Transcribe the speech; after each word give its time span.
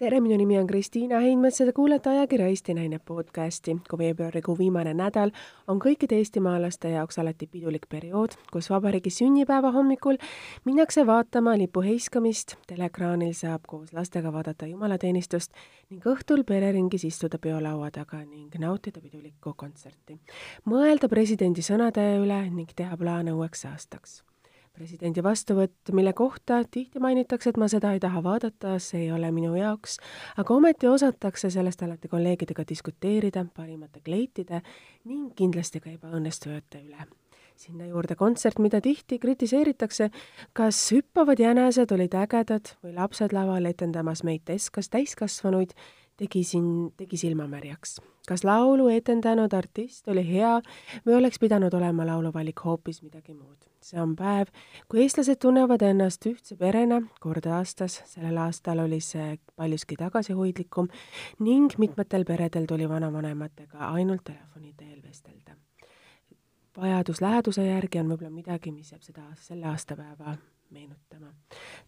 tere, 0.00 0.16
minu 0.24 0.36
nimi 0.40 0.56
on 0.56 0.66
Kristiina 0.66 1.18
Heinmets 1.20 1.60
ja 1.60 1.66
te 1.68 1.72
kuulete 1.76 2.08
ajakirja 2.08 2.46
Eesti 2.48 2.74
Naine 2.74 2.98
podcasti. 2.98 3.76
kui 3.90 3.98
veebruarikuu 3.98 4.54
viimane 4.58 4.94
nädal 4.96 5.30
on 5.68 5.80
kõikide 5.82 6.16
eestimaalaste 6.16 6.88
jaoks 6.94 7.18
alati 7.20 7.46
pidulik 7.46 7.84
periood, 7.88 8.32
kus 8.52 8.70
vabariigi 8.72 9.10
sünnipäeva 9.12 9.72
hommikul 9.74 10.16
minnakse 10.64 11.04
vaatama 11.06 11.58
lipu 11.58 11.84
heiskamist, 11.84 12.56
teleekraanil 12.66 13.34
saab 13.36 13.68
koos 13.68 13.92
lastega 13.92 14.32
vaadata 14.32 14.70
jumalateenistust 14.70 15.52
ning 15.90 16.08
õhtul 16.14 16.46
pereringis 16.48 17.04
istuda 17.04 17.38
peolaua 17.38 17.90
taga 17.90 18.24
ning 18.24 18.56
nautida 18.58 19.04
pidulikku 19.04 19.52
kontserti. 19.52 20.16
mõelda 20.64 21.12
presidendi 21.12 21.60
sõnade 21.60 22.08
üle 22.24 22.42
ning 22.48 22.72
teha 22.76 22.96
plaane 22.96 23.36
uueks 23.36 23.68
aastaks 23.68 24.22
presidendi 24.76 25.22
vastuvõtt, 25.22 25.92
mille 25.92 26.12
kohta 26.16 26.62
tihti 26.70 27.00
mainitakse, 27.02 27.50
et 27.50 27.58
ma 27.60 27.68
seda 27.70 27.92
ei 27.94 28.00
taha 28.02 28.22
vaadata, 28.24 28.76
see 28.82 29.04
ei 29.06 29.12
ole 29.12 29.30
minu 29.34 29.54
jaoks, 29.58 29.98
aga 30.40 30.54
ometi 30.54 30.88
osatakse 30.88 31.50
sellest 31.50 31.82
alati 31.82 32.08
kolleegidega 32.08 32.64
diskuteerida 32.68 33.44
parimate 33.56 34.02
kleitide 34.04 34.62
ning 35.04 35.32
kindlasti 35.36 35.80
ka 35.80 35.90
ebaõnnestujate 35.94 36.84
üle. 36.84 37.08
sinna 37.60 37.84
juurde 37.84 38.14
kontsert, 38.16 38.58
mida 38.58 38.80
tihti 38.80 39.18
kritiseeritakse, 39.20 40.06
kas 40.56 40.78
hüppavad 40.94 41.40
jänesed 41.40 41.92
olid 41.92 42.14
ägedad 42.16 42.72
või 42.80 42.94
lapsed 42.96 43.34
laval 43.36 43.68
etendamas 43.68 44.22
meid 44.24 44.46
teskas 44.48 44.88
täiskasvanuid 44.88 45.74
tegi 46.16 46.44
siin, 46.44 46.92
tegi 46.96 47.16
silmamärjaks. 47.16 48.00
kas 48.28 48.44
laulu 48.44 48.88
etendanud 48.88 49.52
artist 49.52 50.08
oli 50.08 50.24
hea 50.28 50.60
või 51.06 51.18
oleks 51.18 51.40
pidanud 51.42 51.74
olema 51.74 52.06
lauluvalik 52.06 52.64
hoopis 52.64 53.02
midagi 53.02 53.34
muud? 53.34 53.69
See 53.82 54.00
on 54.00 54.14
päev, 54.16 54.50
kui 54.88 55.02
eestlased 55.04 55.40
tunnevad 55.42 55.82
ennast 55.86 56.26
ühtse 56.28 56.56
perena 56.60 57.00
kord 57.20 57.46
aastas, 57.46 58.00
sellel 58.12 58.36
aastal 58.42 58.84
oli 58.84 59.00
see 59.04 59.38
paljuski 59.56 59.96
tagasihoidlikum 60.00 60.90
ning 61.46 61.76
mitmetel 61.78 62.24
peredel 62.28 62.68
tuli 62.68 62.88
vanavanematega 62.88 63.90
ainult 63.92 64.24
telefoni 64.24 64.74
teel 64.76 65.02
vestelda. 65.02 65.56
vajadus 66.76 67.20
läheduse 67.20 67.66
järgi 67.66 67.98
on 68.00 68.12
võib-olla 68.12 68.30
midagi, 68.30 68.72
mis 68.72 68.92
jääb 68.92 69.02
seda, 69.02 69.26
selle 69.36 69.66
aastapäeva 69.66 70.36
meenutama. 70.70 71.32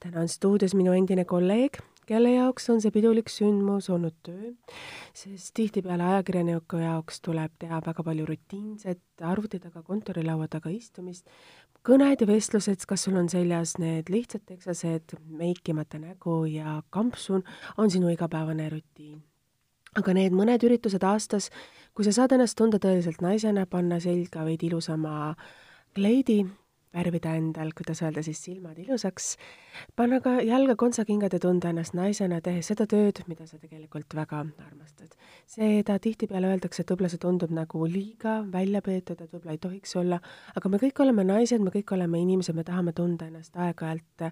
täna 0.00 0.20
on 0.20 0.28
stuudios 0.28 0.74
minu 0.74 0.92
endine 0.92 1.24
kolleeg, 1.24 1.78
kelle 2.06 2.34
jaoks 2.34 2.68
on 2.70 2.80
see 2.82 2.92
pidulik 2.94 3.30
sündmus 3.30 3.88
olnud 3.92 4.14
töö, 4.26 4.52
sest 5.14 5.54
tihtipeale 5.58 6.04
ajakirjaniku 6.10 6.82
jaoks 6.82 7.20
tuleb 7.22 7.54
teha 7.58 7.80
väga 7.86 8.04
palju 8.06 8.26
rutiinset 8.28 9.26
arvuti 9.32 9.60
taga, 9.62 9.82
kontorilaua 9.86 10.48
taga 10.50 10.72
istumist, 10.74 11.28
kõned 11.86 12.22
ja 12.22 12.28
vestlused, 12.28 12.86
kas 12.86 13.08
sul 13.08 13.18
on 13.18 13.28
seljas 13.32 13.76
need 13.82 14.10
lihtsad 14.12 14.46
teksased, 14.46 15.18
meikimata 15.26 16.02
nägu 16.02 16.44
ja 16.50 16.80
kampsun, 16.90 17.44
on 17.76 17.90
sinu 17.90 18.10
igapäevane 18.12 18.70
rutiin 18.72 19.20
aga 19.98 20.14
need 20.16 20.32
mõned 20.32 20.62
üritused 20.64 21.04
aastas, 21.04 21.50
kui 21.92 22.06
sa 22.06 22.14
saad 22.16 22.32
ennast 22.32 22.56
tunda 22.56 22.80
tõeliselt 22.80 23.20
naisena, 23.24 23.66
panna 23.68 23.98
selga 24.00 24.46
veidi 24.46 24.70
ilusama 24.70 25.34
kleidi, 25.96 26.40
värvida 26.94 27.34
endal, 27.38 27.72
kuidas 27.76 28.02
öelda 28.04 28.22
siis, 28.24 28.40
silmad 28.44 28.78
ilusaks, 28.82 29.36
panna 29.96 30.20
ka 30.24 30.36
jalga 30.44 30.76
kontsakingad 30.80 31.32
ja 31.32 31.40
tunda 31.42 31.72
ennast 31.72 31.96
naisena, 31.96 32.40
tehes 32.44 32.68
seda 32.72 32.86
tööd, 32.90 33.22
mida 33.28 33.46
sa 33.48 33.58
tegelikult 33.58 34.16
väga 34.16 34.42
armastad. 34.66 35.16
seda 35.46 35.98
tihtipeale 36.02 36.52
öeldakse, 36.52 36.82
et 36.82 36.90
võib-olla 36.92 37.10
see 37.12 37.22
tundub 37.22 37.52
nagu 37.52 37.86
liiga 37.88 38.40
välja 38.52 38.82
peetud, 38.82 39.20
et 39.20 39.32
võib-olla 39.32 39.56
ei 39.56 39.62
tohiks 39.62 39.96
olla, 39.96 40.20
aga 40.56 40.68
me 40.68 40.80
kõik 40.82 41.02
oleme 41.04 41.24
naised, 41.24 41.60
me 41.60 41.72
kõik 41.74 41.92
oleme 41.96 42.20
inimesed, 42.22 42.56
me 42.56 42.64
tahame 42.64 42.92
tunda 42.96 43.28
ennast 43.28 43.56
aeg-ajalt 43.56 44.28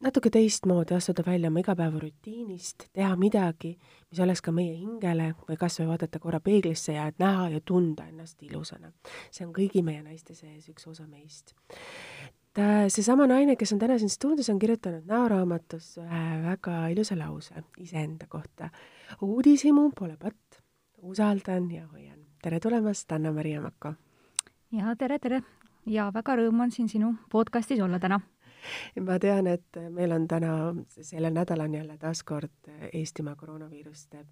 natuke 0.00 0.30
teistmoodi 0.30 0.94
astuda 0.94 1.22
välja 1.26 1.50
oma 1.50 1.62
igapäevarutiinist, 1.62 2.84
teha 2.92 3.16
midagi, 3.18 3.74
mis 4.10 4.20
oleks 4.22 4.42
ka 4.44 4.52
meie 4.54 4.76
hingele 4.78 5.32
või 5.48 5.58
kas 5.58 5.80
või 5.80 5.88
vaadata 5.90 6.20
korra 6.22 6.40
peeglisse 6.40 6.94
ja 6.94 7.08
et 7.10 7.18
näha 7.18 7.48
ja 7.50 7.60
tunda 7.60 8.06
ennast 8.06 8.42
ilusana. 8.46 8.92
see 9.30 9.46
on 9.46 9.52
kõigi 9.54 9.82
meie 9.82 10.02
naiste 10.02 10.34
sees 10.34 10.68
üks 10.70 10.86
osa 10.86 11.06
meist. 11.06 11.54
seesama 12.88 13.26
naine, 13.26 13.56
kes 13.56 13.72
on 13.72 13.78
täna 13.78 13.98
siin 13.98 14.10
stuudios, 14.10 14.48
on 14.48 14.58
kirjutanud 14.58 15.06
näoraamatus 15.06 15.98
ühe 15.98 16.24
väga 16.46 16.88
ilusa 16.94 17.18
lause 17.18 17.64
iseenda 17.78 18.26
kohta. 18.26 18.70
uudishimu 19.20 19.90
pole 19.98 20.16
patt, 20.16 20.62
usaldan 21.02 21.70
ja 21.70 21.86
hoian. 21.86 22.18
tere 22.42 22.60
tulemast, 22.60 23.12
Anna-Maria 23.12 23.60
Mako! 23.60 23.94
ja 24.72 24.96
tere, 24.96 25.18
tere! 25.18 25.42
ja 25.86 26.10
väga 26.14 26.36
rõõm 26.36 26.60
on 26.60 26.70
siin 26.70 26.88
sinu 26.88 27.14
podcastis 27.30 27.80
olla 27.80 27.98
täna 27.98 28.20
ma 29.04 29.18
tean, 29.22 29.46
et 29.46 29.80
meil 29.90 30.12
on 30.12 30.28
täna, 30.28 30.52
sellel 31.00 31.34
nädalal 31.34 31.68
on 31.68 31.74
jälle 31.74 31.98
taaskord 31.98 32.72
Eestimaa 32.92 33.36
koroonaviirus 33.36 34.06
teeb 34.12 34.26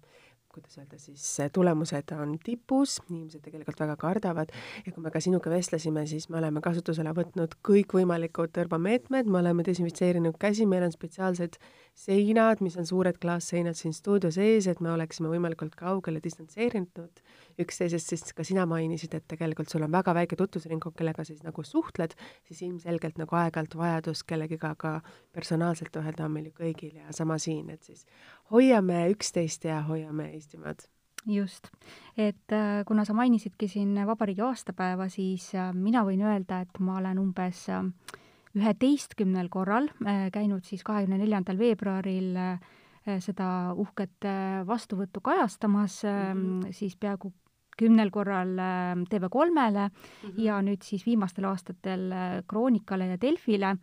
kuidas 0.57 0.77
öelda 0.77 0.97
siis, 0.97 1.37
tulemused 1.53 2.11
on 2.17 2.37
tipus, 2.43 2.97
inimesed 3.09 3.43
tegelikult 3.45 3.79
väga 3.83 3.95
kardavad. 4.01 4.53
Ja 4.85 4.93
kui 4.93 5.03
me 5.03 5.11
ka 5.13 5.21
sinuga 5.21 5.51
vestlesime, 5.53 6.05
siis 6.09 6.29
me 6.33 6.39
oleme 6.39 6.63
kasutusele 6.65 7.13
võtnud 7.13 7.53
kõikvõimalikud 7.67 8.55
tõrvameetmed, 8.57 9.29
me 9.29 9.41
oleme 9.43 9.65
desinfitseerinud 9.67 10.39
käsi, 10.41 10.65
meil 10.65 10.87
on 10.87 10.95
spetsiaalsed 10.95 11.59
seinad, 11.97 12.61
mis 12.61 12.77
on 12.77 12.85
suured 12.85 13.17
klaasseinad 13.21 13.77
siin 13.77 13.93
stuudio 13.95 14.29
sees, 14.33 14.67
et 14.69 14.81
me 14.83 14.91
oleksime 14.93 15.31
võimalikult 15.31 15.73
kaugele 15.79 16.21
distantseerinud 16.23 17.21
üksteisest, 17.63 18.11
sest 18.13 18.33
ka 18.37 18.45
sina 18.45 18.67
mainisid, 18.69 19.15
et 19.17 19.25
tegelikult 19.29 19.71
sul 19.71 19.85
on 19.87 19.93
väga 19.95 20.13
väike 20.17 20.37
tutvusring, 20.37 20.83
kellega 20.97 21.25
siis 21.27 21.41
nagu 21.45 21.65
suhtled, 21.65 22.13
siis 22.45 22.61
ilmselgelt 22.67 23.17
nagu 23.17 23.39
aeg-ajalt 23.39 23.77
vajadus 23.79 24.21
kellegiga 24.29 24.75
ka 24.77 24.99
personaalselt 25.33 25.97
ühelda 25.97 26.27
on 26.27 26.35
meil 26.35 26.51
ju 26.51 26.57
kõigil 26.59 26.99
ja 27.01 27.15
sama 27.15 27.39
siin, 27.41 27.71
et 27.73 27.89
siis 27.89 28.05
hoiame 28.53 29.07
üksteist 29.15 29.65
ja 29.65 29.81
hoiame 29.89 30.29
Eestimaad. 30.37 30.85
Just, 31.27 31.67
et 32.15 32.53
äh, 32.55 32.85
kuna 32.87 33.03
sa 33.03 33.17
mainisidki 33.17 33.67
siin 33.67 33.97
vabariigi 34.07 34.45
aastapäeva, 34.45 35.09
siis 35.11 35.49
äh, 35.57 35.73
mina 35.75 36.05
võin 36.07 36.21
öelda, 36.23 36.61
et 36.63 36.79
ma 36.79 37.01
olen 37.01 37.19
umbes 37.19 37.65
äh, 37.73 37.81
üheteistkümnel 38.57 39.49
korral 39.53 39.87
käinud 40.33 40.65
siis 40.65 40.83
kahekümne 40.83 41.21
neljandal 41.21 41.59
veebruaril 41.59 42.35
seda 43.23 43.73
uhket 43.77 44.25
vastuvõttu 44.67 45.21
kajastamas 45.23 46.01
mm, 46.03 46.39
-hmm. 46.41 46.73
siis 46.75 46.97
peaaegu 46.99 47.31
kümnel 47.77 48.11
korral 48.11 48.57
ähm, 48.59 49.05
TV3-le 49.09 49.87
mm 49.87 50.29
-hmm. 50.29 50.41
ja 50.41 50.61
nüüd 50.61 50.81
siis 50.83 51.05
viimastel 51.05 51.45
aastatel 51.45 52.11
äh, 52.11 52.43
Kroonikale 52.47 53.07
ja 53.07 53.17
Delfile 53.21 53.77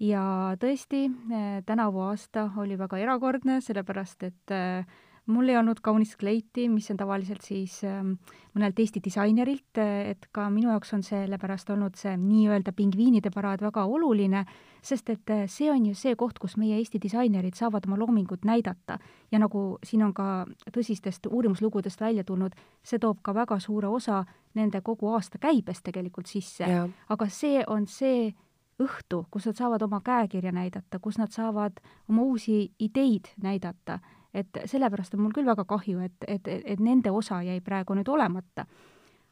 ja 0.00 0.56
tõesti, 0.60 1.06
äh, 1.08 1.62
tänavu 1.66 2.00
aasta 2.00 2.50
oli 2.56 2.78
väga 2.78 2.98
erakordne, 2.98 3.60
sellepärast 3.60 4.22
et 4.22 4.50
äh, 4.50 4.86
mul 5.26 5.48
ei 5.48 5.56
olnud 5.58 5.80
kaunist 5.82 6.16
kleiti, 6.20 6.68
mis 6.70 6.90
on 6.90 6.98
tavaliselt 7.00 7.42
siis 7.42 7.80
ähm, 7.84 8.14
mõnelt 8.54 8.78
Eesti 8.78 9.00
disainerilt, 9.04 9.78
et 9.80 10.28
ka 10.34 10.46
minu 10.52 10.70
jaoks 10.70 10.94
on 10.94 11.02
sellepärast 11.06 11.70
olnud 11.74 11.98
see 11.98 12.14
nii-öelda 12.20 12.72
pingviinide 12.76 13.32
paraad 13.34 13.64
väga 13.64 13.84
oluline, 13.90 14.44
sest 14.86 15.10
et 15.10 15.34
äh, 15.34 15.44
see 15.50 15.70
on 15.72 15.88
ju 15.90 15.94
see 15.98 16.14
koht, 16.18 16.38
kus 16.42 16.56
meie 16.60 16.78
Eesti 16.78 17.00
disainerid 17.02 17.58
saavad 17.58 17.88
oma 17.88 17.98
loomingut 17.98 18.46
näidata. 18.46 18.98
ja 19.32 19.38
nagu 19.42 19.78
siin 19.84 20.02
on 20.06 20.14
ka 20.14 20.46
tõsistest 20.72 21.26
uurimuslugudest 21.30 22.00
välja 22.00 22.24
tulnud, 22.24 22.54
see 22.82 22.98
toob 22.98 23.18
ka 23.22 23.34
väga 23.34 23.58
suure 23.60 23.88
osa 23.88 24.24
nende 24.54 24.80
kogu 24.80 25.10
aasta 25.14 25.38
käibest 25.38 25.82
tegelikult 25.84 26.26
sisse. 26.26 26.64
aga 27.08 27.28
see 27.28 27.64
on 27.66 27.86
see 27.86 28.34
õhtu, 28.82 29.24
kus 29.30 29.46
nad 29.46 29.56
saavad 29.56 29.82
oma 29.82 30.00
käekirja 30.04 30.52
näidata, 30.52 30.98
kus 31.00 31.18
nad 31.18 31.32
saavad 31.32 31.80
oma 32.08 32.22
uusi 32.22 32.72
ideid 32.78 33.32
näidata 33.42 33.98
et 34.36 34.60
sellepärast 34.68 35.16
on 35.16 35.24
mul 35.24 35.34
küll 35.36 35.48
väga 35.48 35.64
kahju, 35.68 36.02
et, 36.04 36.26
et, 36.28 36.48
et 36.48 36.82
nende 36.82 37.12
osa 37.14 37.40
jäi 37.46 37.60
praegu 37.64 37.96
nüüd 37.96 38.08
olemata. 38.12 38.66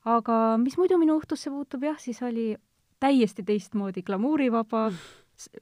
aga 0.04 0.56
mis 0.60 0.76
muidu 0.76 0.98
minu 1.00 1.19
õhtusse 1.20 1.53
puutub, 1.53 1.84
jah, 1.84 1.98
siis 2.00 2.22
oli 2.22 2.54
täiesti 3.00 3.44
teistmoodi 3.44 4.03
glamuurivaba, 4.03 4.88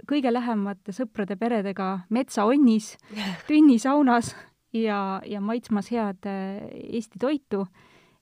kõige 0.08 0.32
lähemate 0.32 0.92
sõprade-peredega 0.92 2.06
metsaonnis, 2.10 2.96
tünnisaunas 3.50 4.34
ja, 4.72 5.20
ja 5.26 5.40
maitsmas 5.40 5.90
head 5.94 6.28
äh, 6.28 6.62
Eesti 6.98 7.18
toitu 7.22 7.66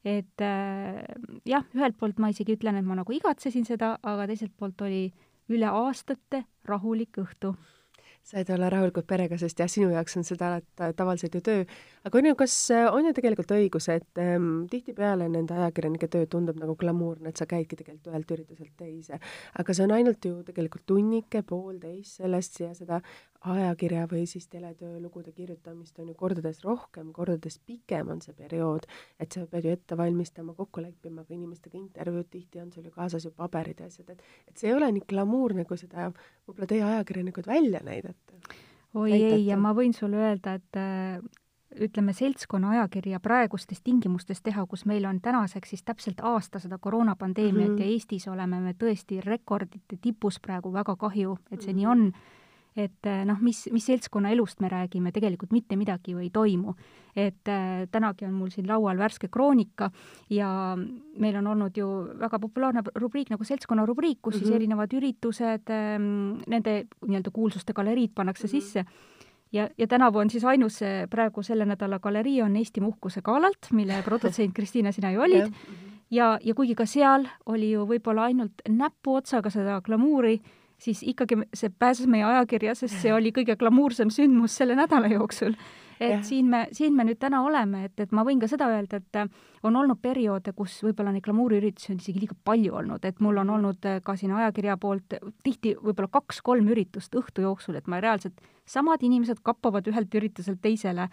et 0.05 0.41
äh, 0.41 1.03
jah, 1.45 1.67
ühelt 1.77 1.99
poolt 2.01 2.21
ma 2.21 2.31
isegi 2.33 2.57
ütlen, 2.57 2.79
et 2.81 2.87
ma 2.87 2.97
nagu 2.99 3.13
igatsesin 3.13 3.67
seda, 3.69 3.97
aga 4.03 4.27
teiselt 4.31 4.55
poolt 4.57 4.81
oli 4.87 5.11
üle 5.51 5.69
aastate 5.69 6.45
rahulik 6.69 7.21
õhtu 7.21 7.53
said 8.23 8.51
olla 8.55 8.69
rahulikud 8.71 9.07
perega, 9.09 9.39
sest 9.41 9.59
jah, 9.63 9.69
sinu 9.71 9.91
jaoks 9.91 10.17
on 10.21 10.27
seda 10.27 10.51
tavaliselt 10.97 11.35
ju 11.35 11.41
töö. 11.45 11.65
aga 12.05 12.19
on 12.19 12.29
ju, 12.31 12.35
kas 12.39 12.55
äh, 12.75 12.87
on 12.93 13.09
ju 13.09 13.15
tegelikult 13.17 13.55
õigus, 13.57 13.89
et 13.93 14.21
ähm, 14.23 14.67
tihtipeale 14.71 15.29
nende 15.29 15.57
ajakirjanike 15.57 16.09
töö 16.13 16.29
tundub 16.31 16.61
nagu 16.61 16.77
glamuurne, 16.79 17.33
et 17.33 17.41
sa 17.41 17.49
käidki 17.51 17.81
tegelikult 17.81 18.13
ühelt 18.13 18.37
ürituselt 18.37 18.75
teise. 18.77 19.21
aga 19.59 19.75
see 19.75 19.87
on 19.89 19.97
ainult 19.97 20.25
ju 20.25 20.43
tegelikult 20.47 20.87
tunnike, 20.87 21.43
poolteist 21.43 22.21
sellest 22.21 22.61
ja 22.61 22.73
seda 22.77 23.01
ajakirja 23.41 24.07
või 24.07 24.27
siis 24.27 24.49
teletöö 24.49 25.01
lugude 25.01 25.33
kirjutamist 25.33 25.99
on 25.99 26.09
ju 26.09 26.15
kordades 26.15 26.61
rohkem, 26.65 27.13
kordades 27.13 27.59
pikem 27.67 28.09
on 28.09 28.21
see 28.21 28.35
periood, 28.37 28.87
et 29.19 29.33
sa 29.33 29.47
pead 29.47 29.65
ju 29.65 29.71
ette 29.73 29.97
valmistama, 29.97 30.55
kokku 30.55 30.83
leppima 30.83 31.25
ka 31.25 31.35
inimestega 31.35 31.79
intervjuud, 31.79 32.29
tihti 32.31 32.61
on 32.61 32.73
sul 32.73 32.85
ju 32.85 32.91
kaasas 32.91 33.25
ju 33.25 33.31
paberid 33.31 33.81
ja 33.81 33.87
asjad, 33.87 34.11
et 34.11 34.23
et 34.49 34.57
see 34.59 34.69
ei 34.69 34.75
ole 34.77 34.93
nii 34.93 35.03
glamuurne, 35.09 35.65
kui 35.65 35.79
seda 35.79 36.11
võib-olla 36.47 36.67
teie 36.67 36.83
ajakirjanikud 36.85 37.47
välja 37.47 37.81
näidate 37.85 38.35
oi 38.95 39.11
näitate? 39.11 39.35
ei, 39.35 39.47
ja 39.47 39.57
ma 39.57 39.73
võin 39.75 39.93
sulle 39.95 40.17
öelda, 40.17 40.55
et 40.55 40.77
äh, 40.77 41.23
ütleme, 41.81 42.13
seltskonna 42.13 42.71
ajakirja 42.71 43.21
praegustes 43.21 43.81
tingimustes 43.81 44.43
teha, 44.43 44.67
kus 44.67 44.85
meil 44.91 45.05
on 45.07 45.21
tänaseks 45.21 45.69
siis 45.71 45.83
täpselt 45.87 46.21
aasta 46.21 46.59
seda 46.59 46.79
koroonapandeemiat 46.79 47.69
mm 47.69 47.73
Mhm. 47.73 47.79
-hmm. 47.79 47.87
ja 47.87 47.93
Eestis 47.93 48.29
oleme 48.29 48.61
me 48.61 48.73
tõesti 48.75 49.21
rekordite 49.25 49.97
tipus 50.03 50.41
praegu, 50.41 50.73
väga 50.73 50.97
kahju, 50.97 51.39
et 51.51 51.63
see 51.63 51.73
Mhm. 51.73 51.77
nii 51.79 51.87
on. 51.87 52.13
Et 52.77 53.07
äh, 53.07 53.25
noh, 53.27 53.37
mis, 53.41 53.69
mis 53.73 53.87
seltskonna 53.87 54.31
elust 54.31 54.61
me 54.61 54.69
räägime, 54.69 55.13
tegelikult 55.13 55.53
mitte 55.53 55.77
midagi 55.77 56.13
ju 56.13 56.19
ei 56.19 56.31
toimu. 56.31 56.75
et 57.17 57.49
äh, 57.49 57.89
tänagi 57.91 58.25
on 58.25 58.33
mul 58.35 58.51
siin 58.51 58.69
laual 58.69 58.97
värske 58.99 59.29
kroonika 59.29 59.91
ja 60.31 60.77
meil 61.19 61.37
on 61.37 61.47
olnud 61.47 61.77
ju 61.77 61.87
väga 62.19 62.39
populaarne 62.39 62.83
rubriik 62.95 63.31
nagu 63.31 63.45
seltskonna 63.45 63.87
rubriik, 63.87 64.19
kus 64.23 64.35
mm 64.35 64.37
-hmm. 64.37 64.41
siis 64.41 64.51
Mhm. 64.51 64.57
erinevad 64.57 64.93
üritused 64.93 65.71
ähm,, 65.71 66.39
nende 66.47 66.87
nii-öelda 67.07 67.31
kuulsuste 67.33 67.73
galeriid 67.73 68.11
pannakse 68.15 68.47
Mhm. 68.47 68.55
mm 68.55 68.59
-hmm. 68.59 68.63
sisse 68.63 68.85
ja, 69.53 69.69
ja 69.79 69.87
tänavu 69.87 70.19
on 70.19 70.31
siis 70.31 70.45
ainus 70.45 70.81
praegu 71.11 71.43
selle 71.43 71.65
nädala 71.65 71.99
galerii 71.99 72.43
on 72.43 72.57
Eestimaa 72.57 72.89
uhkuse 72.89 73.21
galalt, 73.23 73.67
mille 73.73 74.03
produtsent 74.09 74.55
Kristiina, 74.55 74.93
sina 74.93 75.11
ju 75.13 75.21
olid. 75.21 75.53
ja, 76.11 76.39
ja 76.45 76.55
kuigi 76.55 76.75
ka 76.75 76.87
seal 76.87 77.27
oli 77.47 77.73
ju 77.73 77.87
võib-olla 77.87 78.23
ainult 78.23 78.53
näpuotsaga 78.69 79.51
seda 79.51 79.81
glamuuri, 79.81 80.41
siis 80.81 81.03
ikkagi 81.07 81.43
see 81.55 81.71
pääses 81.71 82.09
meie 82.11 82.25
ajakirja, 82.25 82.75
sest 82.79 83.01
see 83.03 83.13
oli 83.15 83.33
kõige 83.37 83.57
glamuursem 83.61 84.11
sündmus 84.13 84.57
selle 84.57 84.77
nädala 84.79 85.11
jooksul. 85.13 85.55
et 86.01 86.15
Jah. 86.15 86.23
siin 86.25 86.47
me, 86.49 86.63
siin 86.73 86.95
me 86.97 87.05
nüüd 87.05 87.19
täna 87.21 87.43
oleme, 87.45 87.85
et, 87.85 88.01
et 88.01 88.13
ma 88.17 88.25
võin 88.25 88.41
ka 88.41 88.49
seda 88.49 88.71
öelda, 88.73 89.03
et 89.03 89.17
äh, 89.21 89.27
on 89.63 89.77
olnud 89.77 90.01
perioode, 90.01 90.55
kus 90.57 90.79
võib-olla 90.83 91.13
neid 91.13 91.27
glamuuriüritusi 91.27 91.93
on 91.93 91.99
isegi 92.01 92.23
liiga 92.23 92.37
palju 92.45 92.79
olnud, 92.81 93.05
et 93.05 93.21
mul 93.21 93.43
on 93.43 93.51
olnud 93.59 93.85
äh, 93.85 93.99
ka 94.05 94.17
siin 94.17 94.33
ajakirja 94.33 94.79
poolt 94.81 95.19
tihti 95.45 95.75
võib-olla 95.77 96.09
kaks-kolm 96.09 96.73
üritust 96.73 97.15
õhtu 97.21 97.45
jooksul, 97.45 97.77
et 97.77 97.87
ma 97.87 98.01
reaalselt, 98.01 98.41
samad 98.65 99.05
inimesed 99.05 99.45
kappavad 99.45 99.93
ühelt 99.93 100.17
ürituselt 100.17 100.63
teisele 100.65 101.11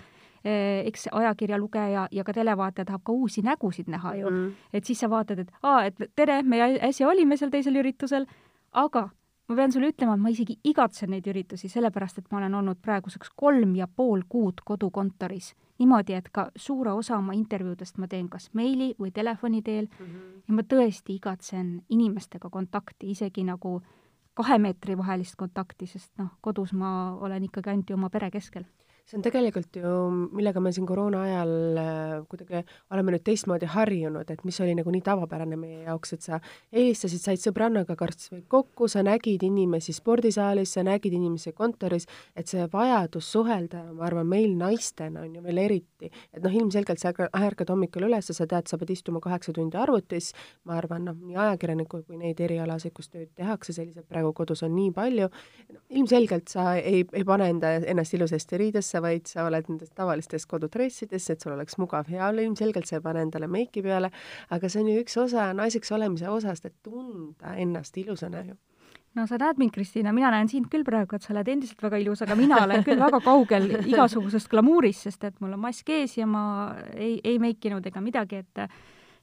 Eh, 0.47 0.85
eks 0.87 1.07
ajakirja 1.11 1.57
lugeja 1.57 2.05
ja 2.11 2.23
ka 2.23 2.33
televaataja 2.33 2.85
tahab 2.85 3.01
ka 3.03 3.11
uusi 3.11 3.41
nägusid 3.43 3.89
näha 3.89 4.13
ju 4.15 4.29
mm. 4.29 4.35
Mhm. 4.35 4.51
et 4.73 4.85
siis 4.85 4.99
sa 4.99 5.09
vaatad, 5.09 5.39
et 5.39 5.49
aa, 5.63 5.85
et 5.89 5.95
tere, 6.15 6.43
me 6.43 6.59
äsja 6.87 7.07
olime 7.09 7.37
seal 7.37 7.49
teisel 7.51 7.75
üritusel, 7.81 8.27
aga 8.71 9.09
ma 9.47 9.55
pean 9.55 9.71
sulle 9.71 9.87
ütlema, 9.93 10.13
et 10.15 10.21
ma 10.21 10.29
isegi 10.29 10.57
igatsen 10.63 11.09
neid 11.09 11.27
üritusi, 11.27 11.69
sellepärast 11.71 12.17
et 12.19 12.25
ma 12.31 12.37
olen 12.41 12.55
olnud 12.59 12.81
praeguseks 12.83 13.29
kolm 13.35 13.75
ja 13.75 13.87
pool 13.87 14.21
kuud 14.29 14.61
kodukontoris. 14.65 15.53
niimoodi, 15.79 16.13
et 16.13 16.29
ka 16.33 16.51
suure 16.55 16.91
osa 16.91 17.17
oma 17.17 17.33
intervjuudest 17.37 17.97
ma 17.97 18.07
teen 18.07 18.29
kas 18.29 18.49
meili 18.53 18.95
või 18.99 19.11
telefoni 19.13 19.61
teel 19.61 19.87
Mhm. 19.99 20.41
ja 20.47 20.53
ma 20.53 20.61
tõesti 20.61 21.13
igatsen 21.15 21.83
inimestega 21.89 22.49
kontakti, 22.49 23.11
isegi 23.11 23.43
nagu 23.43 23.81
kahe 24.33 24.57
meetri 24.57 24.97
vahelist 24.97 25.35
kontakti, 25.35 25.85
sest 25.87 26.11
noh, 26.17 26.29
kodus 26.41 26.73
ma 26.73 27.13
olen 27.21 27.43
ikkagi 27.43 27.69
ainult 27.69 27.89
ju 27.89 27.95
oma 27.95 28.09
pere 28.09 28.31
keskel 28.31 28.65
see 29.07 29.15
on 29.15 29.23
tegelikult 29.23 29.77
ju, 29.79 29.89
millega 30.35 30.59
me 30.59 30.73
siin 30.75 30.87
koroona 30.87 31.21
ajal 31.23 31.51
äh, 31.79 32.13
kuidagi 32.27 32.59
oleme 32.91 33.13
nüüd 33.13 33.23
teistmoodi 33.23 33.69
harjunud, 33.71 34.27
et 34.33 34.41
mis 34.43 34.57
oli 34.63 34.73
nagu 34.75 34.91
nii 34.91 35.03
tavapärane 35.05 35.55
meie 35.59 35.85
jaoks, 35.85 36.11
et 36.17 36.25
sa 36.25 36.39
helistasid, 36.75 37.21
said 37.23 37.39
sõbrannaga 37.39 37.95
kas 37.99 38.27
või 38.33 38.41
kokku, 38.51 38.89
sa 38.91 39.05
nägid 39.07 39.45
inimesi 39.47 39.95
spordisaalis, 39.95 40.73
sa 40.75 40.83
nägid 40.83 41.15
inimesi 41.15 41.53
kontoris, 41.55 42.07
et 42.35 42.51
see 42.51 42.65
vajadus 42.73 43.29
suhelda, 43.31 43.85
ma 43.95 44.09
arvan, 44.09 44.27
meil 44.27 44.57
naistena 44.59 45.23
on 45.23 45.39
ju 45.39 45.45
veel 45.45 45.63
eriti, 45.63 46.11
et 46.35 46.43
noh, 46.43 46.59
ilmselgelt 46.59 46.99
sa 46.99 47.13
ärka- 47.13 47.29
ärkad 47.47 47.71
hommikul 47.71 48.09
üles, 48.09 48.27
sa 48.27 48.43
tead, 48.49 48.67
sa 48.67 48.79
pead 48.81 48.91
istuma 48.91 49.23
kaheksa 49.23 49.55
tundi 49.55 49.79
arvutis, 49.79 50.33
ma 50.67 50.75
arvan, 50.81 51.07
noh, 51.07 51.15
nii 51.15 51.39
ajakirjanikud 51.45 52.03
kui 52.09 52.19
neid 52.19 52.43
erialasid, 52.43 52.91
kus 52.97 53.07
tööd 53.07 53.31
tehakse, 53.39 53.71
selliseid 53.71 54.03
praegu 54.11 54.35
kodus 54.35 54.65
on 54.67 54.75
nii 54.75 54.91
palju, 54.99 55.31
ilmselgelt 55.95 56.51
sa 56.51 56.73
ei, 56.75 57.05
ei 57.15 57.23
pane 57.27 57.47
enda, 57.55 57.71
ennast 57.87 58.19
ilusasti 58.19 58.59
riidesse, 58.59 58.96
vaid 59.03 59.27
sa 59.29 59.45
oled 59.47 59.67
nendes 59.69 59.91
tavalistes 59.95 60.47
kodudressides, 60.49 61.29
et 61.33 61.43
sul 61.43 61.55
oleks 61.55 61.77
mugav 61.81 62.09
olla, 62.13 62.41
ilmselgelt 62.41 62.89
sa 62.89 62.97
ei 62.97 63.03
pane 63.05 63.25
endale 63.25 63.49
meiki 63.51 63.83
peale, 63.85 64.11
aga 64.49 64.69
see 64.69 64.83
on 64.83 64.91
ju 64.91 65.03
üks 65.03 65.17
osa 65.21 65.51
naiseks 65.57 65.91
olemise 65.95 66.29
osast, 66.31 66.65
et 66.65 66.75
tunda 66.83 67.55
ennast 67.55 67.97
ilusana 67.97 68.43
ju. 68.47 68.57
no 69.17 69.25
sa 69.27 69.39
näed 69.41 69.57
mind, 69.57 69.73
Kristiina, 69.73 70.13
mina 70.13 70.29
näen 70.31 70.49
sind 70.49 70.67
küll 70.69 70.85
praegu, 70.85 71.15
et 71.17 71.25
sa 71.25 71.33
oled 71.33 71.47
endiselt 71.49 71.81
väga 71.81 71.97
ilus, 72.03 72.21
aga 72.21 72.35
mina 72.37 72.59
olen 72.63 72.83
küll 72.85 72.99
väga 73.01 73.21
kaugel 73.25 73.71
igasugusest 73.79 74.49
glamuurist, 74.51 75.07
sest 75.07 75.23
et 75.23 75.41
mul 75.41 75.55
on 75.57 75.63
mask 75.63 75.89
ees 75.89 76.17
ja 76.19 76.27
ma 76.29 76.43
ei, 76.93 77.17
ei 77.23 77.39
meikinud 77.41 77.85
ega 77.89 78.03
midagi, 78.03 78.43
et 78.45 78.67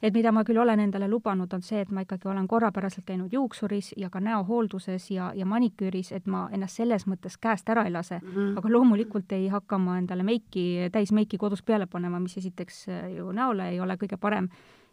et 0.04 0.12
mida 0.12 0.32
ma 0.36 0.42
küll 0.44 0.58
olen 0.60 0.80
endale 0.84 1.06
lubanud, 1.08 1.52
on 1.56 1.62
see, 1.64 1.80
et 1.80 1.90
ma 1.90 2.02
ikkagi 2.04 2.28
olen 2.28 2.44
korrapäraselt 2.48 3.06
käinud 3.08 3.32
juuksuris 3.32 3.94
ja 3.96 4.10
ka 4.12 4.20
näohoolduses 4.20 5.06
ja, 5.10 5.30
ja 5.34 5.46
maniküüris, 5.48 6.12
et 6.12 6.26
ma 6.28 6.42
ennast 6.52 6.76
selles 6.76 7.06
mõttes 7.08 7.38
käest 7.40 7.68
ära 7.72 7.86
ei 7.88 7.92
lase 7.94 8.20
Mhm. 8.22 8.58
aga 8.58 8.68
loomulikult 8.68 9.32
ei 9.32 9.48
hakka 9.48 9.78
ma 9.78 9.98
endale 9.98 10.22
meiki, 10.22 10.90
täismeiki 10.92 11.38
kodus 11.38 11.62
peale 11.62 11.86
panema, 11.86 12.20
mis 12.20 12.36
esiteks 12.36 12.88
äh, 12.88 13.16
ju 13.16 13.32
näole 13.32 13.68
ei 13.70 13.80
ole 13.80 13.96
kõige 13.96 14.16
parem. 14.20 14.48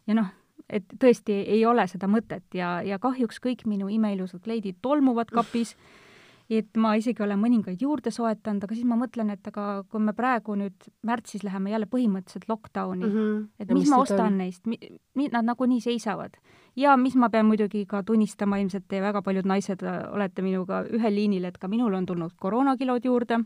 ja 0.08 0.14
noh, 0.14 0.28
et 0.70 0.84
tõesti 1.00 1.34
ei 1.48 1.66
ole 1.66 1.88
seda 1.88 2.08
mõtet 2.08 2.44
ja, 2.54 2.82
ja 2.82 3.00
kahjuks 3.00 3.40
kõik 3.40 3.66
minu 3.66 3.90
imeilusad 3.90 4.42
kleidid 4.42 4.76
tolmuvad 4.82 5.30
kapis, 5.32 5.76
et 6.60 6.78
ma 6.78 6.96
isegi 7.00 7.24
olen 7.24 7.40
mõningaid 7.40 7.84
juurde 7.84 8.12
soetanud, 8.12 8.66
aga 8.66 8.76
siis 8.76 8.88
ma 8.88 8.98
mõtlen, 9.00 9.32
et 9.32 9.48
aga 9.48 9.84
kui 9.90 10.04
me 10.04 10.14
praegu 10.18 10.56
nüüd 10.60 10.90
märtsis 11.08 11.46
läheme 11.48 11.72
jälle 11.72 11.88
põhimõtteliselt 11.92 12.50
lockdowni 12.52 13.06
mm, 13.06 13.14
-hmm. 13.14 13.46
et 13.60 13.72
mis, 13.72 13.86
mis 13.86 13.94
ma 13.94 14.02
ostan 14.04 14.38
neist, 14.38 14.66
mi-, 14.68 15.30
nad 15.32 15.48
nagunii 15.48 15.82
seisavad. 15.82 16.36
Ja 16.76 16.96
mis 16.98 17.16
ma 17.20 17.30
pean 17.30 17.46
muidugi 17.46 17.84
ka 17.86 18.04
tunnistama, 18.04 18.60
ilmselt 18.62 18.88
te 18.88 19.02
väga 19.04 19.22
paljud 19.22 19.48
naised 19.50 19.84
äh, 19.84 20.00
olete 20.14 20.44
minuga 20.46 20.84
ühel 20.88 21.16
liinil, 21.16 21.46
et 21.50 21.58
ka 21.60 21.68
minul 21.72 21.94
on 21.98 22.06
tulnud 22.08 22.36
koroonakilod 22.40 23.06
juurde, 23.06 23.42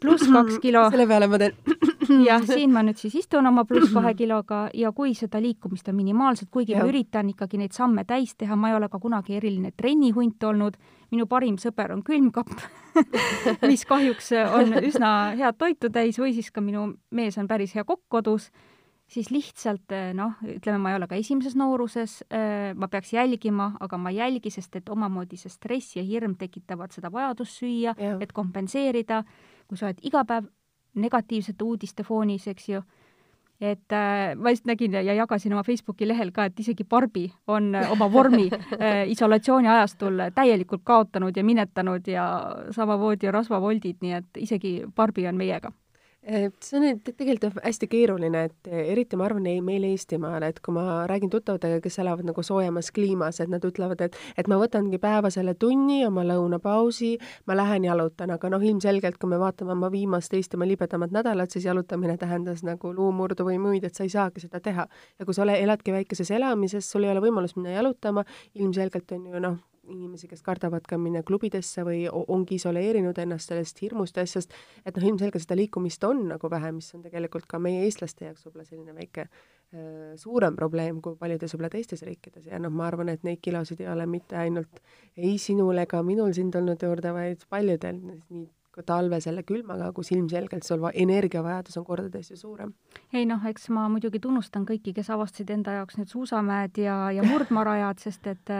pluss 0.00 0.28
kaks 0.36 0.60
kilo. 0.62 0.86
selle 0.90 1.06
peale 1.08 1.28
ma 1.32 1.40
teen 1.40 1.56
jah, 2.28 2.44
siin 2.46 2.72
ma 2.74 2.84
nüüd 2.86 3.00
siis 3.00 3.16
istun 3.22 3.48
oma 3.48 3.64
pluss 3.64 3.92
kahe 3.94 4.14
kiloga 4.18 4.66
ja 4.74 4.92
kui 4.96 5.14
seda 5.18 5.40
liikumist 5.42 5.88
on 5.88 5.98
minimaalselt, 5.98 6.50
kuigi 6.52 6.76
ja. 6.76 6.84
ma 6.84 6.90
üritan 6.90 7.32
ikkagi 7.32 7.60
neid 7.60 7.76
samme 7.76 8.04
täis 8.04 8.36
teha, 8.36 8.56
ma 8.56 8.70
ei 8.72 8.78
ole 8.78 8.90
ka 8.92 9.00
kunagi 9.02 9.38
eriline 9.40 9.72
trennihunt 9.76 10.44
olnud, 10.44 10.76
minu 11.10 11.26
parim 11.30 11.56
sõber 11.62 11.94
on 11.94 12.04
külmkapp 12.04 12.52
mis 13.70 13.84
kahjuks 13.88 14.32
on 14.52 14.76
üsna 14.82 15.10
head 15.38 15.58
toitu 15.58 15.90
täis 15.92 16.18
või 16.20 16.34
siis 16.36 16.52
ka 16.52 16.64
minu 16.64 16.92
mees 17.10 17.38
on 17.40 17.48
päris 17.48 17.74
hea 17.76 17.84
kokk 17.84 18.04
kodus, 18.12 18.50
siis 19.06 19.30
lihtsalt 19.30 19.92
noh, 20.18 20.34
ütleme, 20.56 20.80
ma 20.82 20.90
ei 20.90 20.98
ole 20.98 21.06
ka 21.06 21.14
esimeses 21.14 21.54
nooruses, 21.54 22.18
ma 22.74 22.88
peaks 22.90 23.12
jälgima, 23.14 23.68
aga 23.80 23.98
ma 24.02 24.10
ei 24.10 24.18
jälgi, 24.18 24.50
sest 24.50 24.80
et 24.80 24.88
omamoodi 24.90 25.38
see 25.38 25.52
stress 25.52 25.94
ja 25.94 26.02
hirm 26.02 26.34
tekitavad 26.40 26.90
seda 26.90 27.12
vajadust 27.14 27.62
süüa, 27.62 27.94
et 28.20 28.34
kompenseerida, 28.34 29.22
kui 29.70 29.78
sa 29.78 29.86
oled 29.86 30.02
iga 30.02 30.24
päev 30.26 30.50
negatiivsete 30.96 31.64
uudiste 31.64 32.04
foonis, 32.06 32.46
eks 32.50 32.68
ju, 32.68 32.82
et 33.60 33.92
äh, 33.92 34.34
ma 34.36 34.52
just 34.52 34.66
nägin 34.68 34.92
ja, 34.92 35.02
ja 35.02 35.14
jagasin 35.14 35.52
oma 35.52 35.62
Facebooki 35.64 36.08
lehel 36.08 36.32
ka, 36.32 36.48
et 36.48 36.60
isegi 36.60 36.84
Barbi 36.84 37.26
on 37.48 37.74
äh, 37.74 37.90
oma 37.92 38.08
vormi 38.12 38.50
äh, 38.52 39.06
isolatsiooni 39.12 39.68
ajastul 39.68 40.26
täielikult 40.34 40.84
kaotanud 40.84 41.36
ja 41.36 41.44
minetanud 41.44 42.08
ja 42.08 42.26
samamoodi 42.76 43.32
rasvavoldid, 43.32 44.02
nii 44.04 44.16
et 44.20 44.42
isegi 44.44 44.78
Barbi 44.96 45.26
on 45.28 45.40
meiega 45.40 45.72
see 46.26 46.78
on 46.78 47.00
tegelikult 47.04 47.58
hästi 47.62 47.88
keeruline, 47.90 48.42
et 48.48 48.70
eriti 48.70 49.18
ma 49.18 49.26
arvan, 49.28 49.46
ei 49.46 49.60
meil 49.64 49.84
Eestimaal, 49.86 50.42
et 50.46 50.58
kui 50.64 50.74
ma 50.74 51.04
räägin 51.06 51.30
tuttavatega, 51.30 51.78
kes 51.84 52.00
elavad 52.02 52.26
nagu 52.26 52.42
soojemas 52.46 52.90
kliimas, 52.94 53.38
et 53.42 53.52
nad 53.52 53.64
ütlevad, 53.64 54.02
et 54.02 54.18
et 54.36 54.50
ma 54.50 54.58
võtangi 54.60 54.98
päeva 55.02 55.30
selle 55.30 55.54
tunni 55.54 56.00
oma 56.06 56.24
lõunapausi, 56.26 57.12
ma 57.46 57.56
lähen 57.58 57.86
jalutan, 57.86 58.34
aga 58.34 58.50
noh, 58.50 58.64
ilmselgelt 58.72 59.20
kui 59.22 59.30
me 59.30 59.38
vaatame 59.42 59.76
oma 59.76 59.90
viimast 59.92 60.34
Eestimaa 60.34 60.68
libedamat 60.68 61.14
nädalat, 61.14 61.54
siis 61.54 61.68
jalutamine 61.68 62.18
tähendas 62.18 62.64
nagu 62.66 62.92
luumurdu 62.94 63.46
või 63.46 63.60
muid, 63.62 63.86
et 63.86 63.94
sa 63.94 64.04
ei 64.04 64.12
saagi 64.12 64.42
seda 64.42 64.60
teha. 64.60 64.88
ja 65.18 65.24
kui 65.24 65.34
sa 65.34 65.46
ole, 65.46 65.60
eladki 65.62 65.94
väikeses 65.94 66.30
elamises, 66.30 66.90
sul 66.90 67.06
ei 67.06 67.14
ole 67.14 67.22
võimalust 67.22 67.56
minna 67.56 67.78
jalutama, 67.78 68.26
ilmselgelt 68.54 69.12
on 69.12 69.26
ju 69.30 69.46
noh, 69.46 69.58
inimesi, 69.88 70.28
kes 70.30 70.42
kardavad 70.46 70.86
ka 70.88 70.98
minna 71.00 71.22
klubidesse 71.26 71.84
või 71.86 72.04
ongi 72.10 72.60
isoleerinud 72.60 73.18
ennast 73.18 73.52
sellest 73.52 73.82
hirmust 73.82 74.18
asjast, 74.18 74.54
et 74.84 74.96
noh, 74.96 75.10
ilmselgelt 75.12 75.44
seda 75.44 75.58
liikumist 75.58 76.04
on 76.04 76.26
nagu 76.32 76.50
vähe, 76.50 76.72
mis 76.76 76.92
on 76.96 77.04
tegelikult 77.04 77.46
ka 77.50 77.60
meie 77.62 77.84
eestlaste 77.86 78.28
jaoks 78.28 78.46
võib-olla 78.46 78.66
selline 78.68 78.96
väike 78.96 79.28
suurem 80.16 80.56
probleem 80.56 81.00
kui 81.02 81.16
paljudes 81.18 81.52
võib-olla 81.54 81.70
teistes 81.72 82.04
riikides 82.06 82.46
ja 82.46 82.58
noh, 82.62 82.70
ma 82.70 82.86
arvan, 82.86 83.10
et 83.10 83.24
neid 83.26 83.40
kilosid 83.42 83.80
ei 83.82 83.88
ole 83.90 84.06
mitte 84.06 84.38
ainult 84.38 84.78
ei 85.16 85.36
sinul 85.42 85.78
ega 85.82 86.02
minul 86.06 86.32
siin 86.36 86.52
tulnud 86.54 86.82
juurde, 86.82 87.12
vaid 87.16 87.42
paljudel, 87.50 87.98
nii 88.30 88.46
talve 88.86 89.18
selle 89.24 89.40
külmaga, 89.48 89.88
kus 89.96 90.10
ilmselgelt 90.12 90.66
sul 90.66 90.84
energiavajadus 90.92 91.78
on 91.80 91.84
kordades 91.84 92.30
ju 92.30 92.36
suurem. 92.36 92.74
ei 93.12 93.24
noh, 93.26 93.40
eks 93.48 93.70
ma 93.72 93.86
muidugi 93.88 94.20
tunnustan 94.20 94.66
kõiki, 94.68 94.92
kes 94.94 95.10
avastasid 95.10 95.50
enda 95.50 95.78
jaoks 95.78 95.96
need 95.96 96.12
suusamäed 96.12 96.76
ja, 96.78 96.98
ja 97.16 97.24
murdmaarajad, 97.24 98.02
sest 98.04 98.26
et 98.26 98.54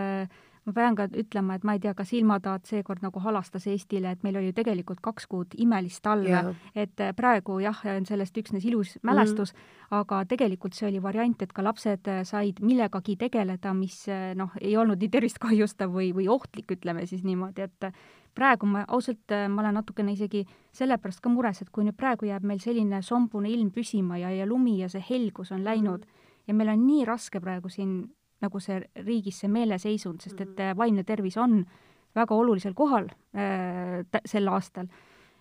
ma 0.66 0.73
pean 0.75 0.96
ka 0.99 1.06
ütlema, 1.14 1.56
et 1.56 1.64
ma 1.66 1.76
ei 1.76 1.80
tea, 1.82 1.92
kas 1.94 2.11
ilmataat 2.16 2.66
seekord 2.66 3.04
nagu 3.04 3.20
halastas 3.23 3.68
Eestile, 3.70 4.11
et 4.16 4.25
meil 4.26 4.38
oli 4.40 4.50
ju 4.50 4.56
tegelikult 4.56 5.00
kaks 5.04 5.28
kuud 5.30 5.54
imelist 5.62 6.02
talve, 6.02 6.42
et 6.75 7.02
äh, 7.02 7.12
praegu 7.16 7.61
jah, 7.62 7.78
on 7.94 8.06
sellest 8.08 8.37
üksnes 8.42 8.66
ilus 8.66 8.96
mälestus 9.06 9.54
mm, 9.54 9.61
-hmm. 9.61 10.00
aga 10.00 10.25
tegelikult 10.25 10.75
see 10.75 10.88
oli 10.88 11.02
variant, 11.02 11.42
et 11.42 11.52
ka 11.52 11.62
lapsed 11.64 12.08
äh, 12.08 12.25
said 12.25 12.61
millegagi 12.61 13.16
tegeleda, 13.16 13.75
mis 13.75 14.08
äh, 14.08 14.35
noh, 14.35 14.50
ei 14.61 14.76
olnud 14.76 14.99
nii 15.00 15.08
tervist 15.08 15.38
kahjustav 15.38 15.92
või, 15.94 16.12
või 16.14 16.28
ohtlik, 16.28 16.70
ütleme 16.70 17.06
siis 17.06 17.23
niimoodi, 17.25 17.62
et 17.62 17.92
praegu 18.35 18.66
ma 18.66 18.85
ausalt, 18.88 19.32
ma 19.49 19.62
olen 19.62 19.75
natukene 19.75 20.12
isegi 20.12 20.44
sellepärast 20.73 21.20
ka 21.20 21.28
mures, 21.28 21.62
et 21.62 21.70
kui 21.70 21.85
nüüd 21.85 21.96
praegu 21.96 22.26
jääb 22.26 22.42
meil 22.42 22.58
selline 22.58 23.02
sombune 23.02 23.49
ilm 23.49 23.70
püsima 23.70 24.18
ja, 24.18 24.30
ja 24.30 24.46
lumi 24.46 24.78
ja 24.80 24.88
see 24.88 25.04
helgus 25.11 25.52
on 25.52 25.64
läinud 25.64 26.00
mm 26.00 26.11
-hmm. 26.11 26.42
ja 26.46 26.54
meil 26.54 26.68
on 26.68 26.87
nii 26.87 27.04
raske 27.04 27.40
praegu 27.40 27.68
siin 27.68 28.11
nagu 28.45 28.61
see 28.61 28.81
riigis 29.00 29.43
see 29.43 29.50
meeleseisund, 29.52 30.21
sest 30.25 30.40
et 30.40 30.55
mm. 30.55 30.78
vaimne 30.78 31.05
tervis 31.09 31.38
on 31.40 31.62
väga 32.16 32.35
olulisel 32.37 32.75
kohal 32.76 33.09
äh, 33.37 34.02
sel 34.25 34.49
aastal. 34.52 34.88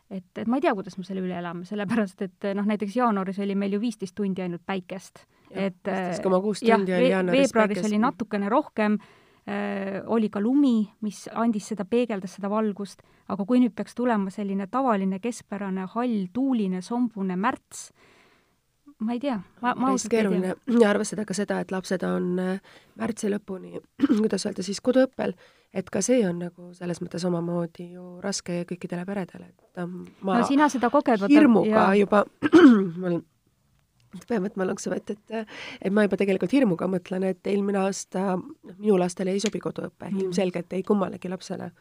et, 0.10 0.38
et 0.38 0.48
ma 0.48 0.60
ei 0.60 0.66
tea, 0.66 0.74
kuidas 0.78 0.98
me 1.00 1.08
selle 1.08 1.24
üle 1.26 1.38
elame, 1.40 1.66
sellepärast 1.66 2.22
et 2.22 2.48
noh, 2.56 2.68
näiteks 2.68 2.96
jaanuaris 3.00 3.40
oli 3.44 3.56
meil 3.58 3.74
ju 3.74 3.82
viisteist 3.82 4.16
tundi 4.16 4.44
ainult 4.46 4.66
päikest. 4.66 5.26
et 5.52 5.82
viisteist 5.84 6.24
koma 6.24 6.42
kuus 6.42 6.64
tundi 6.64 6.96
oli 6.96 7.12
jaanuaris 7.12 7.48
veebruaris 7.48 7.80
päikest. 7.80 7.92
oli 7.92 8.02
natukene 8.02 8.50
rohkem 8.50 8.98
äh,, 9.50 10.02
oli 10.06 10.30
ka 10.30 10.42
lumi, 10.42 10.78
mis 11.02 11.26
andis 11.34 11.72
seda, 11.74 11.86
peegeldas 11.86 12.38
seda 12.38 12.50
valgust, 12.50 13.04
aga 13.28 13.46
kui 13.46 13.60
nüüd 13.64 13.76
peaks 13.76 13.96
tulema 13.96 14.34
selline 14.34 14.68
tavaline 14.72 15.20
keskpärane 15.20 15.88
hall, 15.96 16.28
tuuline, 16.34 16.82
sombune 16.82 17.36
märts, 17.36 17.90
ma 19.06 19.16
ei 19.16 19.22
tea, 19.22 19.36
ma, 19.62 19.74
ma 19.78 19.92
ausalt 19.94 20.14
ei 20.18 20.26
tea. 20.42 20.56
ja 20.80 20.90
arvestada 20.90 21.26
ka 21.28 21.36
seda, 21.38 21.60
et 21.64 21.72
lapsed 21.74 22.04
on 22.08 22.40
äh, 22.42 22.74
märtsi 23.00 23.30
lõpuni, 23.32 23.80
kuidas 24.24 24.48
öelda 24.48 24.66
siis, 24.66 24.82
koduõppel, 24.86 25.36
et 25.76 25.90
ka 25.92 26.02
see 26.06 26.24
on 26.28 26.42
nagu 26.46 26.72
selles 26.78 27.02
mõttes 27.04 27.26
omamoodi 27.28 27.92
ju 27.94 28.18
raske 28.24 28.64
kõikidele 28.70 29.06
peredele, 29.08 29.52
et 29.54 29.84
ähm, 29.84 30.04
ma 30.26 30.42
no 30.42 30.50
sina 30.50 30.70
seda 30.72 30.92
koged 30.94 31.28
hirmuga 31.32 31.88
ja. 31.88 31.88
juba 32.02 32.26
mul 33.02 33.22
pean 34.30 34.46
võtma 34.46 34.70
lonksu 34.70 34.94
vett, 34.94 35.12
et 35.12 35.34
et 35.36 35.92
ma 35.92 36.06
juba 36.06 36.20
tegelikult 36.22 36.54
hirmuga 36.56 36.88
mõtlen, 36.92 37.28
et 37.32 37.52
eelmine 37.52 37.82
aasta 37.84 38.38
minu 38.78 39.00
lastele 39.02 39.36
ei 39.36 39.44
sobi 39.44 39.60
koduõpe 39.64 40.10
mm., 40.10 40.24
ilmselgelt 40.26 40.74
ei 40.78 40.88
kummalegi 40.88 41.32
lapsele 41.32 41.74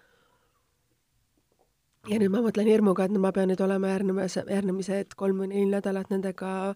ja 2.10 2.18
nüüd 2.20 2.32
ma 2.32 2.42
mõtlen 2.44 2.68
hirmuga, 2.68 3.06
et 3.06 3.16
ma 3.20 3.32
pean 3.34 3.50
nüüd 3.50 3.62
olema 3.64 3.92
järgnemas, 3.94 4.36
järgnemised 4.36 5.16
kolm 5.18 5.44
või 5.44 5.50
neli 5.52 5.70
nädalat 5.72 6.10
nendega 6.12 6.74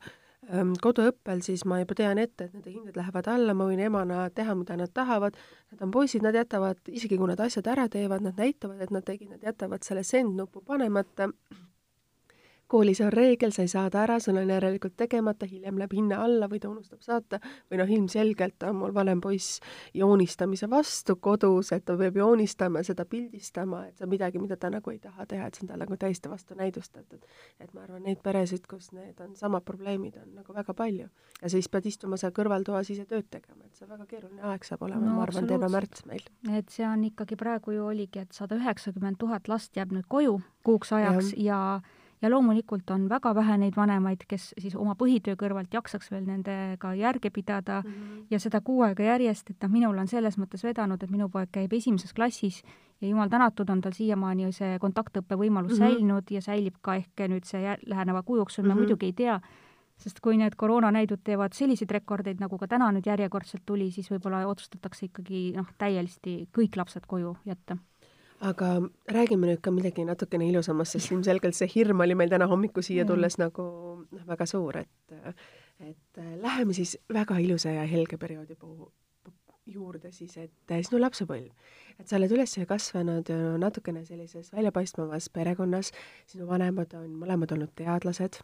koduõppel, 0.82 1.42
siis 1.44 1.64
ma 1.68 1.80
juba 1.82 1.96
tean 1.98 2.18
ette, 2.18 2.48
et 2.48 2.54
nende 2.56 2.72
hinded 2.72 2.96
lähevad 2.96 3.28
alla, 3.28 3.54
ma 3.54 3.66
võin 3.68 3.82
emana 3.84 4.28
teha, 4.34 4.54
mida 4.56 4.76
nad 4.80 4.92
tahavad, 4.94 5.36
nad 5.72 5.82
on 5.84 5.92
poisid, 5.92 6.24
nad 6.24 6.36
jätavad, 6.36 6.80
isegi 6.88 7.18
kui 7.20 7.28
nad 7.28 7.40
asjad 7.44 7.68
ära 7.68 7.88
teevad, 7.92 8.24
nad 8.24 8.38
näitavad, 8.40 8.80
et 8.80 8.94
nad 8.94 9.04
tegid, 9.04 9.28
nad 9.34 9.44
jätavad 9.44 9.84
selle 9.84 10.04
send 10.08 10.36
nupu 10.38 10.62
panemata 10.64 11.28
koolis 12.68 13.00
on 13.00 13.12
reegel, 13.12 13.52
sa 13.54 13.64
ei 13.64 13.70
saada 13.70 14.02
ära, 14.02 14.18
sul 14.20 14.36
on 14.36 14.50
järelikult 14.52 14.96
tegemata, 15.00 15.46
hiljem 15.48 15.78
läheb 15.80 15.94
hinne 15.96 16.18
alla 16.20 16.48
või 16.50 16.60
ta 16.60 16.68
unustab 16.70 17.00
saata 17.04 17.40
või 17.70 17.80
noh, 17.80 17.92
ilmselgelt 17.96 18.66
on 18.68 18.76
mul 18.82 18.94
vanem 18.94 19.20
poiss 19.24 19.60
joonistamise 19.96 20.68
vastu 20.70 21.16
kodus, 21.16 21.72
et 21.72 21.86
ta 21.88 21.96
peab 21.98 22.16
joonistama, 22.20 22.82
seda 22.86 23.06
pildistama, 23.08 23.86
et 23.88 23.96
see 23.96 24.06
on 24.06 24.12
midagi, 24.12 24.42
mida 24.42 24.58
ta 24.60 24.70
nagu 24.72 24.92
ei 24.92 25.00
taha 25.02 25.26
teha, 25.26 25.48
et 25.48 25.58
see 25.58 25.64
on 25.64 25.72
tal 25.72 25.82
nagu 25.84 25.96
täiesti 25.96 26.30
vastunäidustatud. 26.30 27.24
et 27.60 27.72
ma 27.74 27.84
arvan, 27.86 28.02
neid 28.04 28.20
peresid, 28.22 28.66
kus 28.68 28.92
need 28.92 29.20
on 29.24 29.36
samad 29.36 29.64
probleemid, 29.64 30.20
on 30.22 30.34
nagu 30.42 30.54
väga 30.54 30.74
palju. 30.74 31.08
ja 31.42 31.50
siis 31.50 31.68
pead 31.68 31.86
istuma 31.86 32.16
seal 32.20 32.32
kõrvaltoas 32.36 32.92
ise 32.92 33.06
tööd 33.08 33.30
tegema, 33.30 33.64
et 33.64 33.74
see 33.74 33.86
on 33.88 33.94
väga 33.96 34.06
keeruline 34.06 34.42
aeg 34.52 34.64
saab 34.64 34.84
olema 34.84 35.06
no,, 35.06 35.16
ma 35.16 35.24
arvan, 35.24 35.48
terve 35.48 35.72
märts 35.72 36.04
meil. 36.06 36.26
et 36.52 36.68
see 36.68 36.86
on 36.88 37.04
ikkagi 37.08 37.36
praegu 37.36 37.72
ju 37.72 37.86
oligi, 37.86 38.26
et 38.26 38.32
sada 38.36 38.60
üheksakümmend 38.60 39.16
tuhat 39.18 39.48
last 39.48 39.76
jääb 39.76 39.96
nüüd 39.96 40.08
koju 40.08 40.40
kuuks 40.68 40.92
ajaks 40.92 41.32
ja, 41.36 41.40
ja 41.48 41.97
ja 42.22 42.30
loomulikult 42.30 42.90
on 42.90 43.08
väga 43.08 43.34
vähe 43.34 43.56
neid 43.62 43.76
vanemaid, 43.76 44.24
kes 44.28 44.52
siis 44.58 44.74
oma 44.76 44.94
põhitöö 44.98 45.36
kõrvalt 45.38 45.74
jaksaks 45.74 46.10
veel 46.10 46.26
nendega 46.26 46.94
järge 46.94 47.30
pidada 47.30 47.82
mm 47.84 47.92
-hmm. 47.92 48.26
ja 48.30 48.40
seda 48.40 48.60
kuu 48.60 48.82
aega 48.82 49.02
järjest, 49.02 49.50
et 49.50 49.62
noh, 49.62 49.70
minul 49.70 49.98
on 49.98 50.08
selles 50.08 50.38
mõttes 50.38 50.64
vedanud, 50.64 51.02
et 51.02 51.10
minu 51.10 51.28
poeg 51.28 51.48
käib 51.52 51.72
esimeses 51.72 52.14
klassis 52.14 52.62
ja 53.00 53.08
jumal 53.08 53.28
tänatud, 53.28 53.70
on 53.70 53.80
tal 53.80 53.92
siiamaani 53.92 54.52
see 54.52 54.78
kontaktõppe 54.78 55.36
võimalus 55.36 55.78
mm 55.78 55.84
-hmm. 55.84 55.94
säilinud 55.94 56.30
ja 56.30 56.40
säilib 56.40 56.74
ka 56.82 56.94
ehk 56.94 57.28
nüüd 57.28 57.44
see 57.44 57.76
läheneva 57.86 58.22
kuu 58.22 58.36
jooksul 58.36 58.64
mm, 58.64 58.70
-hmm. 58.70 58.74
me 58.74 58.74
mhm. 58.74 58.82
muidugi 58.82 59.06
ei 59.06 59.12
tea, 59.12 59.40
sest 59.96 60.20
kui 60.20 60.36
need 60.36 60.52
koroonanäidud 60.56 61.20
teevad 61.24 61.52
selliseid 61.52 61.90
rekordeid, 61.90 62.40
nagu 62.40 62.58
ka 62.58 62.66
täna 62.66 62.92
nüüd 62.92 63.06
järjekordselt 63.06 63.62
tuli, 63.66 63.90
siis 63.90 64.10
võib-olla 64.10 64.46
otsustatakse 64.46 65.06
ikkagi 65.06 65.52
noh, 65.56 65.66
täielisti 65.78 66.48
kõik 66.58 66.76
lapsed 66.76 67.06
koju 67.06 67.36
jätta 67.44 67.76
aga 68.40 68.68
räägime 69.10 69.48
nüüd 69.50 69.62
ka 69.62 69.72
midagi 69.74 70.04
natukene 70.06 70.46
ilusamast, 70.48 70.94
sest 70.94 71.12
ilmselgelt 71.12 71.56
see 71.58 71.70
hirm 71.74 72.04
oli 72.04 72.14
meil 72.18 72.30
täna 72.30 72.46
hommikul 72.50 72.86
siia 72.86 73.06
tulles 73.08 73.38
mm. 73.38 73.44
nagu 73.46 73.66
noh, 74.04 74.24
väga 74.28 74.46
suur, 74.46 74.82
et 74.84 75.34
et 75.78 76.22
läheme 76.42 76.74
siis 76.74 76.96
väga 77.14 77.38
ilusa 77.38 77.70
ja 77.70 77.84
helge 77.86 78.18
perioodi 78.18 78.56
puhul 78.58 78.90
juurde 79.68 80.10
siis, 80.12 80.36
et 80.40 80.74
sinu 80.82 81.00
lapsepõlv. 81.00 81.50
et 81.98 82.08
sa 82.08 82.16
oled 82.16 82.32
üles 82.32 82.54
kasvanud 82.68 83.30
natukene 83.58 84.04
sellises 84.04 84.52
väljapaistvas 84.52 85.28
perekonnas, 85.34 85.92
sinu 86.26 86.46
vanemad 86.48 86.94
on 86.94 87.10
mõlemad 87.22 87.52
olnud 87.52 87.74
teadlased 87.76 88.40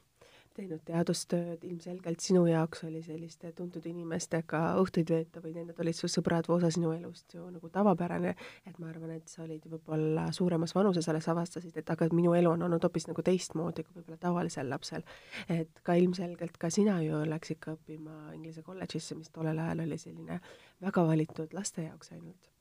teinud 0.55 0.83
teadustööd, 0.87 1.65
ilmselgelt 1.67 2.23
sinu 2.23 2.45
jaoks 2.47 2.85
oli 2.87 3.03
selliste 3.05 3.51
tuntud 3.57 3.85
inimestega 3.91 4.61
õhtuid 4.81 5.11
veeta 5.11 5.43
või 5.45 5.55
need 5.57 5.81
olid 5.83 5.99
su 5.99 6.11
sõbrad 6.11 6.49
või 6.49 6.61
osa 6.61 6.71
sinu 6.75 6.93
elust 6.95 7.35
ju 7.35 7.45
nagu 7.51 7.71
tavapärane, 7.75 8.35
et 8.69 8.79
ma 8.79 8.91
arvan, 8.93 9.17
et 9.19 9.29
sa 9.31 9.43
olid 9.45 9.67
võib-olla 9.71 10.29
suuremas 10.37 10.75
vanuses 10.77 11.09
alles 11.11 11.29
avastasid, 11.33 11.77
et 11.81 11.91
aga 11.91 12.09
minu 12.15 12.37
elu 12.39 12.55
on 12.55 12.67
olnud 12.69 12.87
hoopis 12.87 13.09
nagu 13.11 13.27
teistmoodi 13.27 13.87
kui 13.87 13.99
võib-olla 13.99 14.21
tavalisel 14.23 14.71
lapsel. 14.71 15.05
et 15.49 15.83
ka 15.83 15.99
ilmselgelt 15.99 16.59
ka 16.59 16.71
sina 16.71 17.01
ju 17.03 17.25
läksid 17.29 17.61
ka 17.61 17.75
õppima 17.77 18.35
Inglise 18.35 18.63
kolledžisse, 18.63 19.19
mis 19.19 19.31
tollel 19.35 19.59
ajal 19.59 19.87
oli 19.87 19.99
selline 19.99 20.41
väga 20.83 21.07
valitud 21.07 21.55
laste 21.55 21.89
jaoks 21.89 22.13
ainult 22.13 22.54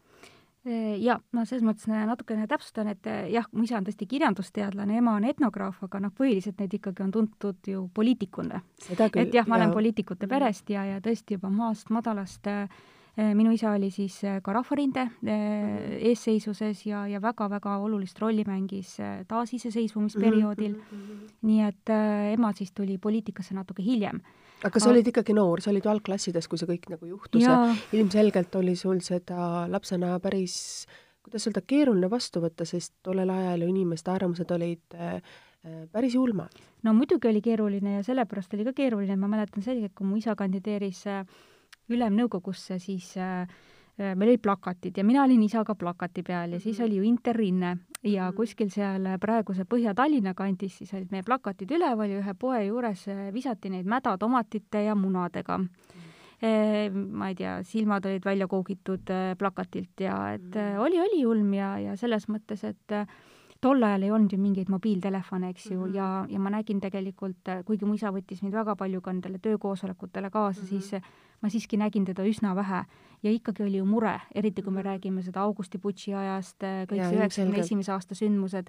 Äh, 0.63 0.95
ja 1.03 1.17
no 1.35 1.43
selles 1.43 1.63
mõttes 1.65 1.89
äh, 1.91 2.05
natukene 2.07 2.45
täpsustan, 2.47 2.87
et 2.93 3.07
äh, 3.11 3.25
jah, 3.33 3.49
mu 3.51 3.65
isa 3.67 3.75
on 3.81 3.87
tõesti 3.87 4.07
kirjandusteadlane, 4.07 4.95
ema 5.01 5.17
on 5.19 5.25
etnograaf, 5.27 5.81
aga 5.83 5.99
noh, 6.05 6.13
põhiliselt 6.15 6.61
neid 6.61 6.77
ikkagi 6.77 7.03
on 7.03 7.11
tuntud 7.11 7.67
ju 7.67 7.89
poliitikuna. 7.93 8.61
et 8.95 9.35
jah, 9.35 9.47
ma 9.47 9.57
olen 9.59 9.73
poliitikute 9.75 10.29
perest 10.31 10.71
ja, 10.71 10.85
ja 10.87 11.01
tõesti 11.03 11.35
juba 11.35 11.51
maast 11.51 11.91
madalast 11.91 12.47
minu 13.13 13.51
isa 13.53 13.75
oli 13.75 13.91
siis 13.93 14.15
ka 14.41 14.53
Rahvarinde 14.55 15.03
mhm. 15.21 15.97
eesseisuses 16.09 16.85
ja, 16.87 17.03
ja 17.11 17.19
väga-väga 17.21 17.75
olulist 17.83 18.17
rolli 18.23 18.41
mängis 18.47 18.95
taasiseseisvumisperioodil 19.27 20.71
mm. 20.71 20.87
-hmm. 20.89 21.27
nii 21.45 21.59
et 21.61 21.91
ema 22.33 22.53
siis 22.57 22.71
tuli 22.71 22.97
poliitikasse 22.97 23.53
natuke 23.53 23.83
hiljem 23.83 24.23
aga 24.63 24.81
sa 24.81 24.91
olid 24.91 25.07
ikkagi 25.11 25.35
noor, 25.37 25.61
sa 25.63 25.71
olid 25.71 25.85
ju 25.85 25.91
algklassides, 25.93 26.49
kui 26.49 26.61
see 26.61 26.69
kõik 26.69 26.89
nagu 26.93 27.09
juhtus 27.09 27.43
ja 27.43 27.57
ilmselgelt 27.95 28.55
oli 28.59 28.75
sul 28.79 29.01
seda 29.05 29.65
lapsena 29.71 30.15
päris, 30.23 30.57
kuidas 31.25 31.47
öelda, 31.49 31.63
keeruline 31.67 32.09
vastu 32.11 32.43
võtta, 32.43 32.67
sest 32.67 32.95
tollel 33.05 33.31
ajal 33.33 33.65
ju 33.65 33.71
inimeste 33.73 34.13
arvamused 34.13 34.51
olid 34.55 34.97
äh, 34.97 35.17
päris 35.91 36.15
julmad. 36.19 36.61
no 36.83 36.93
muidugi 36.95 37.29
oli 37.29 37.41
keeruline 37.43 37.99
ja 37.99 38.05
sellepärast 38.05 38.53
oli 38.57 38.67
ka 38.67 38.75
keeruline, 38.77 39.17
ma 39.19 39.31
mäletan 39.31 39.65
selgelt, 39.65 39.95
kui 39.95 40.07
mu 40.07 40.19
isa 40.19 40.35
kandideeris 40.39 41.05
äh, 41.11 41.23
ülemnõukogusse, 41.91 42.79
siis 42.79 43.13
Äh, 43.19 43.47
meil 43.97 44.31
olid 44.31 44.41
plakatid 44.41 44.97
ja 44.97 45.03
mina 45.05 45.23
olin 45.23 45.43
isaga 45.45 45.75
plakati 45.77 46.23
peal 46.25 46.55
ja 46.55 46.59
siis 46.59 46.79
mhm. 46.79 46.85
oli 46.85 46.95
ju 46.97 47.03
Interrinne 47.03 47.77
ja 48.03 48.29
mhm. 48.29 48.35
kuskil 48.35 48.71
seal 48.73 49.05
praeguse 49.21 49.67
Põhja-Tallinna 49.69 50.33
kandis 50.33 50.79
siis 50.79 50.93
olid 50.93 51.11
meie 51.13 51.23
plakatid 51.23 51.71
üleval 51.71 52.09
ja 52.09 52.23
ühe 52.23 52.33
poe 52.39 52.63
juures 52.65 53.05
äh, 53.07 53.27
visati 53.33 53.69
neid 53.69 53.85
mädatomatite 53.85 54.83
ja 54.87 54.95
munadega. 54.95 55.59
Mhm. 55.59 56.09
Äh, 56.43 56.89
ma 56.91 57.29
ei 57.31 57.37
tea, 57.39 57.59
silmad 57.63 58.05
olid 58.09 58.25
välja 58.25 58.47
koogitud 58.51 59.13
plakatilt 59.37 60.01
ja 60.01 60.17
et 60.33 60.57
oli, 60.79 60.99
oli 60.99 61.21
julm 61.21 61.53
ja, 61.53 61.77
ja 61.79 61.95
selles 61.95 62.27
mõttes, 62.27 62.65
et 62.67 62.97
tol 63.63 63.83
ajal 63.87 64.03
ei 64.03 64.11
olnud 64.11 64.33
ju 64.33 64.39
mingeid 64.41 64.69
mobiiltelefone, 64.71 65.49
eks 65.53 65.69
ju 65.71 65.77
mm, 65.77 65.85
-hmm. 65.85 65.95
ja, 65.95 66.25
ja 66.29 66.39
ma 66.39 66.49
nägin 66.49 66.79
tegelikult, 66.83 67.51
kuigi 67.65 67.85
mu 67.85 67.93
isa 67.93 68.11
võttis 68.11 68.43
mind 68.43 68.53
väga 68.53 68.75
palju 68.75 69.01
ka 69.01 69.13
nendele 69.13 69.39
töökoosolekutele 69.39 70.29
kaasa 70.29 70.61
mm, 70.61 70.67
-hmm. 70.67 70.81
siis 70.81 70.91
ma 71.41 71.49
siiski 71.49 71.77
nägin 71.77 72.05
teda 72.05 72.23
üsna 72.23 72.55
vähe 72.55 72.85
ja 73.23 73.31
ikkagi 73.31 73.63
oli 73.63 73.77
ju 73.77 73.85
mure, 73.85 74.19
eriti 74.35 74.61
kui 74.61 74.73
me 74.73 74.81
mhm. 74.81 74.89
räägime 74.89 75.21
seda 75.21 75.41
augustiputši 75.41 76.13
ajast, 76.13 76.63
kõik 76.63 77.07
see 77.09 77.17
üheksakümne 77.17 77.59
esimese 77.59 77.91
aasta 77.91 78.15
sündmused. 78.15 78.67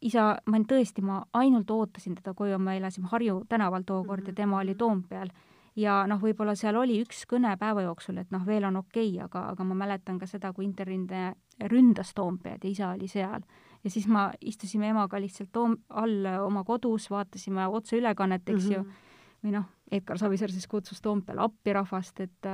isa, 0.00 0.38
ma 0.46 0.58
tõesti, 0.58 1.02
ma 1.02 1.22
ainult 1.32 1.70
ootasin 1.70 2.14
teda 2.14 2.34
koju, 2.34 2.58
me 2.58 2.76
elasime 2.76 3.06
Harju 3.10 3.44
tänaval 3.48 3.82
tookord 3.86 4.20
mm 4.20 4.24
-hmm. 4.24 4.28
ja 4.28 4.32
mhm. 4.32 4.36
tema 4.36 4.58
oli 4.58 4.74
Toompeal 4.74 5.28
ja 5.76 6.06
noh, 6.06 6.20
võib-olla 6.20 6.54
seal 6.54 6.76
oli 6.76 7.00
üks 7.02 7.24
kõne 7.30 7.56
päeva 7.58 7.82
jooksul, 7.82 8.18
et 8.18 8.30
noh, 8.30 8.46
veel 8.46 8.64
on 8.64 8.76
okei 8.76 9.08
okay,, 9.14 9.24
aga, 9.24 9.48
aga 9.52 9.64
ma 9.64 9.74
mäletan 9.74 10.18
ka 10.18 10.26
seda, 10.26 10.52
kui 10.52 10.64
Interrinde 10.64 11.34
ründas 11.68 12.14
Toompead 12.14 12.64
ja 12.64 12.70
isa 12.70 12.90
oli 12.94 13.08
seal. 13.08 13.42
ja 13.84 13.90
siis 13.90 14.06
ma, 14.08 14.30
istusime 14.40 14.88
emaga 14.88 15.20
lihtsalt 15.20 15.48
toom-, 15.52 15.78
all 15.88 16.26
oma 16.44 16.64
kodus, 16.64 17.10
vaatasime 17.10 17.66
otseülekannet, 17.66 18.48
eks 18.48 18.64
mm 18.64 18.70
-hmm. 18.70 18.76
ju, 18.76 19.44
või 19.44 19.52
noh, 19.52 19.64
Edgar 19.90 20.18
Savisaar 20.18 20.50
siis 20.50 20.66
kutsus 20.66 21.00
Toompeale 21.00 21.40
appi 21.40 21.72
rahvast, 21.72 22.20
et 22.20 22.44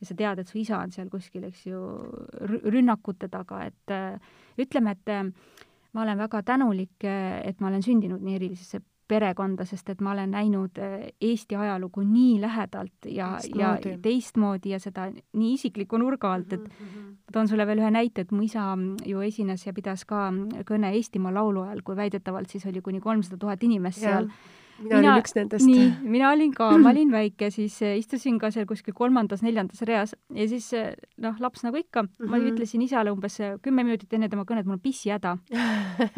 ja 0.00 0.06
sa 0.06 0.14
tead, 0.14 0.38
et 0.38 0.48
su 0.48 0.58
isa 0.58 0.78
on 0.78 0.92
seal 0.92 1.08
kuskil, 1.08 1.44
eks 1.44 1.66
ju, 1.66 1.80
rünnakute 2.72 3.28
taga, 3.28 3.64
et 3.64 3.94
ütleme, 4.58 4.90
et 4.90 5.32
ma 5.92 6.02
olen 6.02 6.18
väga 6.18 6.42
tänulik, 6.42 7.04
et 7.04 7.60
ma 7.60 7.68
olen 7.68 7.82
sündinud 7.82 8.20
nii 8.20 8.34
erilisesse 8.34 8.80
perekonda, 9.08 9.64
sest 9.64 9.90
et 9.90 10.00
ma 10.00 10.12
olen 10.12 10.30
näinud 10.34 10.78
Eesti 11.20 11.56
ajalugu 11.56 12.02
nii 12.02 12.40
lähedalt 12.40 13.08
ja, 13.10 13.38
ja 13.54 13.76
teistmoodi 14.02 14.74
ja 14.74 14.80
seda 14.82 15.08
nii 15.12 15.52
isikliku 15.54 15.98
nurga 16.02 16.32
alt, 16.32 16.52
et 16.52 16.60
mm 16.60 16.86
-hmm. 16.86 17.14
toon 17.32 17.48
sulle 17.48 17.66
veel 17.66 17.78
ühe 17.78 17.90
näite, 17.90 18.20
et 18.20 18.32
mu 18.32 18.42
isa 18.42 18.76
ju 19.04 19.20
esines 19.20 19.66
ja 19.66 19.72
pidas 19.72 20.04
ka 20.04 20.30
kõne 20.70 20.92
Eestimaa 20.92 21.34
laulu 21.34 21.62
ajal, 21.62 21.82
kui 21.82 21.96
väidetavalt 21.96 22.50
siis 22.50 22.66
oli 22.66 22.80
kuni 22.80 23.00
kolmsada 23.00 23.36
tuhat 23.36 23.62
inimest 23.62 24.00
seal. 24.00 24.24
ja 24.24 24.55
mina, 24.78 24.98
olin 24.98 25.22
üks 25.22 25.34
nendest. 25.36 25.66
nii, 25.66 25.88
mina 26.06 26.30
olin 26.30 26.52
ka, 26.54 26.70
ma 26.78 26.92
olin 26.92 27.10
väike, 27.14 27.50
siis 27.54 27.80
eh, 27.82 27.96
istusin 28.00 28.38
ka 28.42 28.52
seal 28.54 28.68
kuskil 28.68 28.94
kolmandas-neljandas 28.96 29.82
reas 29.88 30.14
ja 30.34 30.46
siis 30.50 30.68
eh, 30.76 30.94
noh, 31.22 31.36
laps 31.42 31.64
nagu 31.66 31.80
ikka 31.80 32.02
mm, 32.04 32.08
-hmm. 32.08 32.30
ma 32.30 32.36
mhm. 32.38 32.52
ütlesin 32.52 32.86
isale 32.86 33.10
umbes 33.10 33.40
eh, 33.40 33.56
kümme 33.62 33.84
minutit 33.84 34.12
enne 34.12 34.28
tema 34.28 34.46
kõnet, 34.48 34.66
mul 34.66 34.78
on 34.78 34.84
pissihäda. 34.84 35.36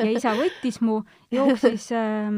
ja 0.04 0.10
isa 0.10 0.34
võttis 0.36 0.80
mu, 0.84 1.00
jooksis 1.30 1.90
äh, 1.96 2.30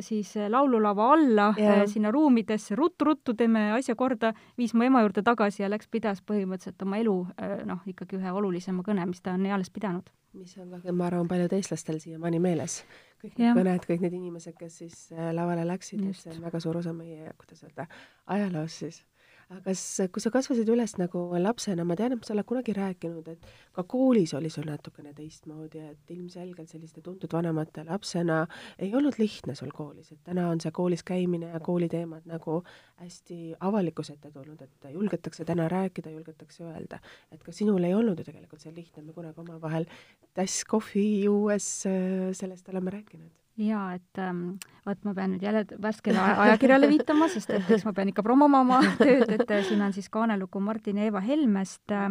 siis 0.00 0.34
laululava 0.48 1.12
alla 1.12 1.52
yeah. 1.58 1.82
äh, 1.82 1.86
sinna 1.86 2.10
ruumidesse 2.10 2.74
rut,, 2.74 2.96
ruttu-ruttu 2.96 3.34
teeme 3.34 3.72
asja 3.72 3.94
korda, 3.94 4.32
viis 4.58 4.74
mu 4.74 4.86
ema 4.86 5.02
juurde 5.04 5.22
tagasi 5.22 5.62
ja 5.62 5.70
läks, 5.70 5.88
pidas 5.90 6.22
põhimõtteliselt 6.22 6.82
oma 6.82 7.00
elu 7.02 7.16
äh, 7.36 7.58
noh, 7.66 7.82
ikkagi 7.86 8.18
ühe 8.20 8.32
olulisema 8.32 8.82
kõne, 8.86 9.06
mis 9.06 9.20
ta 9.22 9.36
on 9.36 9.46
eales 9.46 9.70
pidanud 9.70 10.10
mis 10.36 10.56
on 10.60 10.74
ka, 10.82 10.92
ma 10.92 11.06
arvan, 11.08 11.28
paljud 11.28 11.52
eestlastel 11.56 11.96
siiamaani 12.02 12.40
meeles. 12.44 12.82
Kõik 13.22 13.38
need 13.40 13.58
kõned, 13.58 13.88
kõik 13.88 14.06
need 14.06 14.16
inimesed, 14.20 14.56
kes 14.58 14.80
siis 14.82 14.96
äh, 15.14 15.30
lavale 15.34 15.66
läksid, 15.68 16.04
et 16.10 16.18
see 16.20 16.34
on 16.34 16.44
väga 16.46 16.60
suur 16.62 16.80
osa 16.82 16.92
meie, 16.96 17.32
kuidas 17.40 17.64
öelda, 17.66 17.88
ajaloost 18.36 18.84
siis 18.84 19.02
aga 19.46 19.60
kas, 19.68 19.82
kui 20.10 20.22
sa 20.22 20.30
kasvasid 20.34 20.68
üles 20.72 20.96
nagu 20.98 21.20
lapsena, 21.38 21.84
ma 21.86 21.94
tean, 21.98 22.16
et 22.16 22.26
sa 22.26 22.34
oled 22.34 22.46
kunagi 22.48 22.74
rääkinud, 22.74 23.28
et 23.30 23.46
ka 23.76 23.84
koolis 23.86 24.34
oli 24.34 24.50
sul 24.50 24.66
natukene 24.66 25.12
teistmoodi, 25.14 25.84
et 25.92 26.14
ilmselgelt 26.16 26.72
selliste 26.72 27.02
tuntud 27.04 27.30
vanemate 27.32 27.84
lapsena 27.86 28.40
ei 28.82 28.90
olnud 28.98 29.20
lihtne 29.22 29.54
sul 29.58 29.70
koolis, 29.76 30.10
et 30.12 30.22
täna 30.26 30.48
on 30.50 30.62
see 30.62 30.74
koolis 30.74 31.06
käimine 31.06 31.52
ja 31.52 31.62
kooliteemad 31.62 32.26
nagu 32.26 32.58
hästi 33.02 33.54
avalikkuse 33.70 34.18
ette 34.18 34.34
tulnud, 34.34 34.66
et 34.66 34.90
julgetakse 34.90 35.46
täna 35.46 35.70
rääkida, 35.70 36.10
julgetakse 36.16 36.66
öelda. 36.66 36.98
et 37.30 37.42
ka 37.42 37.54
sinul 37.54 37.84
ei 37.86 37.94
olnud 37.94 38.18
ju 38.18 38.26
tegelikult 38.26 38.66
see 38.66 38.74
lihtne, 38.74 39.06
me 39.06 39.14
kunagi 39.14 39.40
omavahel 39.46 39.86
tass 40.34 40.64
kohvi 40.66 41.06
juues 41.24 41.68
äh, 41.86 42.32
sellest 42.34 42.68
oleme 42.74 42.98
rääkinud 42.98 43.45
jaa, 43.56 43.94
et 43.96 44.20
ähm, 44.20 44.56
vot 44.86 45.04
ma 45.06 45.14
pean 45.16 45.32
nüüd 45.34 45.44
jälle 45.44 45.64
värskele 45.82 46.20
ajakirjale 46.46 46.88
viitama, 46.90 47.28
sest 47.32 47.50
et 47.56 47.70
eks 47.76 47.86
ma 47.88 47.94
pean 47.96 48.12
ikka 48.12 48.24
promoma 48.26 48.60
oma 48.64 48.82
tööd, 49.00 49.30
et 49.32 49.50
äh, 49.50 49.64
siin 49.66 49.82
on 49.84 49.96
siis 49.96 50.10
kaanelugu 50.12 50.60
Martin 50.60 51.00
ja 51.00 51.08
Eva 51.10 51.22
Helmest 51.24 51.94
äh,, 51.94 52.06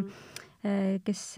äh 0.65 0.99
kes 1.05 1.37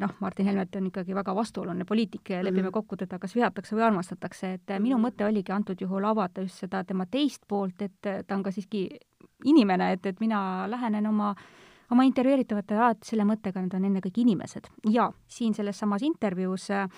noh, 0.00 0.14
Martin 0.20 0.50
Helmet 0.50 0.76
on 0.76 0.90
ikkagi 0.90 1.14
väga 1.16 1.34
vastuoluline 1.34 1.84
poliitik 1.88 2.30
ja 2.30 2.42
lepime 2.44 2.68
mhm. 2.68 2.74
kokku 2.76 2.96
teda, 3.00 3.18
kas 3.18 3.34
vihatakse 3.34 3.76
või 3.76 3.86
armastatakse, 3.88 4.52
et 4.58 4.76
minu 4.80 5.00
mõte 5.00 5.24
oligi 5.24 5.52
antud 5.52 5.80
juhul 5.80 6.04
avada 6.04 6.44
just 6.44 6.60
seda 6.66 6.84
tema 6.84 7.06
teist 7.06 7.46
poolt, 7.48 7.80
et 7.82 8.00
ta 8.02 8.36
on 8.36 8.44
ka 8.44 8.52
siiski 8.52 8.88
inimene, 9.44 9.92
et, 9.96 10.06
et 10.06 10.20
mina 10.20 10.66
lähenen 10.68 11.06
oma 11.06 11.34
oma 11.90 12.02
intervjueeritavatele 12.02 12.80
alati 12.82 13.06
selle 13.06 13.22
mõttega, 13.22 13.62
nad 13.62 13.74
on 13.78 13.84
ennekõike 13.86 14.18
inimesed. 14.18 14.64
Ja 14.90 15.06
siin 15.30 15.54
selles 15.54 15.78
samas 15.78 16.02
intervjuus 16.02 16.66
Äh, 16.74 16.88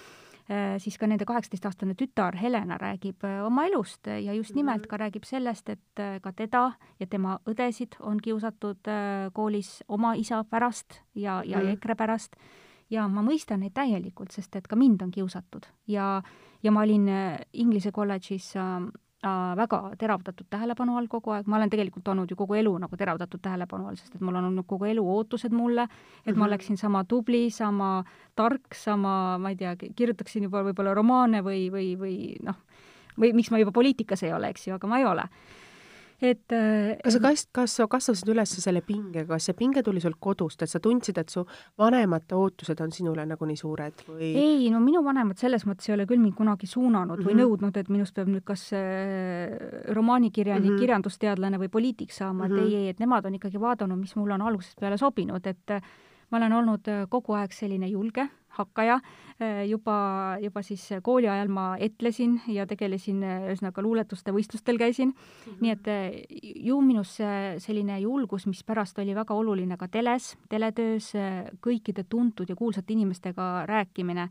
siis 0.81 0.97
ka 0.99 1.07
nende 1.07 1.27
kaheksateistaastane 1.29 1.93
tütar 1.99 2.37
Helena 2.41 2.79
räägib 2.81 3.25
äh, 3.25 3.43
oma 3.45 3.67
elust 3.69 4.07
ja 4.07 4.33
just 4.33 4.55
nimelt 4.55 4.83
mhm. 4.83 4.89
ka 4.89 4.97
räägib 4.97 5.27
sellest, 5.29 5.69
et 5.69 6.01
äh, 6.01 6.21
ka 6.25 6.33
teda 6.33 6.73
ja 7.01 7.07
tema 7.07 7.39
õdesid 7.47 7.99
on 8.01 8.21
kiusatud 8.21 8.89
koolis 9.33 9.83
oma 9.89 10.15
isa 10.15 10.45
pärast 10.45 11.03
ja, 11.15 11.43
ja 11.45 11.61
mm. 11.61 11.77
EKRE 11.77 11.95
pärast 11.95 12.37
ja 12.91 13.09
ma 13.09 13.23
mõistan 13.23 13.61
neid 13.61 13.75
täielikult, 13.77 14.33
sest 14.33 14.57
et 14.57 14.69
ka 14.69 14.77
mind 14.77 15.03
on 15.03 15.11
kiusatud 15.11 15.69
ja, 15.87 16.23
ja 16.63 16.73
ma 16.73 16.87
olin 16.87 17.11
Inglise 17.53 17.93
kolledžis 17.93 18.55
äh, 18.57 18.89
väga 19.57 19.81
teravdatud 19.99 20.47
tähelepanu 20.51 20.97
all 20.97 21.09
kogu 21.11 21.33
aeg, 21.35 21.47
ma 21.47 21.57
olen 21.57 21.71
tegelikult 21.71 22.07
olnud 22.09 22.31
ju 22.31 22.37
kogu 22.37 22.55
elu 22.55 22.77
nagu 22.79 22.97
teravdatud 22.97 23.41
tähelepanu 23.43 23.89
all, 23.89 23.97
sest 23.99 24.15
et 24.15 24.21
mul 24.21 24.37
on 24.39 24.45
olnud 24.45 24.67
kogu 24.67 24.87
elu 24.87 25.03
ootused 25.03 25.53
mulle, 25.53 25.83
et 25.83 25.91
mm 25.91 26.33
-hmm. 26.33 26.39
ma 26.39 26.45
mhm. 26.45 26.49
oleksin 26.49 26.77
sama 26.77 27.05
tubli, 27.05 27.51
sama 27.51 28.05
tark, 28.35 28.75
sama, 28.75 29.39
ma 29.39 29.51
ei 29.51 29.57
tea, 29.57 29.77
kirjutaksin 29.77 30.43
juba 30.43 30.63
võib-olla 30.63 30.95
romaane 30.95 31.43
või, 31.43 31.71
või, 31.71 31.99
või 31.99 32.37
noh, 32.43 32.55
või 33.19 33.33
miks 33.33 33.51
ma 33.51 33.59
juba 33.59 33.73
poliitikas 33.73 34.23
ei 34.23 34.33
ole, 34.33 34.49
eks 34.49 34.69
ju, 34.69 34.75
aga 34.75 34.87
ma 34.87 34.99
ei 34.99 35.05
ole 35.05 35.29
et 36.21 36.53
äh, 36.53 36.97
kas 37.05 37.15
sa 37.15 37.21
kas-, 37.23 37.45
kas 37.55 37.75
sa 37.79 37.87
kasvasid 37.91 38.31
üles 38.33 38.55
selle 38.59 38.83
pingega, 38.83 39.27
kas 39.31 39.49
see 39.49 39.57
pinge 39.59 39.85
tuli 39.87 40.03
sul 40.03 40.17
kodust, 40.19 40.63
et 40.65 40.71
sa 40.71 40.81
tundsid, 40.83 41.19
et 41.23 41.31
su 41.31 41.45
vanemate 41.79 42.35
ootused 42.35 42.81
on 42.83 42.95
sinule 42.95 43.27
nagu 43.29 43.47
nii 43.47 43.61
suured 43.61 44.03
või? 44.09 44.33
ei, 44.33 44.67
no 44.75 44.81
minu 44.83 45.05
vanemad 45.07 45.39
selles 45.39 45.67
mõttes 45.69 45.91
ei 45.91 45.95
ole 45.95 46.09
küll 46.11 46.23
mind 46.23 46.35
kunagi 46.39 46.67
suunanud 46.67 47.15
mm 47.15 47.23
-hmm. 47.23 47.29
või 47.29 47.35
mhm. 47.37 47.43
nõudnud, 47.45 47.79
et 47.79 47.93
minust 47.95 48.15
peab 48.19 48.33
nüüd 48.33 48.45
kas 48.45 48.67
äh, 48.75 49.55
romaanikirjanik 49.95 50.65
mm, 50.65 50.75
-hmm. 50.75 50.81
kirjandusteadlane 50.81 51.63
või 51.63 51.69
poliitik 51.69 52.13
saama 52.13 52.49
mm, 52.49 52.51
-hmm. 52.51 52.59
et 52.59 52.65
mhm. 52.65 52.75
ei, 52.75 52.83
ei, 52.83 52.89
et 52.89 53.01
nemad 53.01 53.25
on 53.25 53.35
ikkagi 53.35 53.61
vaadanud, 53.61 53.99
mis 53.99 54.17
mulle 54.17 54.35
on 54.35 54.43
algusest 54.43 54.81
peale 54.81 54.99
sobinud, 54.99 55.47
et 55.47 55.81
ma 56.31 56.39
olen 56.39 56.53
olnud 56.53 56.91
kogu 57.09 57.33
aeg 57.33 57.53
selline 57.53 57.87
julge, 57.89 58.29
hakkaja, 58.57 59.01
juba, 59.69 59.97
juba 60.43 60.63
siis 60.67 60.89
kooli 61.03 61.29
ajal 61.31 61.51
ma 61.53 61.67
etlesin 61.79 62.41
ja 62.51 62.67
tegelesin, 62.67 63.23
ühesõnaga 63.23 63.83
luuletuste 63.83 64.35
võistlustel 64.35 64.79
käisin 64.79 65.13
mm, 65.13 65.15
-hmm. 65.47 65.59
nii 65.61 65.71
et 65.77 66.65
ju 66.67 66.81
minus 66.83 67.19
selline 67.63 68.01
julgus, 68.01 68.47
mis 68.47 68.65
pärast 68.65 68.99
oli 68.99 69.15
väga 69.15 69.35
oluline 69.35 69.77
ka 69.77 69.89
teles, 69.89 70.37
teletöös, 70.49 71.13
kõikide 71.63 72.05
tuntud 72.09 72.49
ja 72.49 72.57
kuulsate 72.57 72.93
inimestega 72.93 73.67
rääkimine, 73.67 74.29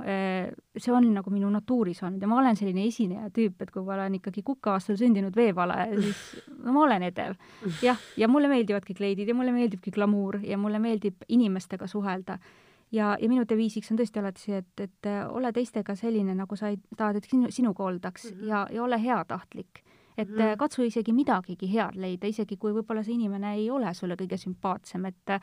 see 0.00 0.92
on 0.94 1.08
nagu 1.14 1.32
minu 1.32 1.50
natuuris 1.52 2.02
olnud 2.06 2.22
ja 2.22 2.28
ma 2.30 2.38
olen 2.40 2.56
selline 2.58 2.84
esineja 2.88 3.28
tüüp, 3.34 3.60
et 3.60 3.70
kui 3.74 3.84
ma 3.84 3.96
olen 3.96 4.16
ikkagi 4.20 4.42
kukeaastal 4.46 4.98
sündinud 5.00 5.36
veevalaja, 5.36 6.00
siis 6.00 6.22
no 6.64 6.74
ma 6.76 6.84
olen 6.86 7.04
edev. 7.10 7.36
jah, 7.82 7.98
ja 8.16 8.28
mulle 8.28 8.48
meeldivadki 8.48 8.94
kleidid 8.94 9.28
ja 9.28 9.34
mulle 9.34 9.52
meeldibki 9.52 9.92
glamuur 9.94 10.40
ja 10.42 10.58
mulle 10.58 10.78
meeldib 10.78 11.24
inimestega 11.28 11.86
suhelda 11.90 12.38
ja, 12.92 13.16
ja 13.20 13.28
minu 13.28 13.44
deviisiks 13.48 13.90
on 13.92 14.00
tõesti 14.00 14.22
alati 14.22 14.46
see, 14.46 14.62
et, 14.62 14.84
et 14.86 15.10
äh, 15.10 15.22
ole 15.30 15.52
teistega 15.52 15.94
selline, 15.98 16.34
nagu 16.34 16.56
sa 16.56 16.72
ei, 16.72 16.80
tahad, 16.96 17.20
et 17.20 17.30
sinu, 17.30 17.50
sinuga 17.50 17.84
oldaks 17.84 18.30
mm 18.30 18.36
-hmm. 18.36 18.48
ja, 18.48 18.66
ja 18.70 18.82
ole 18.82 19.02
heatahtlik. 19.02 19.84
et 20.18 20.28
mm 20.28 20.36
-hmm. 20.36 20.56
katsu 20.56 20.82
isegi 20.82 21.12
midagigi 21.12 21.72
head 21.72 21.94
leida, 21.94 22.26
isegi 22.26 22.56
kui 22.56 22.72
võib-olla 22.72 23.02
see 23.02 23.14
inimene 23.14 23.54
ei 23.54 23.70
ole 23.70 23.94
sulle 23.94 24.14
kõige 24.14 24.36
sümpaatsem, 24.36 25.04
et 25.04 25.30
äh, 25.30 25.40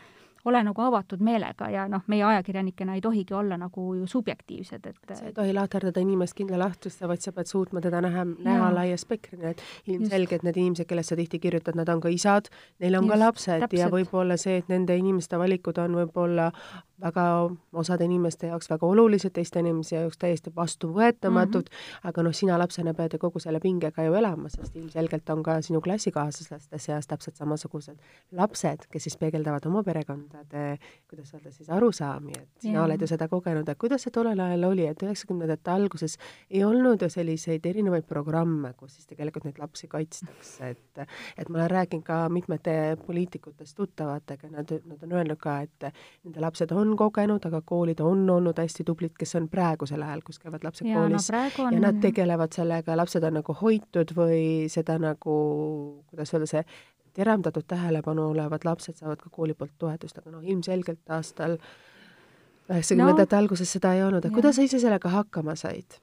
ole 0.48 0.64
nagu 0.64 0.82
avatud 0.82 1.22
meelega 1.24 1.70
ja 1.72 1.86
noh, 1.92 2.04
meie 2.08 2.24
ajakirjanikena 2.24 2.96
ei 2.96 3.02
tohigi 3.02 3.34
olla 3.34 3.58
nagu 3.60 3.88
ju 3.96 4.08
subjektiivsed, 4.08 4.86
et 4.86 5.14
sa 5.14 5.26
ei 5.28 5.34
tohi 5.36 5.54
lahterdada 5.56 6.02
inimest 6.04 6.38
kindla 6.38 6.60
lahtrisse, 6.62 7.08
vaid 7.08 7.24
sa 7.24 7.34
pead 7.36 7.50
suutma 7.52 7.82
teda 7.84 8.02
näha, 8.06 8.26
näha 8.46 8.70
laia 8.76 8.98
spektrina, 8.98 9.54
et 9.54 9.64
ilmselgelt 9.88 10.46
need 10.48 10.60
inimesed, 10.60 10.88
kellest 10.90 11.14
sa 11.14 11.20
tihti 11.20 11.40
kirjutad, 11.44 11.78
nad 11.80 11.90
on 11.90 12.04
ka 12.04 12.12
isad, 12.14 12.52
neil 12.80 13.00
on 13.00 13.08
Just, 13.08 13.14
ka 13.14 13.20
lapsed 13.26 13.66
täpselt. 13.66 13.80
ja 13.82 13.90
võib-olla 13.94 14.38
see, 14.40 14.60
et 14.62 14.72
nende 14.72 14.98
inimeste 14.98 15.40
valikud 15.40 15.82
on 15.84 16.00
võib-olla 16.02 16.52
väga 17.02 17.24
osade 17.74 18.06
inimeste 18.06 18.48
jaoks 18.48 18.70
väga 18.70 18.88
olulised, 18.88 19.32
teiste 19.34 19.62
inimese 19.62 19.96
jaoks 19.96 20.18
täiesti 20.18 20.52
vastuvõetamatud 20.56 21.70
mm, 21.70 21.76
-hmm. 21.78 22.10
aga 22.10 22.24
noh, 22.26 22.34
sina 22.34 22.58
lapsena 22.60 22.94
pead 22.98 23.14
ju 23.14 23.20
kogu 23.22 23.40
selle 23.40 23.60
pingega 23.60 24.04
ju 24.04 24.14
elama, 24.14 24.50
sest 24.50 24.76
ilmselgelt 24.76 25.30
on 25.30 25.44
ka 25.44 25.62
sinu 25.62 25.82
klassikaaslaste 25.82 26.80
seas 26.80 27.08
täpselt 27.08 27.36
samasugused 27.36 27.98
lapsed, 28.32 28.88
kes 28.92 29.04
siis 29.04 29.18
peegeldavad 29.18 29.66
oma 29.66 29.84
perekondade, 29.84 30.78
kuidas 31.10 31.34
öelda 31.34 31.52
siis, 31.52 31.70
arusaami, 31.70 32.34
et 32.38 32.50
sina 32.62 32.74
yeah. 32.74 32.86
oled 32.86 33.02
ju 33.02 33.08
seda 33.08 33.28
kogenud, 33.28 33.70
et 33.70 33.78
kuidas 33.78 34.02
see 34.02 34.12
tollel 34.12 34.40
ajal 34.40 34.64
oli, 34.72 34.88
et 34.88 35.04
üheksakümnendate 35.04 35.72
alguses 35.72 36.18
ei 36.50 36.64
olnud 36.64 37.02
ju 37.02 37.10
selliseid 37.10 37.66
erinevaid 37.66 38.08
programme, 38.10 38.74
kus 38.74 38.96
siis 38.96 39.06
tegelikult 39.08 39.46
neid 39.46 39.62
lapsi 39.62 39.88
kaitstakse, 39.88 40.70
et 40.70 41.06
et 41.38 41.50
ma 41.50 41.60
olen 41.60 41.70
rääkinud 41.70 42.04
ka 42.04 42.30
mitmete 42.30 42.98
poliitikutest 43.06 43.76
tuttavatega, 43.78 44.50
nad, 44.50 44.72
nad 44.86 45.04
on 45.04 45.12
öelnud 45.12 45.38
ka, 45.40 45.60
et 45.62 45.90
nende 46.24 46.42
lapsed 46.42 46.72
on 46.72 46.87
on 46.88 46.98
kogenud, 47.00 47.44
aga 47.50 47.62
koolid 47.66 48.02
on 48.04 48.24
olnud 48.30 48.60
hästi 48.60 48.86
tublid, 48.88 49.14
kes 49.20 49.36
on 49.40 49.48
praegusel 49.52 50.04
ajal, 50.06 50.24
kus 50.26 50.40
käivad 50.40 50.64
lapsed 50.66 50.88
ja, 50.88 51.02
koolis 51.02 51.32
no, 51.34 51.42
on... 51.66 51.74
ja 51.78 51.84
nad 51.88 52.00
tegelevad 52.04 52.56
sellega, 52.56 52.96
lapsed 52.98 53.28
on 53.28 53.40
nagu 53.42 53.58
hoitud 53.62 54.14
või 54.18 54.42
seda 54.72 54.98
nagu, 55.02 55.36
kuidas 56.12 56.34
öelda, 56.34 56.50
see 56.52 56.64
teravdatud 57.18 57.66
tähelepanu 57.68 58.30
olevad 58.32 58.66
lapsed 58.68 59.00
saavad 59.00 59.22
ka 59.22 59.32
kooli 59.34 59.56
poolt 59.58 59.74
toetust, 59.82 60.20
aga 60.22 60.36
noh, 60.36 60.44
ilmselgelt 60.46 61.16
aastal 61.18 61.58
üheksakümnendate 62.68 63.34
no, 63.34 63.40
alguses 63.42 63.72
seda 63.74 63.94
ei 63.96 64.04
olnud, 64.06 64.26
et 64.28 64.36
kuidas 64.36 64.60
sa 64.60 64.66
ise 64.66 64.80
sellega 64.84 65.10
hakkama 65.14 65.56
said? 65.58 65.98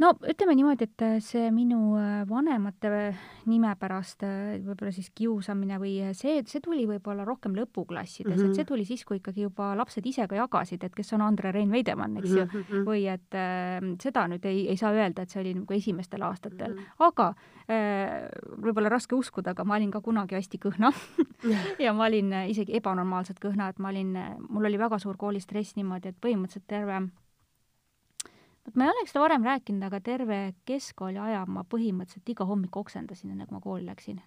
No 0.00 0.12
ütleme 0.28 0.54
niimoodi, 0.56 0.86
et 0.88 1.02
äh, 1.04 1.16
see 1.24 1.50
minu 1.54 1.96
äh, 2.00 2.22
vanemate 2.28 2.90
äh, 2.96 3.20
nime 3.50 3.72
pärast 3.80 4.24
võib-olla 4.24 4.92
siis 4.94 5.10
kiusamine 5.14 5.78
või 5.82 5.94
see, 6.16 6.40
see 6.48 6.62
tuli 6.64 6.86
võib-olla 6.88 7.26
rohkem 7.28 7.54
lõpuklassides 7.56 8.30
mm, 8.30 8.40
-hmm. 8.40 8.50
et 8.52 8.60
see 8.60 8.68
tuli 8.68 8.86
siis, 8.88 9.04
kui 9.04 9.20
ikkagi 9.20 9.44
juba 9.44 9.72
lapsed 9.78 10.06
ise 10.08 10.26
ka 10.30 10.38
jagasid, 10.38 10.84
et 10.84 10.94
kes 10.96 11.12
on 11.16 11.24
Andre 11.26 11.52
Rein 11.52 11.70
Veidemann, 11.70 12.16
eks 12.20 12.30
ju 12.30 12.44
mm, 12.44 12.64
-hmm. 12.64 12.84
või 12.88 13.06
et 13.12 13.36
äh, 13.36 13.80
seda 14.02 14.26
nüüd 14.32 14.46
ei, 14.48 14.68
ei 14.72 14.76
saa 14.80 14.92
öelda, 14.96 15.22
et 15.22 15.30
see 15.30 15.42
oli 15.42 15.54
nagu 15.60 15.74
esimestel 15.74 16.22
aastatel 16.22 16.72
mm, 16.72 16.78
-hmm. 16.78 17.06
aga 17.08 17.34
äh, 17.68 18.28
võib-olla 18.64 18.88
raske 18.88 19.14
uskuda, 19.14 19.50
aga 19.50 19.64
ma 19.64 19.76
olin 19.76 19.90
ka 19.90 20.00
kunagi 20.00 20.38
hästi 20.38 20.58
kõhna 20.58 20.92
ja 21.84 21.92
ma 21.92 22.06
olin 22.06 22.32
isegi 22.48 22.76
ebanormaalselt 22.76 23.42
kõhna, 23.42 23.68
et 23.68 23.78
ma 23.78 23.88
olin, 23.88 24.16
mul 24.48 24.64
oli 24.64 24.78
väga 24.78 24.98
suur 24.98 25.16
koolistress 25.16 25.76
niimoodi, 25.76 26.08
et 26.08 26.16
põhimõtteliselt 26.20 26.66
terve 26.66 27.02
vot 28.66 28.76
ma 28.76 28.86
ei 28.86 28.92
oleks 28.94 29.12
seda 29.12 29.24
varem 29.24 29.46
rääkinud, 29.46 29.86
aga 29.88 30.00
terve 30.04 30.40
keskkooli 30.68 31.20
aja 31.22 31.44
ma 31.46 31.64
põhimõtteliselt 31.68 32.34
iga 32.34 32.46
hommik 32.48 32.76
oksendasin, 32.76 33.34
enne 33.34 33.46
kui 33.48 33.56
ma 33.56 33.62
kooli 33.64 33.86
läksin. 33.86 34.20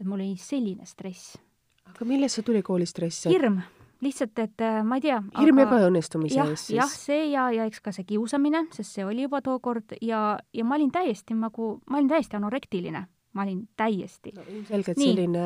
et 0.00 0.06
mul 0.06 0.20
oli 0.20 0.36
selline 0.40 0.86
stress. 0.86 1.36
aga 1.86 2.04
millest 2.04 2.38
see 2.38 2.46
tuli, 2.46 2.62
koolistress? 2.62 3.26
hirm, 3.30 3.60
lihtsalt, 4.04 4.38
et 4.38 4.60
äh, 4.60 4.82
ma 4.84 5.00
ei 5.00 5.06
tea. 5.08 5.20
hirm 5.40 5.62
aga... 5.62 5.68
ebaõnnestumise 5.68 6.40
ees 6.44 6.68
siis? 6.68 6.78
jah, 6.78 6.92
see 6.92 7.26
ja, 7.32 7.50
ja 7.50 7.66
eks 7.66 7.80
ka 7.80 7.92
see 7.92 8.06
kiusamine, 8.08 8.66
sest 8.76 8.98
see 8.98 9.04
oli 9.04 9.26
juba 9.26 9.42
tookord 9.42 9.98
ja, 10.02 10.38
ja 10.52 10.64
ma 10.64 10.78
olin 10.78 10.92
täiesti 10.94 11.34
nagu, 11.34 11.76
ma 11.90 12.00
olin 12.00 12.14
täiesti 12.14 12.38
anorektiline 12.38 13.06
ma 13.36 13.44
olin 13.44 13.60
täiesti 13.76 14.32
no,. 14.36 14.44
ilmselgelt 14.48 15.00
selline 15.00 15.42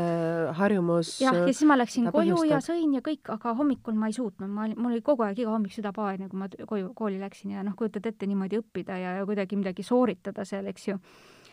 harjumus. 0.58 1.16
jah, 1.22 1.40
ja 1.42 1.48
siis 1.50 1.66
ma 1.68 1.76
läksin 1.78 2.06
koju 2.10 2.36
põhjustab. 2.36 2.52
ja 2.52 2.60
sõin 2.64 2.94
ja 2.94 3.02
kõik, 3.04 3.32
aga 3.34 3.54
hommikul 3.58 3.98
ma 3.98 4.10
ei 4.10 4.16
suutnud, 4.16 4.50
ma 4.50 4.68
olin, 4.68 4.78
mul 4.78 4.94
oli 4.94 5.04
kogu 5.06 5.26
aeg 5.26 5.42
iga 5.42 5.50
hommik 5.52 5.74
süda 5.74 5.92
paen, 5.96 6.28
kui 6.30 6.40
ma 6.40 6.48
koju, 6.50 6.92
kooli 6.96 7.20
läksin 7.22 7.56
ja 7.56 7.64
noh, 7.66 7.74
kujutad 7.78 8.06
ette 8.10 8.28
niimoodi 8.30 8.60
õppida 8.60 8.98
ja, 9.00 9.16
ja 9.20 9.28
kuidagi 9.28 9.58
midagi 9.58 9.86
sooritada 9.86 10.46
seal, 10.48 10.68
eks 10.70 10.86
ju. 10.90 10.98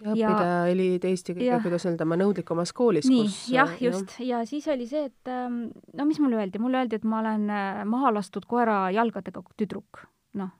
ja 0.01 0.11
õppida 0.13 0.49
ja, 0.49 0.59
oli 0.73 0.89
Eesti 0.97 1.37
kõige, 1.37 1.61
kuidas 1.65 1.87
öelda, 1.89 2.09
ma 2.09 2.19
nõudlikumas 2.21 2.73
koolis. 2.77 3.09
nii, 3.09 3.31
jah, 3.55 3.73
just, 3.81 4.19
ja 4.23 4.43
siis 4.49 4.67
oli 4.73 4.89
see, 4.89 5.07
et 5.09 5.33
ähm, 5.33 5.63
no 5.97 6.09
mis 6.09 6.21
mulle 6.23 6.41
öeldi, 6.41 6.61
mulle 6.61 6.83
öeldi, 6.83 7.01
et 7.01 7.07
ma 7.07 7.23
olen 7.23 7.49
äh, 7.49 7.81
maha 7.89 8.13
lastud 8.19 8.45
koera 8.49 8.85
jalgadega 8.93 9.41
tüdruk, 9.57 10.05
noh, 10.37 10.53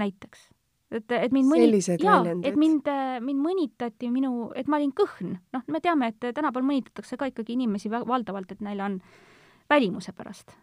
näiteks 0.00 0.50
et, 0.98 1.12
et 1.16 1.32
mind 1.34 1.48
mõni-, 1.50 1.80
jaa, 2.02 2.20
et 2.44 2.58
mind, 2.58 2.88
mind 3.24 3.44
mõnitati 3.44 4.10
minu, 4.12 4.50
et 4.58 4.68
ma 4.70 4.80
olin 4.80 4.92
kõhn. 4.96 5.36
noh, 5.54 5.64
me 5.68 5.80
teame, 5.84 6.12
et 6.12 6.32
tänapäeval 6.34 6.66
mõnitatakse 6.68 7.18
ka 7.20 7.30
ikkagi 7.30 7.56
inimesi 7.56 7.90
valdavalt, 7.92 8.52
et 8.52 8.60
neil 8.64 8.80
on 8.84 8.98
välimuse 9.70 10.12
pärast. 10.16 10.54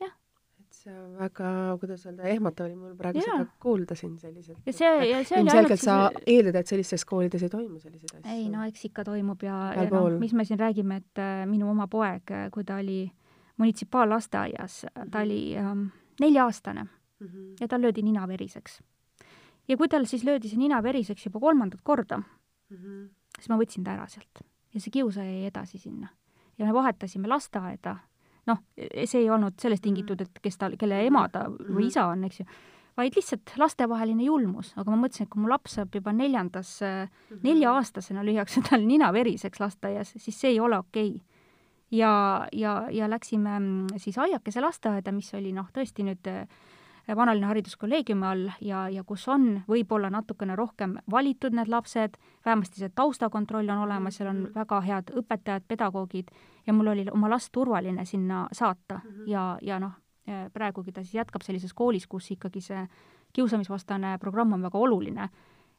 jah. 0.00 0.12
et 0.60 0.76
see 0.82 0.92
on 0.94 1.14
väga, 1.18 1.52
kuidas 1.80 2.04
öelda, 2.06 2.26
ehmatav 2.34 2.68
oli 2.68 2.76
mul 2.76 2.96
praegu 2.98 3.22
ja. 3.22 3.28
seda 3.28 3.46
kuulda 3.62 3.96
siin 3.98 4.18
selliselt. 4.18 4.58
ja 4.66 4.72
see, 4.72 4.92
ja 5.10 5.22
see 5.24 5.38
oli 5.38 5.48
ilmselgelt 5.48 5.84
sa 5.84 5.96
eeldad, 6.26 6.60
et 6.60 6.74
sellistes 6.74 7.06
koolides 7.08 7.46
ei 7.46 7.52
toimu 7.52 7.80
selliseid 7.80 8.20
asju? 8.20 8.34
ei 8.36 8.48
no 8.52 8.66
eks 8.68 8.84
ikka 8.90 9.06
toimub 9.08 9.42
ja, 9.46 9.58
ja 9.78 9.88
noh, 9.90 10.10
mis 10.20 10.36
me 10.36 10.46
siin 10.48 10.60
räägime, 10.60 11.00
et 11.04 11.22
äh, 11.22 11.42
minu 11.50 11.70
oma 11.72 11.88
poeg, 11.90 12.36
kui 12.54 12.68
ta 12.68 12.80
oli 12.82 13.02
munitsipaallasteaias, 13.60 14.86
ta 15.10 15.24
oli 15.24 15.42
ähm, 15.60 15.90
nelja-aastane 16.20 16.84
mm 16.84 17.26
-hmm. 17.26 17.52
ja 17.60 17.68
tal 17.68 17.82
löödi 17.82 18.02
nina 18.02 18.28
veriseks 18.28 18.80
ja 19.68 19.76
kui 19.76 19.88
tal 19.88 20.06
siis 20.06 20.24
löödi 20.24 20.48
see 20.48 20.58
nina 20.58 20.82
veriseks 20.82 21.26
juba 21.26 21.40
kolmandat 21.40 21.80
korda 21.82 22.18
mm, 22.18 22.76
-hmm. 22.76 23.08
siis 23.38 23.48
ma 23.48 23.58
võtsin 23.60 23.84
ta 23.84 23.92
ära 23.92 24.06
sealt 24.08 24.44
ja 24.74 24.80
see 24.80 24.92
kiusaja 24.94 25.30
jäi 25.30 25.46
edasi 25.50 25.78
sinna. 25.78 26.08
ja 26.58 26.66
me 26.66 26.74
vahetasime 26.74 27.28
lasteaeda, 27.28 27.96
noh, 28.46 28.58
see 29.04 29.22
ei 29.22 29.30
olnud 29.30 29.56
sellest 29.60 29.82
tingitud, 29.82 30.20
et 30.20 30.42
kes 30.42 30.58
ta, 30.60 30.68
kelle 30.78 30.98
ema 31.06 31.22
ta 31.32 31.46
või 31.48 31.86
isa 31.88 32.04
on, 32.10 32.26
eks 32.28 32.42
ju, 32.42 32.46
vaid 33.00 33.16
lihtsalt 33.16 33.54
lastevaheline 33.56 34.26
julmus, 34.26 34.74
aga 34.76 34.92
ma 34.92 34.98
mõtlesin, 35.00 35.24
et 35.24 35.32
kui 35.32 35.40
mu 35.40 35.48
laps 35.48 35.78
saab 35.78 35.94
juba 35.96 36.12
neljandas 36.12 36.74
mm 36.82 37.08
-hmm., 37.08 37.42
nelja-aastasena 37.48 38.24
lüüakse 38.26 38.62
tal 38.68 38.84
nina 38.86 39.12
veriseks 39.12 39.60
lasteaias, 39.60 40.14
siis 40.16 40.40
see 40.40 40.50
ei 40.50 40.60
ole 40.60 40.78
okei 40.78 41.08
okay. 41.08 41.20
ja, 41.90 42.46
ja, 42.52 42.86
ja 42.90 43.10
läksime 43.10 43.50
siis 43.96 44.18
aiakese 44.18 44.60
lasteaeda, 44.60 45.12
mis 45.12 45.34
oli 45.34 45.52
noh, 45.52 45.70
tõesti 45.72 46.04
nüüd 46.04 46.28
vanalinna 47.08 47.50
hariduskolleegiumi 47.50 48.26
all 48.26 48.50
ja, 48.60 48.88
ja 48.88 49.04
kus 49.04 49.28
on 49.28 49.62
võib-olla 49.68 50.10
natukene 50.10 50.56
rohkem 50.56 50.96
valitud 51.10 51.54
need 51.56 51.68
lapsed, 51.68 52.16
vähemasti 52.44 52.80
see 52.80 52.92
taustakontroll 52.94 53.68
on 53.68 53.84
olemas, 53.86 54.16
seal 54.16 54.30
on 54.30 54.42
mhm. 54.42 54.54
väga 54.54 54.80
head 54.80 55.14
õpetajad, 55.22 55.66
pedagoogid 55.68 56.30
ja 56.66 56.72
mul 56.72 56.92
oli 56.92 57.06
oma 57.12 57.30
last 57.30 57.52
turvaline 57.52 58.04
sinna 58.04 58.48
saata 58.52 59.00
-hmm. 59.04 59.26
ja, 59.26 59.58
ja 59.62 59.78
noh, 59.80 59.92
praegugi 60.52 60.92
ta 60.92 61.02
siis 61.02 61.14
jätkab 61.14 61.42
sellises 61.42 61.74
koolis, 61.74 62.06
kus 62.06 62.30
ikkagi 62.30 62.60
see 62.60 62.86
kiusamisvastane 63.32 64.18
programm 64.18 64.52
on 64.52 64.62
väga 64.62 64.78
oluline 64.78 65.28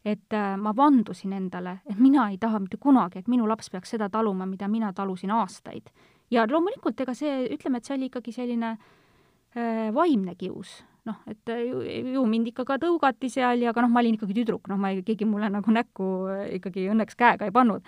et 0.06 0.34
äh, 0.34 0.58
ma 0.58 0.74
vandusin 0.76 1.34
endale, 1.34 1.80
et 1.86 2.00
mina 2.00 2.30
ei 2.30 2.38
taha 2.42 2.60
mitte 2.60 2.78
kunagi, 2.82 3.22
et 3.22 3.30
minu 3.30 3.48
laps 3.50 3.70
peaks 3.70 3.94
seda 3.94 4.10
taluma, 4.10 4.48
mida 4.50 4.68
mina 4.68 4.94
talusin 4.94 5.32
aastaid. 5.32 5.92
ja 6.32 6.46
loomulikult, 6.50 7.00
ega 7.02 7.14
see, 7.14 7.46
ütleme, 7.54 7.78
et 7.78 7.86
see 7.86 7.96
oli 7.98 8.08
ikkagi 8.10 8.32
selline 8.32 8.72
äh, 8.72 9.92
vaimne 9.94 10.36
kius, 10.36 10.84
noh, 11.10 11.22
et 11.30 11.50
äh, 11.50 11.64
ju, 11.68 11.82
ju 12.16 12.26
mind 12.30 12.52
ikka 12.52 12.66
ka 12.68 12.78
tõugati 12.82 13.30
seal 13.34 13.64
ja 13.64 13.74
aga 13.74 13.86
noh, 13.86 13.94
ma 13.94 14.04
olin 14.04 14.18
ikkagi 14.18 14.38
tüdruk, 14.42 14.70
noh, 14.72 14.80
ma 14.82 14.94
ei, 14.94 15.02
keegi 15.06 15.28
mulle 15.30 15.50
nagu 15.54 15.74
näkku 15.74 16.10
äh, 16.34 16.44
ikkagi 16.60 16.90
õnneks 16.94 17.18
käega 17.20 17.48
ei 17.48 17.56
pannud. 17.56 17.86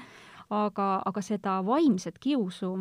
aga, 0.53 0.87
aga 1.07 1.21
seda 1.23 1.61
vaimset 1.65 2.19
kiusu 2.21 2.75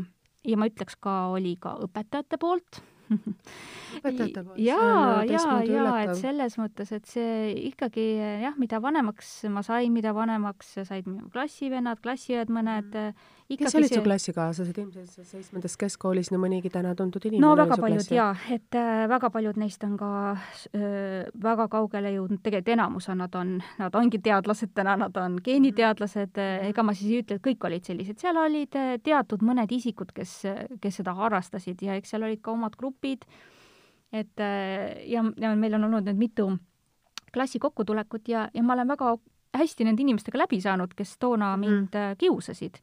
ja 0.44 0.56
ma 0.58 0.66
ütleks 0.68 0.96
ka, 1.00 1.28
oli 1.32 1.54
ka 1.60 1.76
õpetajate 1.86 2.38
poolt 2.40 2.82
õpetajate 3.12 4.42
poolt? 4.44 4.58
jaa, 4.60 5.22
jaa, 5.28 5.56
jaa, 5.68 5.94
et 6.04 6.14
selles 6.20 6.56
mõttes, 6.60 6.92
et 6.96 7.08
see 7.08 7.52
ikkagi 7.70 8.06
jah, 8.42 8.56
mida 8.60 8.80
vanemaks 8.82 9.30
ma 9.52 9.64
sain, 9.66 9.92
mida 9.94 10.14
vanemaks 10.16 10.74
said 10.82 11.08
minu 11.08 11.28
klassivennad, 11.32 12.02
klassiõed 12.04 12.52
mõned 12.52 12.92
mm., 12.92 13.30
kes 13.60 13.74
olid 13.78 13.90
see... 13.90 13.98
su 13.98 14.04
klassikaaslased, 14.04 14.78
ilmselt 14.82 15.28
seitsmendas 15.28 15.76
keskkoolis 15.80 16.30
nii 16.32 16.40
mõnigi 16.40 16.70
täna 16.72 16.94
tuntud 16.98 17.24
inimene 17.28 17.44
no 17.44 17.52
väga 17.58 17.78
paljud 17.80 18.10
jaa, 18.14 18.30
et 18.54 18.78
äh, 18.78 19.04
väga 19.10 19.30
paljud 19.34 19.60
neist 19.60 19.84
on 19.86 19.96
ka 20.00 20.10
äh, 20.32 21.28
väga 21.46 21.68
kaugele 21.72 22.14
jõudnud, 22.16 22.42
tegelikult 22.44 22.72
enamus 22.76 23.08
on, 23.12 23.22
nad 23.24 23.38
on, 23.38 23.54
nad 23.80 23.98
ongi 23.98 24.20
teadlased 24.22 24.74
täna, 24.76 24.96
nad 25.04 25.16
on 25.20 25.38
geeniteadlased 25.44 26.40
äh,, 26.42 26.68
ega 26.70 26.86
ma 26.86 26.96
siis 26.96 27.10
ei 27.10 27.22
ütle, 27.24 27.38
et 27.38 27.46
kõik 27.46 27.68
olid 27.68 27.88
sellised, 27.88 28.20
seal 28.22 28.40
olid 28.40 28.78
äh, 28.78 28.94
teatud 29.04 29.44
mõned 29.46 29.72
isikud, 29.74 30.14
kes, 30.16 30.36
kes 30.82 31.00
seda 31.02 31.16
harrastasid 31.18 31.82
ja 31.84 31.98
eks 32.00 32.14
seal 32.14 32.26
olid 32.28 32.42
ka 32.44 32.54
omad 32.54 32.76
grupid, 32.80 33.26
et 34.12 34.44
äh, 34.44 35.02
ja, 35.10 35.24
ja 35.40 35.54
meil 35.56 35.78
on 35.78 35.88
olnud 35.90 36.08
nüüd 36.10 36.20
mitu 36.28 36.50
klassi 37.32 37.58
kokkutulekut 37.58 38.28
ja, 38.28 38.48
ja 38.54 38.62
ma 38.62 38.76
olen 38.76 38.92
väga 38.92 39.16
hästi 39.56 39.84
nende 39.84 40.04
inimestega 40.04 40.40
läbi 40.40 40.60
saanud, 40.60 40.94
kes 40.96 41.16
toona 41.20 41.54
mhm. 41.56 41.64
mind 41.64 41.96
mm. 41.96 42.20
kiusasid 42.20 42.80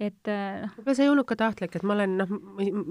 et 0.00 0.30
äh, 0.32 0.62
noh. 0.62 0.72
võib-olla 0.78 0.96
see 0.96 1.04
ei 1.04 1.10
olnud 1.12 1.26
ka 1.28 1.36
tahtlik, 1.38 1.74
et 1.76 1.84
ma 1.84 1.94
olen 1.96 2.14
noh, 2.22 2.30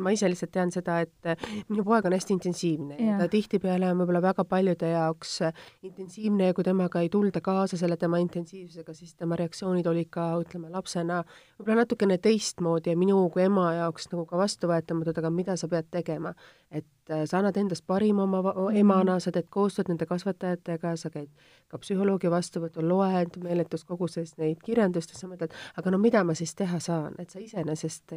ma 0.03 0.13
ise 0.13 0.29
lihtsalt 0.29 0.51
tean 0.53 0.73
seda, 0.73 0.99
et 1.05 1.29
äh, 1.29 1.47
minu 1.71 1.83
poeg 1.87 2.05
on 2.05 2.13
hästi 2.13 2.35
intensiivne 2.35 2.99
ja 3.01 3.17
ta 3.17 3.29
tihtipeale 3.31 3.89
on 3.89 4.03
võib-olla 4.03 4.21
väga 4.23 4.45
paljude 4.49 4.91
jaoks 4.91 5.39
äh, 5.47 5.63
intensiivne 5.87 6.51
ja 6.51 6.57
kui 6.57 6.67
temaga 6.67 7.01
ei 7.01 7.09
tulda 7.13 7.41
kaasa 7.41 7.79
selle 7.81 7.97
tema 7.97 8.21
intensiivsusega, 8.21 8.93
siis 8.93 9.15
tema 9.17 9.39
reaktsioonid 9.39 9.89
olid 9.89 10.11
ka, 10.13 10.29
ütleme, 10.43 10.69
lapsena 10.73 11.23
võib-olla 11.57 11.81
natukene 11.81 12.19
teistmoodi 12.21 12.93
ja 12.93 12.99
minu 12.99 13.23
kui 13.33 13.47
ema 13.47 13.71
jaoks 13.79 14.11
nagu 14.13 14.27
ka 14.29 14.37
vastuvõetamatud, 14.43 15.17
aga 15.17 15.33
mida 15.33 15.57
sa 15.57 15.71
pead 15.71 15.89
tegema. 15.89 16.35
et 16.69 16.85
sa 17.25 17.39
annad 17.39 17.57
endast 17.57 17.81
parima 17.87 18.23
oma 18.23 18.43
mhm. 18.43 18.75
emana, 18.77 19.15
sa 19.19 19.31
teed 19.33 19.47
koostööd 19.49 19.89
nende 19.89 20.05
kasvatajatega, 20.05 20.91
sa 20.93 21.09
käid 21.09 21.31
ka 21.69 21.79
psühholoogi 21.81 22.29
vastuvõtul, 22.29 22.85
loed 22.85 23.39
meeletus 23.41 23.81
koguses 23.89 24.35
neid 24.37 24.61
kirjandust 24.61 25.15
ja 25.15 25.17
sa 25.17 25.29
mõtled, 25.29 25.55
aga 25.77 25.93
no 25.93 25.97
mida 26.01 26.21
ma 26.23 26.37
siis 26.37 26.53
teha 26.57 26.77
saan 26.77 26.98
saan, 26.99 27.15
et 27.21 27.31
sa 27.31 27.39
iseenesest, 27.43 28.13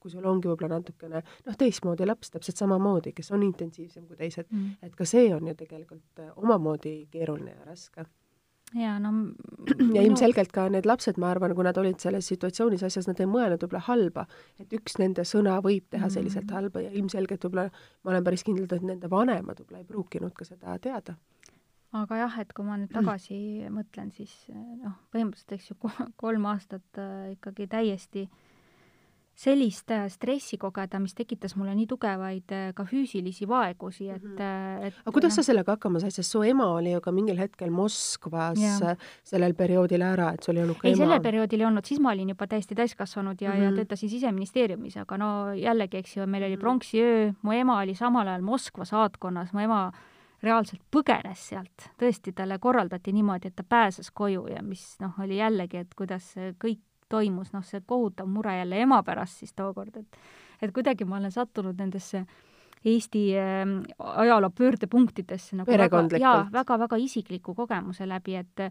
kui 0.00 0.12
sul 0.12 0.26
ongi 0.28 0.50
võib-olla 0.50 0.78
natukene 0.78 1.22
noh, 1.22 1.56
teistmoodi 1.58 2.06
laps 2.08 2.34
täpselt 2.34 2.60
samamoodi, 2.60 3.14
kes 3.16 3.32
on 3.36 3.46
intensiivsem 3.46 4.06
kui 4.06 4.20
teised 4.20 4.46
mm., 4.50 4.78
et 4.86 4.94
ka 4.96 5.08
see 5.08 5.32
on 5.34 5.48
ju 5.50 5.56
tegelikult 5.58 6.22
äh, 6.22 6.30
omamoodi 6.36 6.98
keeruline 7.12 7.56
ja 7.56 7.66
raske 7.66 8.06
ja 8.84 8.96
no 8.98 9.12
ja 9.94 10.02
ilmselgelt 10.02 10.52
ka 10.54 10.66
need 10.72 10.88
lapsed, 10.88 11.20
ma 11.22 11.30
arvan, 11.30 11.54
kui 11.54 11.66
nad 11.66 11.78
olid 11.78 12.02
selles 12.02 12.26
situatsioonis 12.32 12.82
asjas, 12.86 13.06
nad 13.10 13.20
ei 13.22 13.28
mõelnud 13.30 13.62
võib-olla 13.62 13.84
halba, 13.86 14.26
et 14.60 14.74
üks 14.76 14.98
nende 15.02 15.24
sõna 15.28 15.60
võib 15.64 15.86
teha 15.92 16.10
selliselt 16.12 16.48
mm. 16.48 16.58
halba 16.58 16.82
ja 16.86 16.90
ilmselgelt 16.90 17.46
võib-olla 17.46 17.70
ma 17.70 18.14
olen 18.14 18.26
päris 18.26 18.44
kindel, 18.46 18.66
et 18.70 18.86
nende 18.86 19.10
vanemad 19.12 19.62
võib-olla 19.62 19.82
ei 19.82 19.88
pruukinud 19.88 20.34
ka 20.36 20.48
seda 20.48 20.78
teada 20.82 21.16
aga 22.02 22.20
jah, 22.24 22.40
et 22.42 22.52
kui 22.56 22.66
ma 22.66 22.76
nüüd 22.80 22.92
tagasi 22.94 23.36
mm. 23.36 23.78
mõtlen, 23.78 24.12
siis 24.16 24.34
noh, 24.50 24.98
põhimõtteliselt 25.14 25.56
eks 25.56 25.70
ju 25.70 25.78
kolm 26.22 26.46
aastat 26.52 27.00
äh, 27.02 27.32
ikkagi 27.36 27.68
täiesti 27.70 28.26
sellist 29.36 29.90
äh, 29.92 30.06
stressi 30.08 30.56
kogeda, 30.56 30.98
mis 31.00 31.12
tekitas 31.14 31.54
mulle 31.60 31.74
nii 31.76 31.86
tugevaid 31.90 32.52
äh, 32.56 32.70
ka 32.76 32.86
füüsilisi 32.88 33.48
vaegusi, 33.48 34.08
et 34.08 34.22
-hmm. 34.22 34.86
et 34.88 34.94
aga 35.02 35.12
kuidas 35.12 35.34
no, 35.34 35.36
sa 35.36 35.42
sellega 35.50 35.76
hakkama 35.76 36.00
said, 36.00 36.14
sest 36.16 36.32
su 36.32 36.42
ema 36.42 36.66
oli 36.72 36.92
ju 36.92 37.00
ka 37.00 37.12
mingil 37.12 37.38
hetkel 37.38 37.70
Moskvas 37.70 38.58
ja. 38.58 38.96
sellel 39.24 39.54
perioodil 39.54 40.02
ära, 40.02 40.32
et 40.32 40.42
sul 40.42 40.56
ei 40.56 40.62
olnud 40.62 40.80
ka 40.80 40.88
ei, 40.88 40.96
sellel 40.96 41.20
perioodil 41.20 41.60
ei 41.60 41.66
olnud, 41.66 41.84
siis 41.84 42.00
ma 42.00 42.16
olin 42.16 42.32
juba 42.32 42.46
täiesti 42.46 42.74
täiskasvanud 42.74 43.40
ja 43.40 43.50
mm, 43.50 43.56
-hmm. 43.56 43.62
ja 43.62 43.70
mhm. 43.70 43.76
töötasin 43.76 44.10
Siseministeeriumis, 44.10 44.96
aga 44.96 45.18
no 45.18 45.52
jällegi, 45.52 45.96
eks 45.96 46.16
ju, 46.16 46.26
meil 46.26 46.44
oli 46.44 46.56
mhm. 46.56 46.60
pronksiöö, 46.60 47.32
mu 47.42 47.52
ema 47.52 47.80
oli 47.80 47.94
samal 47.94 48.28
ajal 48.28 48.42
Moskva 48.42 48.84
saatkonnas, 48.84 49.52
mu 49.52 49.60
ema 49.60 49.92
reaalselt 50.42 50.82
põgenes 50.92 51.46
sealt, 51.48 51.90
tõesti, 52.00 52.34
talle 52.36 52.58
korraldati 52.58 53.12
niimoodi, 53.12 53.48
et 53.48 53.56
ta 53.56 53.64
pääses 53.68 54.10
koju 54.10 54.46
ja 54.52 54.62
mis 54.62 54.84
noh, 55.00 55.14
oli 55.22 55.38
jällegi, 55.40 55.84
et 55.84 55.94
kuidas 55.96 56.32
see 56.34 56.52
kõik 56.62 56.82
toimus, 57.08 57.52
noh, 57.54 57.64
see 57.64 57.80
kohutav 57.86 58.28
mure 58.28 58.56
jälle 58.58 58.82
ema 58.82 59.02
pärast 59.06 59.42
siis 59.42 59.54
tookord, 59.56 59.96
et 59.96 60.20
et 60.62 60.72
kuidagi 60.72 61.04
ma 61.04 61.18
olen 61.18 61.32
sattunud 61.32 61.78
nendesse 61.78 62.24
Eesti 62.86 63.20
äh, 63.38 63.64
ajaloo 63.98 64.50
pöördepunktidesse 64.50 65.56
nagu 65.56 65.72
väga, 65.72 66.02
jaa, 66.20 66.44
väga-väga 66.52 66.96
isikliku 67.02 67.54
kogemuse 67.54 68.06
läbi, 68.06 68.36
et 68.36 68.62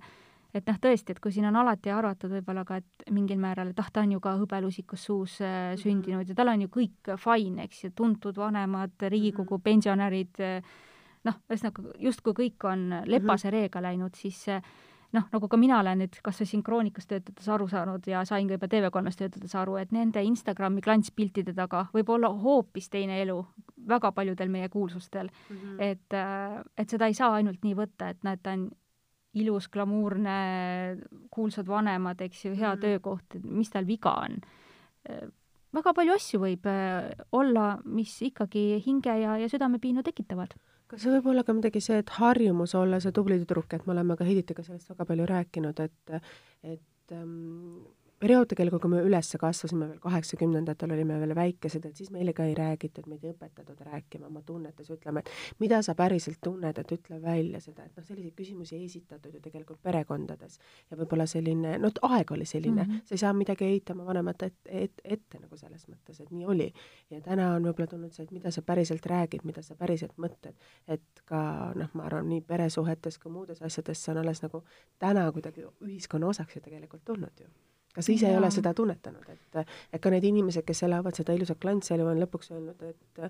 et 0.55 0.69
noh, 0.69 0.77
tõesti, 0.79 1.11
et 1.11 1.19
kui 1.19 1.33
siin 1.35 1.49
on 1.49 1.57
alati 1.59 1.91
arvatud 1.91 2.31
võib-olla 2.31 2.63
ka, 2.63 2.77
et 2.79 3.09
mingil 3.11 3.39
määral, 3.41 3.73
et 3.73 3.79
ah, 3.83 3.89
ta 3.91 4.05
on 4.05 4.13
ju 4.15 4.21
ka 4.23 4.37
hõbelusikus 4.39 5.03
suus 5.09 5.39
äh, 5.41 5.73
mhm. 5.73 5.81
sündinud 5.81 6.29
ja 6.31 6.35
tal 6.37 6.53
on 6.53 6.63
ju 6.63 6.71
kõik 6.71 7.15
fine, 7.19 7.65
eks 7.67 7.83
ju, 7.83 7.91
tuntud 7.95 8.39
vanemad, 8.39 8.95
Riigikogu 9.01 9.57
mhm. 9.57 9.65
pensionärid 9.65 10.43
äh,, 10.43 10.75
noh, 11.25 11.37
ühesõnaga 11.49 11.95
justkui 11.99 12.35
kõik 12.37 12.67
on 12.69 12.89
lepase 13.05 13.49
mhm. 13.49 13.55
reega 13.55 13.81
läinud, 13.81 14.15
siis 14.15 14.45
noh, 15.15 15.25
nagu 15.31 15.47
ka 15.51 15.57
mina 15.59 15.79
olen 15.79 16.01
nüüd 16.03 16.17
kas 16.23 16.39
või 16.41 16.49
siin 16.49 16.63
Kroonikas 16.65 17.07
töötades 17.09 17.47
aru 17.51 17.67
saanud 17.71 18.07
ja 18.09 18.23
sain 18.27 18.47
ka 18.49 18.57
juba 18.57 18.69
TV3-s 18.71 19.19
töötades 19.21 19.55
aru, 19.57 19.77
et 19.81 19.93
nende 19.95 20.23
Instagrami 20.25 20.83
klantspiltide 20.85 21.55
taga 21.57 21.85
võib 21.93 22.09
olla 22.15 22.31
hoopis 22.31 22.89
teine 22.93 23.21
elu 23.23 23.37
väga 23.89 24.11
paljudel 24.15 24.51
meie 24.51 24.69
kuulsustel 24.73 25.29
mm. 25.29 25.55
-hmm. 25.55 25.77
et, 25.79 26.17
et 26.77 26.89
seda 26.89 27.07
ei 27.07 27.17
saa 27.17 27.33
ainult 27.39 27.63
nii 27.63 27.77
võtta, 27.77 28.09
et 28.09 28.23
näed, 28.27 28.41
ta 28.43 28.55
on 28.57 28.69
ilus, 29.35 29.67
glamuurne, 29.67 30.35
kuulsad 31.31 31.67
vanemad, 31.67 32.21
eks 32.21 32.45
ju, 32.45 32.53
hea 32.55 32.69
mm 32.69 32.77
-hmm. 32.77 32.81
töökoht, 32.81 33.35
mis 33.43 33.69
tal 33.69 33.87
viga 33.87 34.13
on. 34.23 34.37
Väga 35.75 35.93
palju 35.93 36.13
asju 36.13 36.39
võib 36.39 36.65
äh, 36.71 37.11
olla, 37.31 37.79
mis 37.83 38.21
ikkagi 38.21 38.81
hinge 38.85 39.17
ja, 39.19 39.37
ja 39.37 39.49
südamepiinu 39.49 40.03
tekitavad 40.03 40.55
kas 40.87 41.01
see 41.03 41.13
võib 41.17 41.31
olla 41.33 41.43
ka 41.43 41.55
midagi 41.57 41.81
see, 41.83 41.99
et 42.01 42.15
harjumus 42.19 42.75
olla 42.77 42.99
see 43.03 43.13
tubli 43.15 43.39
tüdruk, 43.41 43.73
et 43.73 43.85
me 43.87 43.95
oleme 43.95 44.17
ka 44.17 44.27
Heiditiga 44.27 44.65
sellest 44.65 44.91
väga 44.93 45.07
palju 45.11 45.29
rääkinud, 45.31 45.79
et 45.85 46.17
et 46.75 47.15
ähm, 47.15 47.85
periood 48.19 48.47
tegelikult, 48.51 48.81
kui 48.85 48.91
me 48.93 49.01
üles 49.03 49.29
kasvasime 49.39 49.87
veel 49.89 49.99
kaheksakümnendatel, 50.03 50.91
olime 50.95 51.17
veel 51.19 51.33
väikesed, 51.35 51.85
et 51.89 51.99
siis 51.99 52.11
meile 52.13 52.33
ka 52.35 52.45
ei 52.47 52.55
räägitud, 52.57 53.07
meid 53.11 53.23
ei 53.25 53.33
õpetatud 53.33 53.81
rääkima 53.85 54.29
oma 54.29 54.41
tunnetes, 54.45 54.89
ütleme, 54.93 55.21
et 55.21 55.59
mida 55.59 55.81
sa 55.85 55.95
päriselt 55.97 56.39
tunned, 56.43 56.79
et 56.79 56.93
ütle 56.95 57.19
välja 57.21 57.59
seda, 57.63 57.85
et 57.85 57.97
noh, 57.97 58.05
selliseid 58.07 58.35
küsimusi 58.37 58.77
ei 58.77 58.85
esitatud 58.87 59.35
ju 59.35 59.41
tegelikult 59.43 59.81
perekondades. 59.83 60.59
ja 60.91 60.97
võib-olla 60.97 61.27
selline, 61.27 61.75
no 61.81 61.91
aeg 62.07 62.31
oli 62.31 62.45
selline 62.45 62.83
mm, 62.83 62.91
-hmm. 62.91 63.05
sa 63.05 63.15
ei 63.15 63.23
saa 63.25 63.33
midagi 63.33 63.65
eitama 63.65 64.05
vanemate 64.05 64.45
et, 64.45 64.57
et, 64.65 65.01
ette 65.03 65.39
nagu 65.39 65.57
selles 65.57 65.87
mõttes, 65.89 66.21
et 66.21 66.31
nii 66.31 66.45
oli. 66.45 66.71
ja 67.09 67.21
täna 67.21 67.53
on 67.55 67.67
võib-olla 67.67 67.87
tulnud 67.87 68.13
see, 68.13 68.23
et 68.23 68.31
mida 68.31 68.51
sa 68.51 68.61
päriselt 68.61 69.05
räägid, 69.05 69.43
mida 69.43 69.61
sa 69.61 69.75
päriselt 69.75 70.17
mõtled, 70.17 70.55
et 70.87 71.23
ka 71.25 71.73
noh, 71.75 71.89
ma 71.93 72.07
arvan, 72.07 72.29
nii 72.29 72.41
peresuhetes 72.41 73.19
kui 73.19 73.31
muudes 73.31 73.61
asjades, 73.61 74.03
see 74.03 74.11
on 74.11 74.23
alles 74.23 74.41
nagu 74.41 74.63
täna 74.99 75.31
kuidagi 75.31 75.67
ühiskonna 75.81 76.27
osaks 76.27 76.55
ju 76.55 76.61
tegelikult 76.61 77.05
tulnud 77.05 77.39
ju 77.39 77.51
kas 77.95 78.09
sa 78.09 78.13
ise 78.13 78.27
ja. 78.27 78.35
ei 78.35 78.39
ole 78.39 78.51
seda 78.53 78.73
tunnetanud, 78.77 79.29
et, 79.31 79.75
et 79.93 80.01
ka 80.03 80.11
need 80.13 80.27
inimesed, 80.27 80.65
kes 80.67 80.83
elavad 80.87 81.15
seda 81.17 81.35
ilusat 81.37 81.61
klantselu, 81.61 82.07
on 82.11 82.19
lõpuks 82.23 82.51
öelnud, 82.53 82.83
et 82.89 83.25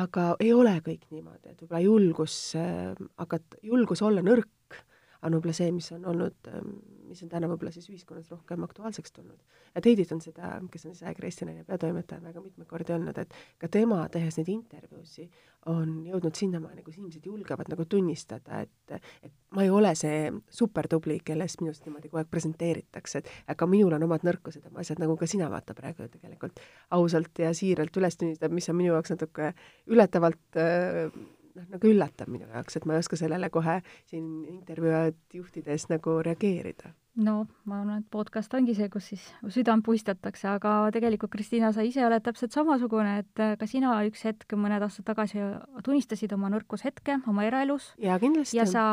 aga 0.00 0.26
ei 0.40 0.52
ole 0.54 0.76
kõik 0.86 1.08
niimoodi, 1.10 1.50
et 1.50 1.64
võib-olla 1.64 1.82
julgus 1.82 2.36
äh, 2.58 2.94
hakata, 3.18 3.60
julgus 3.66 4.02
olla 4.06 4.22
nõrk 4.24 4.78
on 5.22 5.36
võib-olla 5.36 5.54
see, 5.56 5.70
mis 5.74 5.90
on 5.94 6.06
olnud, 6.08 6.48
ähm, 6.48 6.72
mis 7.10 7.22
on 7.24 7.30
täna 7.32 7.48
võib-olla 7.50 7.72
siis 7.74 7.88
ühiskonnas 7.90 8.30
rohkem 8.32 8.64
aktuaalseks 8.66 9.12
tulnud. 9.12 9.38
et 9.74 9.86
Heidit 9.86 10.12
on 10.12 10.20
seda, 10.20 10.52
kes 10.72 10.86
on 10.86 10.94
siis 10.94 11.04
ajakirja 11.06 11.30
Eesti 11.30 11.48
Naine 11.48 11.64
peatoimetaja, 11.64 12.22
väga 12.22 12.42
mitmeid 12.44 12.68
kordi 12.68 12.94
öelnud, 12.94 13.18
et 13.18 13.34
ka 13.58 13.68
tema, 13.68 14.02
tehes 14.08 14.38
neid 14.38 14.48
intervjuusid, 14.52 15.30
on 15.70 16.06
jõudnud 16.08 16.36
sinnamaani, 16.36 16.82
kus 16.82 16.96
inimesed 16.96 17.26
julgevad 17.26 17.68
nagu 17.72 17.84
tunnistada, 17.84 18.62
et 18.64 18.94
et 19.22 19.32
ma 19.54 19.62
ei 19.62 19.70
ole 19.70 19.92
see 19.98 20.30
supertubli, 20.50 21.20
kellest 21.24 21.60
minust 21.60 21.84
niimoodi 21.86 22.08
kogu 22.08 22.22
aeg 22.22 22.30
presenteeritakse, 22.30 23.20
et 23.20 23.52
aga 23.54 23.68
minul 23.70 23.94
on 23.98 24.06
omad 24.06 24.24
nõrkused, 24.26 24.64
oma 24.70 24.80
asjad, 24.82 25.02
nagu 25.02 25.16
ka 25.20 25.28
sina 25.30 25.50
vaata 25.52 25.76
praegu 25.78 26.08
tegelikult 26.08 26.62
ausalt 26.96 27.38
ja 27.38 27.52
siiralt 27.54 27.96
üles 28.00 28.16
tunnistab, 28.16 28.54
mis 28.54 28.68
on 28.72 28.80
minu 28.80 28.94
jaoks 28.94 29.14
natuke 29.14 29.52
ületavalt 29.90 30.58
äh, 30.58 31.12
noh, 31.56 31.66
nagu 31.74 31.90
üllatav 31.90 32.30
minu 32.32 32.48
jaoks, 32.48 32.76
et 32.76 32.86
ma 32.86 32.96
ei 32.96 33.04
oska 33.04 33.18
sellele 33.20 33.50
kohe 33.50 33.80
siin 34.10 34.26
intervjuud 34.50 35.20
juhtides 35.34 35.88
nagu 35.92 36.18
reageerida 36.26 36.94
no 37.18 37.46
ma 37.66 37.80
arvan, 37.80 38.02
et 38.02 38.06
podcast 38.12 38.52
ongi 38.54 38.74
see, 38.76 38.88
kus 38.92 39.10
siis 39.12 39.24
südant 39.52 39.84
puistatakse, 39.86 40.46
aga 40.50 40.74
tegelikult, 40.94 41.32
Kristiina, 41.34 41.72
sa 41.74 41.82
ise 41.86 42.04
oled 42.06 42.22
täpselt 42.24 42.54
samasugune, 42.54 43.16
et 43.24 43.42
äh, 43.42 43.56
ka 43.58 43.66
sina 43.70 43.96
üks 44.06 44.22
hetk 44.28 44.54
mõned 44.58 44.82
aastad 44.84 45.08
tagasi 45.10 45.42
tunnistasid 45.86 46.32
oma 46.36 46.50
nõrkushetke 46.54 47.20
oma 47.30 47.46
eraelus. 47.48 47.90
jaa, 48.00 48.18
kindlasti. 48.22 48.58
ja 48.58 48.66
sa, 48.68 48.84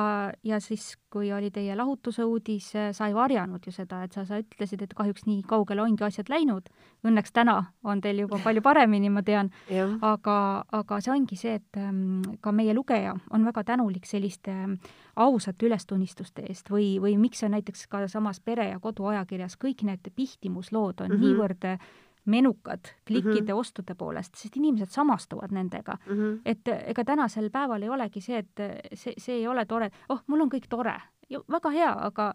ja 0.48 0.60
siis, 0.64 0.96
kui 1.14 1.32
oli 1.34 1.52
teie 1.54 1.76
lahutuse 1.78 2.26
uudis, 2.26 2.72
äh, 2.76 2.90
sa 2.98 3.10
ei 3.10 3.16
varjanud 3.18 3.64
ju 3.66 3.74
seda, 3.76 4.04
et 4.08 4.18
sa, 4.18 4.26
sa 4.28 4.42
ütlesid, 4.42 4.84
et 4.84 4.98
kahjuks 4.98 5.28
nii 5.30 5.44
kaugele 5.48 5.86
ongi 5.86 6.06
asjad 6.08 6.32
läinud. 6.34 6.72
Õnneks 7.08 7.34
täna 7.36 7.60
on 7.86 8.02
teil 8.02 8.24
juba 8.26 8.42
palju 8.44 8.64
paremini, 8.66 9.12
ma 9.14 9.22
tean. 9.24 9.52
aga, 10.02 10.38
aga 10.74 11.02
see 11.04 11.14
ongi 11.14 11.38
see, 11.38 11.58
et 11.62 11.78
ähm, 11.80 12.22
ka 12.42 12.52
meie 12.52 12.74
lugeja 12.74 13.14
on 13.34 13.46
väga 13.46 13.64
tänulik 13.68 14.06
selliste 14.10 14.52
ähm, 14.52 14.78
ausate 15.16 15.66
ülestunnistuste 15.68 16.46
eest 16.50 16.70
või, 16.72 16.98
või 17.02 17.16
miks 17.20 17.44
on 17.46 17.54
näiteks 17.56 17.88
ka 17.92 18.07
samas 18.08 18.40
Pere 18.40 18.70
ja 18.70 18.80
Kodu 18.80 19.06
ajakirjas 19.06 19.58
kõik 19.58 19.84
need 19.84 20.12
pihtimuslood 20.16 21.02
on 21.02 21.12
mm 21.12 21.16
-hmm. 21.16 21.26
niivõrd 21.26 21.80
menukad 22.26 22.92
klikkide 23.08 23.42
mm 23.42 23.48
-hmm. 23.48 23.60
ostude 23.60 23.96
poolest, 23.96 24.36
sest 24.36 24.58
inimesed 24.58 24.90
samastuvad 24.90 25.52
nendega 25.52 25.98
mm. 26.06 26.14
-hmm. 26.14 26.40
et 26.46 26.68
ega 26.68 27.04
tänasel 27.04 27.50
päeval 27.50 27.84
ei 27.84 27.90
olegi 27.90 28.22
see, 28.22 28.38
et 28.38 28.60
see, 28.94 29.14
see 29.18 29.36
ei 29.36 29.48
ole 29.48 29.66
tore, 29.66 29.92
oh, 30.10 30.24
mul 30.28 30.42
on 30.42 30.50
kõik 30.50 30.68
tore, 30.70 31.02
väga 31.52 31.70
hea, 31.70 31.94
aga 32.06 32.34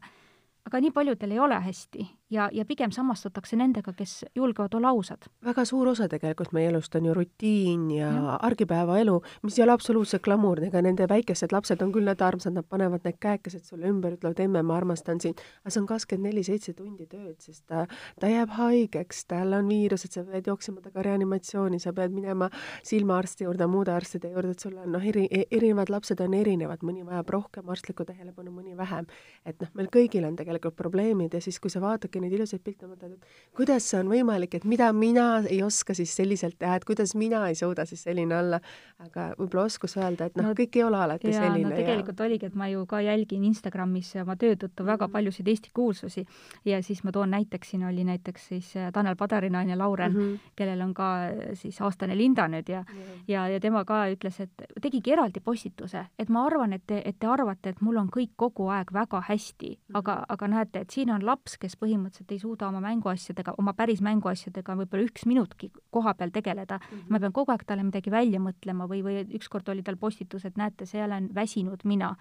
aga 0.67 0.81
nii 0.81 0.93
paljudel 0.95 1.31
ei 1.35 1.41
ole 1.43 1.59
hästi 1.61 2.07
ja, 2.31 2.49
ja 2.53 2.65
pigem 2.65 2.93
samastutakse 2.95 3.57
nendega, 3.59 3.93
kes 3.97 4.25
julgevad 4.37 4.75
olla 4.79 4.93
ausad. 4.95 5.27
väga 5.45 5.65
suur 5.69 5.89
osa 5.89 6.09
tegelikult 6.09 6.53
meie 6.57 6.71
elust 6.71 6.95
on 6.95 7.07
ju 7.07 7.15
rutiin 7.15 7.91
ja, 7.91 8.11
ja. 8.13 8.37
argipäevaelu, 8.49 9.19
mis 9.43 9.59
ei 9.59 9.65
ole 9.65 9.73
absoluutselt 9.73 10.23
glamuurne, 10.23 10.69
ega 10.71 10.83
nende 10.83 11.09
väikesed 11.09 11.53
lapsed 11.53 11.83
on 11.83 11.93
küll 11.93 12.07
need 12.07 12.23
armsad, 12.23 12.55
nad 12.55 12.69
panevad 12.69 13.05
need 13.05 13.19
käekesed 13.21 13.67
sulle 13.67 13.91
ümber, 13.91 14.17
ütlevad 14.17 14.41
emme, 14.45 14.63
ma 14.63 14.77
armastan 14.79 15.21
sind, 15.21 15.43
aga 15.63 15.75
see 15.75 15.83
on 15.83 15.89
kakskümmend 15.91 16.31
neli 16.31 16.45
seitse 16.47 16.77
tundi 16.79 17.09
tööd, 17.11 17.37
sest 17.43 17.67
ta, 17.67 17.85
ta 18.21 18.31
jääb 18.31 18.55
haigeks, 18.57 19.25
tal 19.31 19.59
on 19.59 19.69
viirused, 19.69 20.15
sa 20.15 20.25
pead 20.29 20.49
jooksema 20.49 20.81
temaga 20.81 21.05
reanimatsiooni, 21.11 21.83
sa 21.83 21.93
pead 21.97 22.15
minema 22.15 22.49
silmaarsti 22.87 23.49
juurde, 23.49 23.67
muude 23.67 23.93
arstide 23.93 24.31
juurde, 24.33 24.55
et 24.55 24.63
sul 24.63 24.79
on 24.79 24.95
noh, 24.95 25.05
eri, 25.13 25.27
erinevad 25.51 25.91
lapsed 25.93 26.23
on 26.23 26.39
erinevad, 26.39 26.87
mõni 26.87 27.05
vajab 27.07 27.35
rohkem 27.37 27.69
arstlikku 27.75 28.07
tähelepanu, 28.09 28.55
mõni 28.55 28.77
vähem. 28.79 29.11
et 29.45 29.59
noh, 29.61 29.69
meil 29.75 29.89
kõigil 29.93 30.25
on 30.25 30.37
tegelikult 30.37 30.52
probleemid 30.61 31.35
ja 31.35 31.41
siis, 31.41 31.61
kui 31.61 31.71
sa 31.71 31.81
vaatadki 31.81 32.21
neid 32.21 32.33
ilusaid 32.33 32.63
pilte, 32.65 32.87
mõtled, 32.87 33.13
et 33.13 33.57
kuidas 33.57 33.89
see 33.91 34.01
on 34.01 34.09
võimalik, 34.13 34.55
et 34.55 34.65
mida 34.65 34.93
mina 34.93 35.43
ei 35.49 35.63
oska 35.63 35.95
siis 35.95 36.15
selliselt 36.17 36.59
teha, 36.59 36.77
et 36.77 36.85
kuidas 36.85 37.15
mina 37.15 37.47
ei 37.49 37.55
suuda 37.55 37.87
siis 37.89 38.03
selline 38.03 38.37
olla, 38.37 38.61
aga 38.99 39.33
võib-olla 39.39 39.65
oskus 39.65 39.97
öelda, 39.97 40.29
et 40.29 40.37
noh 40.37 40.51
no,, 40.51 40.55
kõik 40.59 40.77
ei 40.79 40.85
ole 40.87 40.99
alati 40.99 41.31
jaa, 41.31 41.43
selline. 41.47 41.71
no 41.71 41.77
tegelikult 41.77 42.19
ja... 42.19 42.27
oligi, 42.27 42.47
et 42.47 42.55
ma 42.59 42.69
ju 42.71 42.85
ka 42.87 43.01
jälgin 43.05 43.45
Instagramis 43.49 44.13
oma 44.23 44.37
töö 44.37 44.57
tõttu 44.57 44.87
väga 44.87 45.07
mhm. 45.07 45.13
paljusid 45.13 45.49
Eesti 45.53 45.73
kuulsusi 45.75 46.25
ja 46.69 46.83
siis 46.83 47.03
ma 47.05 47.13
toon 47.13 47.33
näiteks, 47.33 47.73
siin 47.73 47.85
oli 47.89 48.05
näiteks 48.05 48.49
siis 48.53 48.73
äh, 48.77 48.91
Tanel 48.93 49.17
Padari 49.17 49.51
naine 49.51 49.77
Lauren 49.77 50.13
mm, 50.13 50.21
-hmm. 50.21 50.53
kellel 50.57 50.81
on 50.81 50.95
ka 50.95 51.11
äh, 51.25 51.55
siis 51.55 51.81
aastane 51.81 52.17
Linda 52.19 52.49
nüüd 52.49 52.69
ja 52.69 52.81
mm, 52.83 52.99
-hmm. 52.99 53.25
ja, 53.29 53.49
ja 53.49 53.61
tema 53.61 53.85
ka 53.85 54.05
ütles, 54.13 54.41
et 54.41 54.65
tegigi 54.83 55.13
eraldi 55.13 55.41
postituse, 55.41 56.07
et 56.19 56.29
ma 56.29 56.47
arvan, 56.47 56.73
et 56.73 56.83
te, 56.87 57.03
et 57.05 57.19
te 57.19 57.27
arvate, 57.27 57.69
et 57.69 57.81
mul 57.81 57.97
on 57.97 58.09
kõik 58.09 58.33
kogu 58.37 58.69
aeg 58.69 58.93
väga 58.93 59.23
hästi 59.29 59.79
-hmm. 59.79 59.99
aga, 59.99 60.25
aga 60.43 60.51
näete, 60.51 60.83
et 60.83 60.91
siin 60.91 61.13
on 61.15 61.23
laps, 61.23 61.55
kes 61.63 61.77
põhimõtteliselt 61.79 62.33
ei 62.35 62.41
suuda 62.43 62.67
oma 62.67 62.81
mänguasjadega, 62.83 63.55
oma 63.63 63.75
päris 63.79 64.03
mänguasjadega 64.03 64.75
võib-olla 64.81 65.07
üks 65.07 65.27
minutki 65.31 65.71
koha 65.95 66.17
peal 66.19 66.33
tegeleda 66.35 66.81
mm. 66.81 66.89
-hmm. 66.89 67.11
ma 67.15 67.21
pean 67.23 67.33
kogu 67.37 67.55
aeg 67.55 67.63
talle 67.67 67.85
midagi 67.87 68.11
välja 68.11 68.41
mõtlema 68.43 68.89
või, 68.91 69.05
või 69.07 69.23
ükskord 69.39 69.69
oli 69.71 69.85
tal 69.87 69.97
postitus, 69.97 70.45
et 70.45 70.59
näete, 70.59 70.87
see 70.87 71.05
olen 71.05 71.31
väsinud 71.35 71.85
mina 71.85 72.17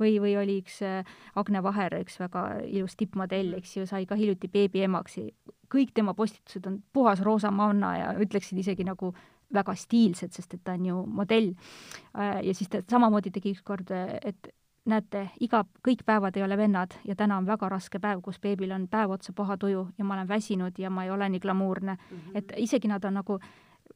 või, 0.00 0.18
või 0.20 0.34
oli 0.36 0.58
üks 0.60 0.82
äh, 0.82 1.04
Agne 1.34 1.62
Vaher, 1.62 1.96
üks 2.00 2.18
väga 2.20 2.60
ilus 2.66 2.96
tippmodell, 2.96 3.54
mhm. 3.54 3.62
eks 3.62 3.76
ju, 3.76 3.86
sai 3.86 4.06
ka 4.06 4.18
hiljuti 4.18 4.48
beebiemaks. 4.48 5.18
kõik 5.74 5.94
tema 5.94 6.14
postitused 6.14 6.66
on 6.66 6.82
puhas 6.92 7.20
roosa 7.20 7.50
manna 7.50 7.96
ja 7.98 8.10
ütleksin 8.18 8.58
isegi 8.58 8.84
nagu 8.84 9.14
väga 9.54 9.74
stiilsed, 9.74 10.32
sest 10.32 10.54
et 10.54 10.60
ta 10.64 10.72
on 10.72 10.86
ju 10.86 11.06
modell. 11.06 11.54
Äh, 12.18 12.42
ja 12.44 12.54
siis 12.54 12.68
ta 12.68 12.82
samamoodi 12.90 13.30
tegi 13.30 13.54
ükskord, 13.54 13.90
et 14.22 14.52
näete, 14.90 15.28
iga, 15.40 15.64
kõik 15.86 16.04
päevad 16.06 16.36
ei 16.36 16.44
ole 16.44 16.56
vennad 16.60 16.94
ja 17.08 17.16
täna 17.16 17.38
on 17.40 17.46
väga 17.48 17.68
raske 17.72 17.98
päev, 18.02 18.20
kus 18.24 18.40
beebil 18.40 18.72
on 18.76 18.86
päev 18.90 19.14
otsa 19.16 19.32
paha 19.36 19.56
tuju 19.60 19.86
ja 19.98 20.04
ma 20.04 20.14
olen 20.18 20.28
väsinud 20.28 20.78
ja 20.78 20.90
ma 20.90 21.04
ei 21.04 21.10
ole 21.10 21.28
nii 21.28 21.40
glamuurne 21.40 21.94
mm. 21.94 22.16
-hmm. 22.16 22.38
et 22.38 22.52
isegi 22.56 22.88
nad 22.88 23.04
on 23.04 23.14
nagu 23.14 23.38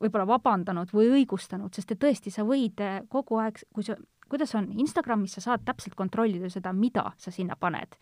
võib-olla 0.01 0.27
vabandanud 0.27 0.93
või 0.93 1.11
õigustanud, 1.11 1.75
sest 1.75 1.93
et 1.93 1.99
tõesti, 1.99 2.31
sa 2.31 2.45
võid 2.45 2.81
eh, 2.81 3.03
kogu 3.09 3.37
aeg, 3.37 3.59
kui 3.75 3.85
sa, 3.85 3.97
kuidas 4.29 4.55
on, 4.55 4.69
Instagramis 4.79 5.33
sa 5.33 5.41
saad 5.41 5.65
täpselt 5.65 5.95
kontrollida 5.95 6.51
seda, 6.51 6.73
mida 6.73 7.13
sa 7.17 7.31
sinna 7.31 7.57
paned 7.57 7.97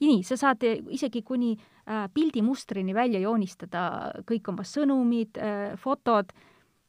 nii, 0.00 0.22
sa 0.22 0.36
saad 0.36 0.62
eh, 0.62 0.82
isegi 0.90 1.22
kuni 1.22 1.56
äh, 1.56 2.08
pildimustrini 2.14 2.94
välja 2.94 3.20
joonistada 3.20 4.12
kõik 4.26 4.48
oma 4.48 4.62
sõnumid 4.62 5.38
fotod 5.76 6.32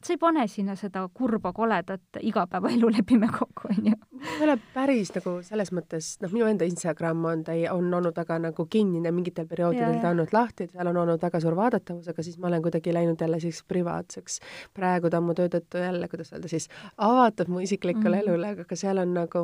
sa 0.03 0.13
ei 0.13 0.19
pane 0.19 0.45
sinna 0.47 0.75
seda 0.79 1.01
kurba 1.13 1.51
koledat 1.53 2.19
igapäevaelu 2.21 2.89
lepime 2.97 3.27
kokku, 3.27 3.67
onju. 3.73 3.95
ei 4.21 4.43
ole 4.45 4.55
päris 4.73 5.11
nagu 5.15 5.33
selles 5.45 5.73
mõttes, 5.75 6.13
noh, 6.23 6.31
minu 6.31 6.47
enda 6.47 6.67
Instagram 6.67 7.25
on, 7.31 7.43
ta 7.47 7.55
ei, 7.57 7.65
on 7.71 7.91
olnud 7.93 8.15
väga 8.15 8.39
nagu 8.47 8.65
kinnine, 8.71 9.11
mingitel 9.15 9.47
perioodidel 9.49 9.99
ta 9.99 10.13
on 10.13 10.19
olnud 10.19 10.35
lahti, 10.35 10.69
seal 10.71 10.91
on 10.91 11.01
olnud 11.03 11.23
väga 11.23 11.41
suur 11.43 11.57
vaadatavus, 11.59 12.07
aga 12.11 12.25
siis 12.25 12.39
ma 12.39 12.47
olen 12.51 12.63
kuidagi 12.63 12.93
läinud 12.95 13.21
jälle 13.21 13.39
siis 13.43 13.59
privaatseks. 13.67 14.39
praegu 14.73 15.09
ta 15.09 15.19
on 15.19 15.27
mu 15.27 15.35
töö 15.35 15.51
tõttu 15.51 15.83
jälle, 15.83 16.07
kuidas 16.07 16.31
öelda 16.33 16.51
siis, 16.51 16.69
avatud 16.97 17.51
mu 17.51 17.59
isiklikule 17.59 18.15
mm 18.15 18.21
-hmm. 18.21 18.29
elule, 18.29 18.67
aga 18.67 18.75
seal 18.75 19.03
on 19.03 19.13
nagu, 19.13 19.43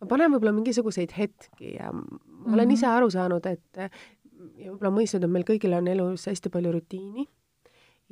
ma 0.00 0.06
panen 0.06 0.30
võib-olla 0.32 0.54
mingisuguseid 0.54 1.16
hetki 1.18 1.74
ja 1.74 1.92
ma 1.92 2.00
mm 2.00 2.06
-hmm. 2.44 2.54
olen 2.54 2.70
ise 2.70 2.86
aru 2.86 3.10
saanud, 3.10 3.46
et 3.46 3.90
ja 4.58 4.70
võib-olla 4.70 4.94
mõistnud, 4.94 5.24
et 5.24 5.30
meil 5.30 5.44
kõigil 5.44 5.74
on 5.74 5.88
elus 5.88 6.26
hästi 6.26 6.50
palju 6.50 6.72
rutiini 6.72 7.26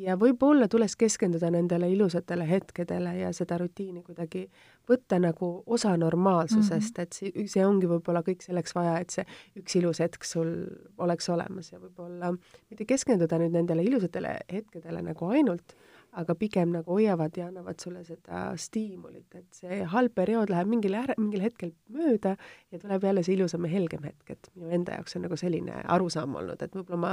ja 0.01 0.17
võib-olla 0.21 0.69
tuleks 0.69 0.97
keskenduda 1.01 1.51
nendele 1.53 1.89
ilusatele 1.93 2.47
hetkedele 2.49 3.15
ja 3.19 3.33
seda 3.37 3.59
rutiini 3.61 4.03
kuidagi 4.05 4.45
võtta 4.89 5.19
nagu 5.23 5.51
osa 5.67 5.95
normaalsusest 5.97 6.99
mm, 6.99 7.07
-hmm. 7.07 7.41
et 7.47 7.51
see, 7.51 7.65
ongi 7.67 7.89
võib-olla 7.91 8.23
kõik 8.27 8.45
selleks 8.45 8.75
vaja, 8.77 8.99
et 9.01 9.11
see 9.11 9.25
üks 9.57 9.79
ilus 9.81 10.01
hetk 10.05 10.25
sul 10.25 10.53
oleks 10.99 11.29
olemas 11.33 11.73
ja 11.73 11.81
võib-olla 11.81 12.33
mitte 12.71 12.85
keskenduda 12.85 13.39
nüüd 13.41 13.57
nendele 13.57 13.85
ilusatele 13.85 14.39
hetkedele 14.53 15.03
nagu 15.03 15.31
ainult, 15.33 15.77
aga 16.13 16.35
pigem 16.35 16.73
nagu 16.73 16.93
hoiavad 16.93 17.37
ja 17.37 17.49
annavad 17.51 17.81
sulle 17.81 18.05
seda 18.05 18.53
stiimulit, 18.57 19.35
et 19.35 19.49
see 19.53 19.83
halb 19.93 20.15
periood 20.15 20.53
läheb 20.53 20.69
mingil 20.69 20.97
äär-, 20.97 21.17
mingil 21.19 21.43
hetkel 21.45 21.73
mööda 21.93 22.37
ja 22.73 22.79
tuleb 22.79 23.05
jälle 23.05 23.25
see 23.27 23.37
ilusam 23.37 23.65
ja 23.65 23.73
helgem 23.73 24.05
hetk, 24.05 24.31
et 24.31 24.51
minu 24.55 24.71
enda 24.71 24.97
jaoks 24.97 25.17
on 25.17 25.27
nagu 25.27 25.37
selline 25.37 25.83
arusaam 25.85 26.37
olnud, 26.37 26.63
et 26.63 26.77
võib-olla 26.77 27.01
ma 27.01 27.13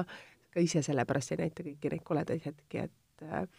ka 0.54 0.64
ise 0.64 0.84
sellepärast 0.86 1.34
ei 1.34 1.44
näita 1.46 1.66
kõiki 1.66 1.94
neid 1.94 2.08
koledaid 2.08 2.46
hetki, 2.46 2.88
et 2.88 3.52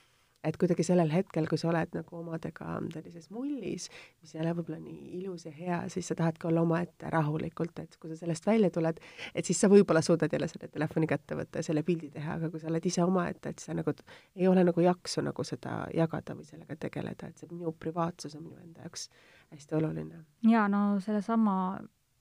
et 0.45 0.57
kuidagi 0.61 0.85
sellel 0.85 1.09
hetkel, 1.13 1.47
kui 1.49 1.59
sa 1.61 1.71
oled 1.71 1.95
nagu 1.97 2.19
omadega 2.19 2.77
sellises 2.93 3.31
mullis, 3.33 3.87
mis 4.21 4.35
ei 4.35 4.43
ole 4.43 4.53
võib-olla 4.59 4.81
nii 4.83 5.21
ilus 5.21 5.47
ja 5.49 5.53
hea, 5.57 5.79
siis 5.93 6.11
sa 6.11 6.17
tahadki 6.19 6.49
olla 6.51 6.65
omaette 6.67 7.11
rahulikult, 7.13 7.81
et 7.81 7.97
kui 8.01 8.13
sa 8.13 8.19
sellest 8.21 8.47
välja 8.47 8.71
tuled, 8.75 9.01
et 9.35 9.49
siis 9.49 9.61
sa 9.61 9.71
võib-olla 9.73 10.03
suudad 10.05 10.33
jälle 10.33 10.49
selle 10.51 10.69
telefoni 10.69 11.09
kätte 11.11 11.39
võtta 11.39 11.63
ja 11.63 11.69
selle 11.69 11.85
pildi 11.87 12.11
teha, 12.13 12.39
aga 12.39 12.53
kui 12.53 12.61
sa 12.61 12.69
oled 12.69 12.91
ise 12.91 13.05
omaette, 13.07 13.55
et 13.55 13.65
sa 13.65 13.77
nagu 13.77 13.97
ei 14.37 14.49
ole 14.51 14.67
nagu 14.69 14.85
jaksu 14.85 15.25
nagu 15.25 15.49
seda 15.49 15.85
jagada 15.97 16.37
või 16.37 16.49
sellega 16.49 16.77
tegeleda, 16.87 17.31
et 17.31 17.41
see 17.41 17.51
minu 17.53 17.73
privaatsus 17.73 18.37
on 18.37 18.49
minu 18.51 18.61
enda 18.61 18.85
jaoks 18.85 19.09
hästi 19.55 19.81
oluline. 19.81 20.25
jaa, 20.51 20.69
no 20.69 20.87
sellesama 21.05 21.57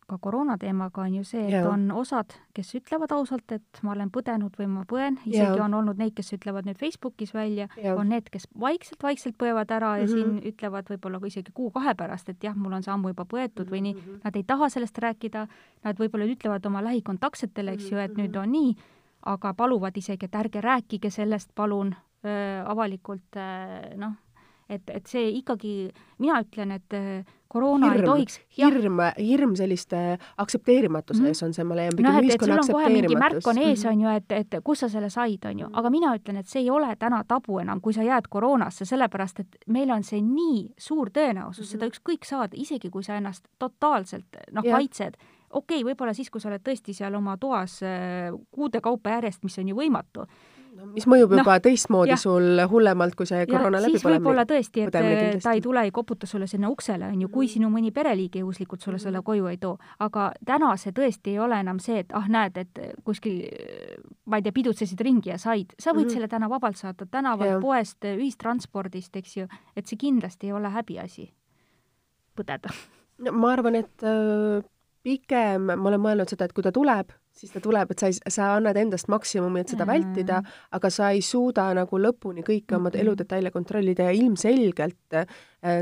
ka 0.07 0.17
koroona 0.21 0.57
teemaga 0.59 1.01
on 1.01 1.15
ju 1.17 1.23
see, 1.27 1.43
et 1.47 1.55
ja. 1.55 1.63
on 1.69 1.85
osad, 1.95 2.33
kes 2.55 2.73
ütlevad 2.79 3.11
ausalt, 3.15 3.51
et 3.55 3.81
ma 3.85 3.93
olen 3.93 4.11
põdenud 4.13 4.55
või 4.59 4.67
ma 4.71 4.83
põen, 4.89 5.17
isegi 5.25 5.59
ja. 5.59 5.65
on 5.65 5.73
olnud 5.79 5.99
neid, 5.99 6.13
kes 6.17 6.33
ütlevad 6.37 6.67
nüüd 6.67 6.79
Facebookis 6.79 7.33
välja, 7.35 7.69
on 7.95 8.11
need, 8.11 8.29
kes 8.33 8.47
vaikselt-vaikselt 8.59 9.37
põevad 9.39 9.71
ära 9.71 9.97
ja 10.01 10.07
mm 10.07 10.13
-hmm. 10.13 10.39
siin 10.39 10.53
ütlevad 10.53 10.89
võib-olla 10.91 11.19
ka 11.19 11.31
isegi 11.31 11.53
kuu-kahe 11.53 11.95
pärast, 11.99 12.29
et 12.29 12.43
jah, 12.43 12.55
mul 12.55 12.73
on 12.73 12.83
see 12.83 12.93
ammu 12.93 13.13
juba 13.13 13.25
põetud 13.25 13.69
või 13.69 13.81
nii, 13.87 13.93
mhm. 13.93 14.19
nad 14.23 14.35
ei 14.35 14.43
taha 14.43 14.69
sellest 14.69 14.97
rääkida, 14.97 15.47
nad 15.83 15.99
võib-olla 15.99 16.25
ütlevad 16.25 16.65
oma 16.65 16.83
lähikontaktsetele, 16.83 17.71
eks 17.71 17.91
ju, 17.91 17.97
et 17.97 18.17
nüüd 18.17 18.35
mhm. 18.35 18.43
on 18.43 18.51
nii, 18.51 18.75
aga 19.25 19.53
paluvad 19.53 19.97
isegi, 19.97 20.25
et 20.25 20.35
ärge 20.35 20.61
rääkige 20.61 21.09
sellest, 21.09 21.51
palun 21.55 21.95
avalikult 22.65 23.35
noh, 23.99 24.13
et, 24.69 24.83
et 24.89 25.07
see 25.09 25.29
ikkagi, 25.39 25.73
mina 26.23 26.39
ütlen, 26.43 26.71
et 26.77 26.95
äh, 26.97 27.25
koroona 27.53 27.91
hirm, 27.91 28.01
ei 28.01 28.07
tohiks 28.07 28.39
hirm, 28.57 29.01
hirm 29.17 29.55
selliste 29.59 29.99
aktsepteerimatuse 30.41 31.21
mm. 31.21 31.31
ees 31.31 31.43
on 31.45 31.53
see, 31.55 31.65
ma 31.67 31.77
leian, 31.77 31.97
pigem 31.97 32.15
no, 32.15 32.23
ühiskonna 32.23 32.57
aktsepteerimatus. 32.61 33.19
märk 33.25 33.51
on 33.51 33.61
ees, 33.65 33.85
on 33.89 34.01
ju, 34.05 34.15
et, 34.21 34.35
et 34.39 34.57
kus 34.65 34.83
sa 34.85 34.89
selle 34.93 35.11
said, 35.13 35.45
on 35.49 35.61
ju, 35.65 35.69
aga 35.81 35.93
mina 35.93 36.15
ütlen, 36.17 36.41
et 36.41 36.49
see 36.49 36.63
ei 36.63 36.71
ole 36.73 36.89
täna 36.99 37.21
tabu 37.29 37.59
enam, 37.61 37.83
kui 37.83 37.95
sa 37.95 38.05
jääd 38.05 38.29
koroonasse, 38.33 38.87
sellepärast 38.89 39.43
et 39.43 39.61
meil 39.73 39.93
on 39.93 40.07
see 40.07 40.23
nii 40.25 40.65
suur 40.79 41.13
tõenäosus 41.13 41.61
mm 41.61 41.69
-hmm. 41.69 41.71
seda 41.75 41.91
ükskõik 41.91 42.27
saada, 42.29 42.57
isegi 42.57 42.89
kui 42.89 43.03
sa 43.03 43.19
ennast 43.19 43.47
totaalselt 43.59 44.43
noh, 44.51 44.63
kaitsed 44.63 45.19
okei 45.53 45.81
okay,, 45.81 45.91
võib-olla 45.91 46.13
siis, 46.13 46.29
kui 46.33 46.41
sa 46.41 46.49
oled 46.49 46.63
tõesti 46.65 46.95
seal 46.97 47.15
oma 47.15 47.37
toas 47.37 47.79
äh, 47.85 48.33
kuude 48.51 48.81
kaupa 48.81 49.17
järjest, 49.17 49.43
mis 49.43 49.57
on 49.61 49.69
ju 49.69 49.77
võimatu 49.77 50.25
mis 50.93 51.05
mõjub 51.09 51.35
juba 51.37 51.55
no, 51.57 51.63
teistmoodi 51.63 52.13
jah. 52.13 52.19
sul 52.19 52.61
hullemalt, 52.69 53.15
kui 53.19 53.27
see 53.29 53.45
koroona 53.49 53.81
läbi 53.83 53.99
põlemine. 54.01 54.19
võib-olla 54.19 54.45
tõesti, 54.49 54.85
et 54.87 55.43
ta 55.43 55.53
ei 55.53 55.61
tule, 55.63 55.85
ei 55.87 55.93
koputa 55.95 56.29
sulle 56.29 56.47
sinna 56.47 56.71
uksele, 56.71 57.09
on 57.13 57.21
ju, 57.25 57.29
kui 57.33 57.49
sinu 57.51 57.69
mõni 57.73 57.93
pereliige 57.95 58.43
juhuslikult 58.43 58.81
sulle 58.81 58.99
selle 59.01 59.21
mm. 59.21 59.27
koju 59.29 59.51
ei 59.51 59.59
too. 59.61 59.77
aga 59.99 60.31
täna 60.45 60.73
see 60.81 60.95
tõesti 60.95 61.35
ei 61.35 61.39
ole 61.39 61.59
enam 61.63 61.79
see, 61.83 62.03
et 62.03 62.15
ah, 62.17 62.27
näed, 62.29 62.57
et 62.57 62.83
kuskil 63.03 63.43
ma 64.25 64.39
ei 64.39 64.45
tea, 64.45 64.55
pidutsesid 64.55 64.99
ringi 65.01 65.33
ja 65.33 65.37
said, 65.37 65.75
sa 65.77 65.91
võid 65.91 66.05
mm 66.05 66.09
-hmm. 66.09 66.13
selle 66.13 66.27
täna 66.27 66.49
vabalt 66.49 66.77
saata 66.77 67.05
tänavalt, 67.05 67.61
poest, 67.61 68.03
ühistranspordist, 68.03 69.15
eks 69.15 69.37
ju, 69.37 69.47
et 69.75 69.87
see 69.87 69.97
kindlasti 69.97 70.47
ei 70.47 70.53
ole 70.53 70.69
häbiasi 70.69 71.31
põdeda 72.35 72.73
no 73.23 73.31
ma 73.31 73.51
arvan, 73.53 73.75
et 73.75 74.05
äh, 74.07 74.63
pigem 75.05 75.69
ma 75.73 75.89
olen 75.91 76.01
mõelnud 76.01 76.31
seda, 76.31 76.47
et 76.47 76.55
kui 76.55 76.65
ta 76.65 76.71
tuleb, 76.75 77.11
siis 77.33 77.51
ta 77.53 77.61
tuleb, 77.63 77.91
et 77.91 77.99
sa 77.99 78.09
ei, 78.11 78.17
sa 78.35 78.51
annad 78.57 78.77
endast 78.79 79.09
maksimumi, 79.11 79.63
et 79.63 79.73
seda 79.73 79.87
vältida, 79.89 80.41
aga 80.71 80.91
sa 80.93 81.09
ei 81.15 81.21
suuda 81.25 81.69
nagu 81.77 81.99
lõpuni 81.99 82.45
kõiki 82.45 82.77
oma 82.77 82.93
eludetaile 82.93 83.51
kontrollida 83.51 84.09
ja 84.09 84.15
ilmselgelt 84.17 85.17
äh, 85.17 85.27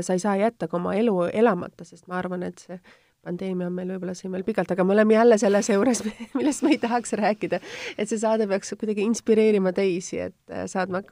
sa 0.00 0.16
ei 0.16 0.22
saa 0.22 0.36
jätta 0.40 0.68
ka 0.68 0.80
oma 0.80 0.96
elu 0.98 1.28
elamata, 1.32 1.84
sest 1.84 2.08
ma 2.08 2.18
arvan, 2.22 2.46
et 2.48 2.64
see 2.64 2.80
pandeemia 3.22 3.68
on 3.68 3.74
meil 3.76 3.90
võib-olla 3.94 4.14
siin 4.18 4.32
veel 4.34 4.42
pikalt, 4.46 4.72
aga 4.74 4.84
me 4.86 4.94
oleme 4.96 5.14
jälle 5.14 5.38
selles 5.38 5.68
juures, 5.70 6.02
millest 6.38 6.64
me 6.66 6.72
ei 6.74 6.78
tahaks 6.82 7.14
rääkida. 7.18 7.60
et 7.98 8.10
see 8.10 8.18
saade 8.18 8.48
peaks 8.50 8.74
kuidagi 8.78 9.04
inspireerima 9.06 9.72
teisi, 9.76 10.18
et 10.26 10.36
äh, 10.50 10.64
saadma 10.70 11.02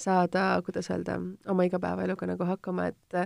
saada, 0.00 0.46
kuidas 0.66 0.90
öelda, 0.90 1.18
oma 1.50 1.66
igapäevaeluga 1.68 2.28
nagu 2.32 2.48
hakkama, 2.48 2.88
et 2.90 3.18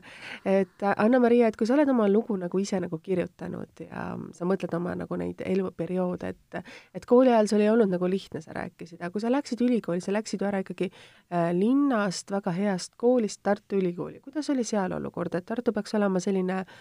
et 0.45 0.85
Anna-Maria, 0.97 1.49
et 1.49 1.57
kui 1.57 1.67
sa 1.67 1.77
oled 1.77 1.89
oma 1.89 2.09
lugu 2.09 2.37
nagu 2.37 2.61
ise 2.61 2.81
nagu 2.81 2.99
kirjutanud 3.03 3.85
ja 3.87 4.11
sa 4.37 4.49
mõtled 4.49 4.77
oma 4.77 4.95
nagu 4.99 5.21
neid 5.21 5.41
eluperioode, 5.45 6.35
et 6.35 6.61
et 6.95 7.09
kooli 7.09 7.33
ajal 7.33 7.49
sul 7.55 7.65
ei 7.65 7.73
olnud 7.73 7.93
nagu 7.97 8.11
lihtne, 8.11 8.43
sa 8.45 8.53
rääkisid, 8.57 9.01
aga 9.01 9.13
kui 9.15 9.25
sa 9.25 9.33
läksid 9.33 9.65
ülikooli, 9.65 10.05
sa 10.05 10.13
läksid 10.13 10.45
ju 10.45 10.51
ära 10.51 10.61
ikkagi 10.65 10.91
äh, 10.93 11.51
linnast, 11.57 12.31
väga 12.35 12.53
heast 12.53 12.95
koolist 13.01 13.41
Tartu 13.43 13.79
Ülikooli, 13.81 14.21
kuidas 14.21 14.51
oli 14.53 14.65
seal 14.69 14.93
olukord, 14.93 15.35
et 15.39 15.47
Tartu 15.49 15.73
peaks 15.73 15.95
olema 15.97 16.21
selline 16.21 16.61
äh, 16.61 16.79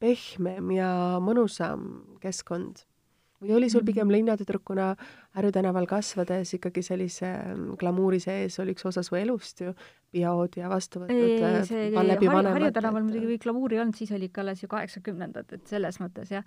pehmem 0.00 0.70
ja 0.78 0.92
mõnusam 1.20 1.88
keskkond? 2.22 2.86
või 3.42 3.56
oli 3.56 3.70
sul 3.70 3.82
pigem 3.82 4.06
mm. 4.06 4.14
linnatüdrukuna 4.16 4.92
Harju 5.36 5.52
tänaval 5.54 5.86
kasvades 5.90 6.54
ikkagi 6.58 6.82
sellise 6.84 7.32
glamuuri 7.80 8.20
sees 8.22 8.58
oli 8.62 8.76
üks 8.76 8.86
osa 8.88 9.02
su 9.06 9.16
elust 9.18 9.64
ju, 9.64 9.72
peod 10.12 10.58
ja 10.60 10.70
vastuvõtud, 10.70 11.42
Harju 12.54 12.70
tänaval 12.76 13.08
muidugi 13.08 13.40
glamuuri 13.42 13.78
ei 13.78 13.82
olnud, 13.84 13.98
siis 13.98 14.12
oli 14.14 14.30
ikka 14.30 14.44
alles 14.44 14.62
ju 14.62 14.70
kaheksakümnendad, 14.70 15.52
et 15.58 15.66
selles 15.74 15.98
mõttes 16.02 16.32
jah 16.34 16.46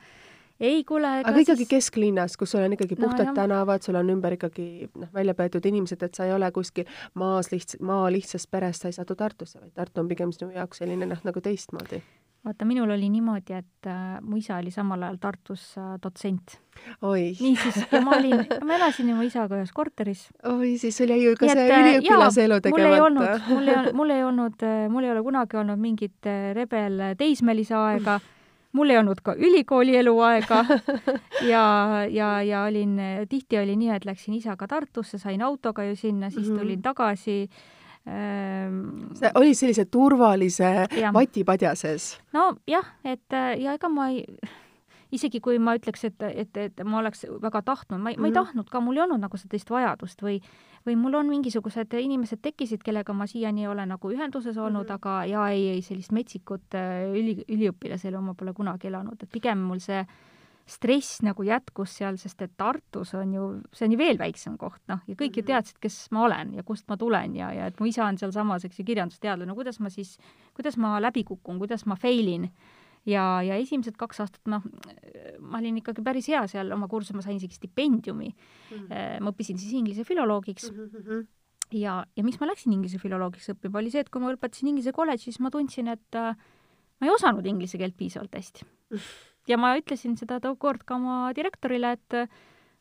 ei, 0.59 0.83
kuule 0.87 1.09
aga 1.19 1.35
ikkagi 1.35 1.65
siis... 1.65 1.71
kesklinnas, 1.73 2.37
kus 2.39 2.53
sul 2.55 2.63
on 2.63 2.75
ikkagi 2.77 2.95
puhtad 2.95 3.27
no, 3.27 3.33
tänavad, 3.35 3.83
sul 3.83 3.97
on 3.99 4.13
ümber 4.13 4.37
ikkagi 4.37 4.87
noh, 4.95 5.09
välja 5.13 5.35
peetud 5.35 5.65
inimesed, 5.67 6.05
et 6.07 6.15
sa 6.15 6.29
ei 6.29 6.35
ole 6.35 6.47
kuskil 6.55 6.87
maas 7.19 7.51
lihtsalt, 7.51 7.83
maa 7.83 8.07
lihtsast 8.13 8.47
perest, 8.51 8.85
sa 8.85 8.91
ei 8.91 8.95
satu 8.95 9.17
Tartusse, 9.19 9.59
vaid 9.59 9.75
Tartu 9.75 10.05
on 10.05 10.11
pigem 10.11 10.31
sinu 10.35 10.53
jaoks 10.55 10.79
selline 10.79 11.09
noh, 11.11 11.19
nagu 11.27 11.43
teistmoodi 11.43 11.99
vaata, 12.45 12.65
minul 12.65 12.91
oli 12.93 13.09
niimoodi, 13.09 13.55
et 13.57 13.89
äh, 13.89 14.19
mu 14.21 14.37
isa 14.37 14.59
oli 14.61 14.71
samal 14.71 15.01
ajal 15.07 15.17
Tartus 15.21 15.63
äh, 15.81 15.95
dotsent. 16.01 16.59
niisiis, 17.39 17.79
ja 17.91 18.01
ma 18.03 18.17
olin, 18.17 18.43
ma 18.67 18.75
elasin 18.77 19.09
oma 19.13 19.25
isaga 19.25 19.57
ühes 19.57 19.73
korteris. 19.73 20.27
oi, 20.51 20.75
siis 20.81 20.97
sul 20.97 21.13
jäi 21.13 21.23
ju 21.23 21.35
ka 21.39 21.49
see 21.49 21.65
äh, 21.65 21.81
üliõpilase 21.81 22.45
elu 22.45 22.61
tegemata. 22.61 22.85
mul 22.85 22.93
ei 22.93 23.03
olnud, 23.07 23.91
mul 23.99 24.15
ei 24.15 24.23
olnud, 24.23 24.65
mul 24.93 25.07
ei 25.07 25.13
ole 25.15 25.25
kunagi 25.25 25.61
olnud 25.63 25.81
mingit 25.81 26.29
äh, 26.29 26.51
rebel 26.57 27.01
teismelise 27.17 27.77
aega 27.79 28.19
mul 28.75 28.91
ei 28.91 28.99
olnud 28.99 29.21
ka 29.23 29.37
ülikooli 29.39 29.95
eluaega 29.95 30.65
ja, 31.53 31.63
ja, 32.11 32.29
ja 32.43 32.65
olin, 32.67 32.99
tihti 33.31 33.61
oli 33.61 33.77
nii, 33.79 33.93
et 33.95 34.05
läksin 34.05 34.35
isaga 34.35 34.67
Tartusse, 34.67 35.17
sain 35.17 35.41
autoga 35.41 35.87
ju 35.87 35.95
sinna, 35.95 36.29
siis 36.29 36.49
mhm. 36.49 36.59
tulin 36.59 36.83
tagasi 36.83 37.39
Ehm, 37.45 37.74
sa 38.05 39.31
olid 39.35 39.57
sellise 39.57 39.87
turvalise 39.89 40.85
vatipadja 41.13 41.73
sees? 41.75 42.15
nojah, 42.33 42.85
et 43.03 43.37
ja 43.61 43.73
ega 43.73 43.89
ma 43.89 44.11
ei, 44.13 44.21
isegi 45.15 45.41
kui 45.41 45.57
ma 45.61 45.75
ütleks, 45.77 46.05
et, 46.09 46.25
et, 46.27 46.57
et 46.57 46.83
ma 46.85 46.99
oleks 46.99 47.25
väga 47.41 47.61
tahtnud, 47.65 47.99
ma 48.01 48.11
ei 48.11 48.15
mm, 48.15 48.17
-hmm. 48.17 48.21
ma 48.21 48.27
ei 48.27 48.31
mhm. 48.31 48.39
tahtnud 48.39 48.69
ka, 48.69 48.79
mul 48.79 48.97
ei 48.97 49.03
olnud 49.03 49.23
nagu 49.23 49.37
sellist 49.37 49.69
vajadust 49.69 50.21
või 50.21 50.41
või 50.85 50.95
mul 51.01 51.17
on 51.17 51.29
mingisugused 51.29 51.93
inimesed 51.97 52.43
tekkisid, 52.45 52.83
kellega 52.85 53.13
ma 53.13 53.25
siiani 53.27 53.61
ei 53.61 53.67
ole 53.67 53.85
nagu 53.85 54.11
ühenduses 54.11 54.57
olnud 54.57 54.85
mm, 54.85 54.89
-hmm. 54.89 54.95
aga 54.95 55.25
ja 55.25 55.49
ei, 55.49 55.67
ei 55.69 55.81
sellist 55.81 56.11
metsikut 56.11 56.75
äh, 56.75 57.09
üli, 57.09 57.43
üliõpilaselu 57.49 58.21
ma 58.21 58.33
pole 58.33 58.53
kunagi 58.53 58.87
elanud, 58.87 59.23
et 59.23 59.31
pigem 59.31 59.59
mul 59.59 59.79
see 59.79 59.99
äh, 59.99 60.07
stress 60.65 61.19
nagu 61.21 61.45
jätkus 61.45 61.93
seal, 61.99 62.17
sest 62.17 62.39
et 62.41 62.53
Tartus 62.57 63.13
on 63.17 63.33
ju, 63.35 63.43
see 63.75 63.85
on 63.85 63.93
ju 63.93 63.99
veel 63.99 64.17
väiksem 64.17 64.55
koht, 64.57 64.81
noh, 64.89 65.03
ja 65.05 65.17
kõik 65.17 65.37
ju 65.37 65.43
mhm. 65.43 65.49
teadsid, 65.51 65.77
kes 65.83 65.99
ma 66.15 66.23
olen 66.25 66.55
ja 66.57 66.65
kust 66.65 66.87
ma 66.89 66.97
tulen 66.97 67.35
ja, 67.37 67.51
ja 67.53 67.67
et 67.69 67.77
mu 67.79 67.89
isa 67.89 68.07
on 68.07 68.17
sealsamas, 68.17 68.65
eks 68.65 68.81
ju, 68.81 68.87
kirjandusteadlane, 68.87 69.53
kuidas 69.57 69.77
ma 69.83 69.93
siis, 69.93 70.15
kuidas 70.57 70.79
ma 70.81 70.97
läbi 71.03 71.25
kukun, 71.27 71.61
kuidas 71.61 71.85
ma 71.85 71.97
fail 71.99 72.31
in 72.33 72.49
ja, 73.05 73.43
ja 73.45 73.59
esimesed 73.61 73.97
kaks 73.99 74.23
aastat 74.25 74.49
noh, 74.49 74.65
ma 75.45 75.61
olin 75.61 75.77
ikkagi 75.83 76.01
päris 76.05 76.31
hea 76.33 76.41
seal 76.49 76.73
oma 76.73 76.89
kursusel, 76.89 77.19
ma 77.19 77.25
sain 77.25 77.37
isegi 77.37 77.59
stipendiumi 77.59 78.31
mm. 78.31 78.87
-hmm. 78.89 79.21
ma 79.21 79.33
õppisin 79.33 79.61
siis 79.61 79.77
inglise 79.77 80.03
filoloogiks 80.03 80.71
mm. 80.71 80.91
-hmm 80.97 81.25
ja, 81.73 82.05
ja 82.15 82.23
miks 82.23 82.39
ma 82.39 82.49
läksin 82.49 82.73
inglise 82.73 82.99
filoloogiks 83.01 83.49
õppima, 83.53 83.79
oli 83.81 83.93
see, 83.93 84.03
et 84.05 84.09
kui 84.13 84.21
ma 84.21 84.33
lõpetasin 84.33 84.69
inglise 84.69 84.93
kolledži, 84.95 85.31
siis 85.31 85.39
ma 85.41 85.49
tundsin, 85.53 85.87
et 85.87 86.17
äh, 86.19 86.35
ma 86.99 87.07
ei 87.07 87.13
osanud 87.13 87.45
inglise 87.49 87.79
keelt 87.81 87.97
piisavalt 87.97 88.35
hästi. 88.37 88.67
ja 89.49 89.59
ma 89.61 89.75
ütlesin 89.79 90.17
seda 90.19 90.39
tookord 90.43 90.85
ka 90.87 90.97
oma 90.99 91.33
direktorile, 91.37 91.95
et 91.97 92.19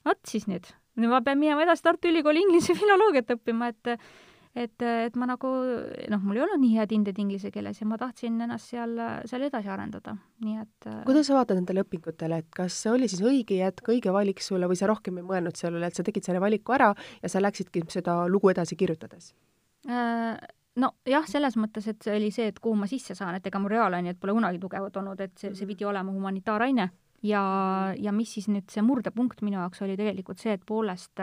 vot 0.05 0.21
siis 0.29 0.47
nüüd, 0.51 0.69
nüüd 1.01 1.12
ma 1.12 1.23
pean 1.25 1.41
minema 1.41 1.65
edasi 1.67 1.85
Tartu 1.85 2.11
Ülikooli 2.12 2.45
inglise 2.45 2.77
filoloogiat 2.79 3.37
õppima, 3.37 3.73
et 3.75 3.99
et, 4.55 4.83
et 4.87 5.17
ma 5.19 5.27
nagu 5.27 5.49
noh, 6.12 6.21
mul 6.23 6.39
ei 6.39 6.45
olnud 6.45 6.61
nii 6.62 6.77
head 6.79 6.93
hinded 6.95 7.17
inglise 7.19 7.51
keeles 7.55 7.81
ja 7.81 7.89
ma 7.91 7.99
tahtsin 7.99 8.37
ennast 8.45 8.71
seal, 8.71 8.93
seal 9.27 9.47
edasi 9.49 9.71
arendada, 9.75 10.15
nii 10.45 10.61
et 10.62 10.89
kuidas 11.09 11.27
sa 11.27 11.39
vaatad 11.41 11.59
nendele 11.59 11.83
õpingutele, 11.83 12.39
et 12.45 12.51
kas 12.55 12.77
see 12.85 12.93
oli 12.95 13.11
siis 13.11 13.25
õige 13.27 13.59
jätk, 13.59 13.91
õige 13.91 14.15
valik 14.15 14.43
sulle 14.45 14.69
või 14.71 14.79
sa 14.79 14.87
rohkem 14.91 15.19
ei 15.19 15.27
mõelnud 15.27 15.59
sellele, 15.59 15.91
et 15.91 15.99
sa 15.99 16.07
tegid 16.07 16.27
selle 16.27 16.43
valiku 16.43 16.77
ära 16.77 16.93
ja 16.95 17.33
sa 17.33 17.43
läksidki 17.43 17.83
seda 17.91 18.21
lugu 18.31 18.55
edasi 18.55 18.79
kirjutades 18.79 19.33
äh,? 19.91 20.39
Nojah, 20.81 21.27
selles 21.31 21.57
mõttes, 21.61 21.87
et 21.91 22.03
see 22.03 22.16
oli 22.16 22.31
see, 22.35 22.49
et 22.51 22.59
kuhu 22.61 22.77
ma 22.79 22.89
sisse 22.91 23.14
saan, 23.14 23.39
et 23.39 23.47
ega 23.47 23.61
mu 23.62 23.70
reaalained 23.70 24.18
pole 24.20 24.35
kunagi 24.37 24.61
tugevad 24.62 24.97
olnud, 25.01 25.20
et 25.20 25.35
see, 25.39 25.55
see 25.55 25.68
pidi 25.70 25.87
olema 25.87 26.12
humanitaaraine. 26.12 26.91
Ja, 27.25 27.43
ja 27.97 28.12
mis 28.12 28.35
siis 28.37 28.51
nüüd 28.53 28.68
see 28.68 28.83
murdepunkt 28.85 29.41
minu 29.41 29.57
jaoks 29.57 29.81
oli 29.87 29.95
tegelikult 29.97 30.43
see, 30.43 30.53
et 30.59 30.64
poolest 30.66 31.22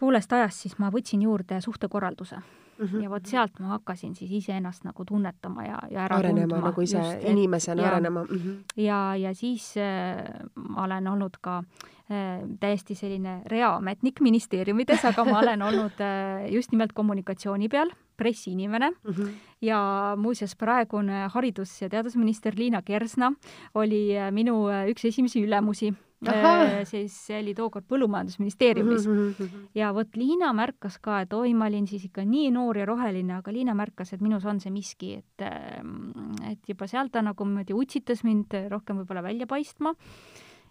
poolest 0.00 0.32
ajast 0.32 0.66
siis 0.66 0.74
ma 0.80 0.90
võtsin 0.92 1.22
juurde 1.24 1.60
suhtekorralduse 1.64 2.40
mm. 2.80 2.86
-hmm. 2.86 3.02
ja 3.02 3.10
vot 3.10 3.26
sealt 3.26 3.60
ma 3.60 3.66
hakkasin 3.66 4.14
siis 4.14 4.30
iseennast 4.30 4.84
nagu 4.84 5.04
tunnetama 5.04 5.64
ja, 5.64 5.78
ja 5.90 6.04
ära 6.04 6.16
arenema 6.16 6.54
tundma. 6.54 6.68
nagu 6.68 6.80
ise 6.80 6.98
just, 6.98 7.24
inimesena 7.24 7.82
ja, 7.82 7.88
arenema 7.88 8.24
mm. 8.24 8.36
-hmm. 8.36 8.82
ja, 8.82 9.16
ja 9.16 9.34
siis 9.34 9.74
äh, 9.76 10.24
ma 10.54 10.84
olen 10.84 11.08
olnud 11.08 11.36
ka 11.40 11.58
äh, 11.58 12.48
täiesti 12.60 12.94
selline 12.94 13.42
reaametnik 13.46 14.20
ministeeriumides, 14.20 15.04
aga 15.04 15.24
ma 15.24 15.38
olen 15.38 15.62
olnud 15.68 16.00
äh, 16.00 16.52
just 16.52 16.72
nimelt 16.72 16.92
kommunikatsiooni 16.92 17.68
peal, 17.68 17.90
pressiinimene 18.16 18.90
mm 18.90 19.12
-hmm. 19.12 19.28
ja 19.60 19.80
muuseas, 20.16 20.56
praegune 20.56 21.28
haridus- 21.28 21.82
ja 21.82 21.88
teadusminister 21.88 22.54
Liina 22.56 22.82
Kersna 22.82 23.32
oli 23.74 24.18
äh, 24.18 24.32
minu 24.32 24.68
äh, 24.68 24.88
üks 24.88 25.04
esimesi 25.04 25.44
ülemusi 25.44 25.94
Äh, 26.28 26.82
siis 26.84 27.14
oli 27.32 27.54
tookord 27.56 27.86
Põllumajandusministeeriumis 27.88 29.06
mm. 29.06 29.34
-hmm. 29.38 29.68
ja 29.74 29.94
vot 29.94 30.16
Liina 30.16 30.52
märkas 30.52 30.98
ka, 31.00 31.20
et 31.20 31.32
oi, 31.32 31.54
ma 31.54 31.66
olin 31.66 31.86
siis 31.86 32.04
ikka 32.04 32.24
nii 32.28 32.50
noor 32.50 32.76
ja 32.76 32.84
roheline, 32.84 33.34
aga 33.38 33.52
Liina 33.52 33.74
märkas, 33.74 34.12
et 34.12 34.20
minus 34.20 34.44
on 34.44 34.60
see 34.60 34.70
miski, 34.70 35.14
et 35.14 35.46
ähm, 35.46 36.12
et 36.50 36.68
juba 36.68 36.86
seal 36.86 37.08
ta 37.08 37.22
nagu 37.22 37.44
niimoodi 37.44 37.72
utsitas 37.72 38.24
mind 38.24 38.52
rohkem 38.68 39.00
võib-olla 39.00 39.22
välja 39.22 39.46
paistma 39.46 39.94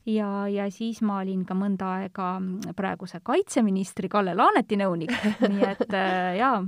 ja, 0.06 0.48
ja 0.48 0.70
siis 0.72 1.02
ma 1.02 1.18
olin 1.24 1.46
ka 1.46 1.58
mõnda 1.58 1.96
aega 1.98 2.30
praeguse 2.76 3.20
kaitseministri 3.24 4.10
Kalle 4.10 4.36
Laaneti 4.36 4.78
nõunik, 4.78 5.14
nii 5.50 5.66
et 5.66 5.94
äh, 5.94 6.38
jaa, 6.38 6.62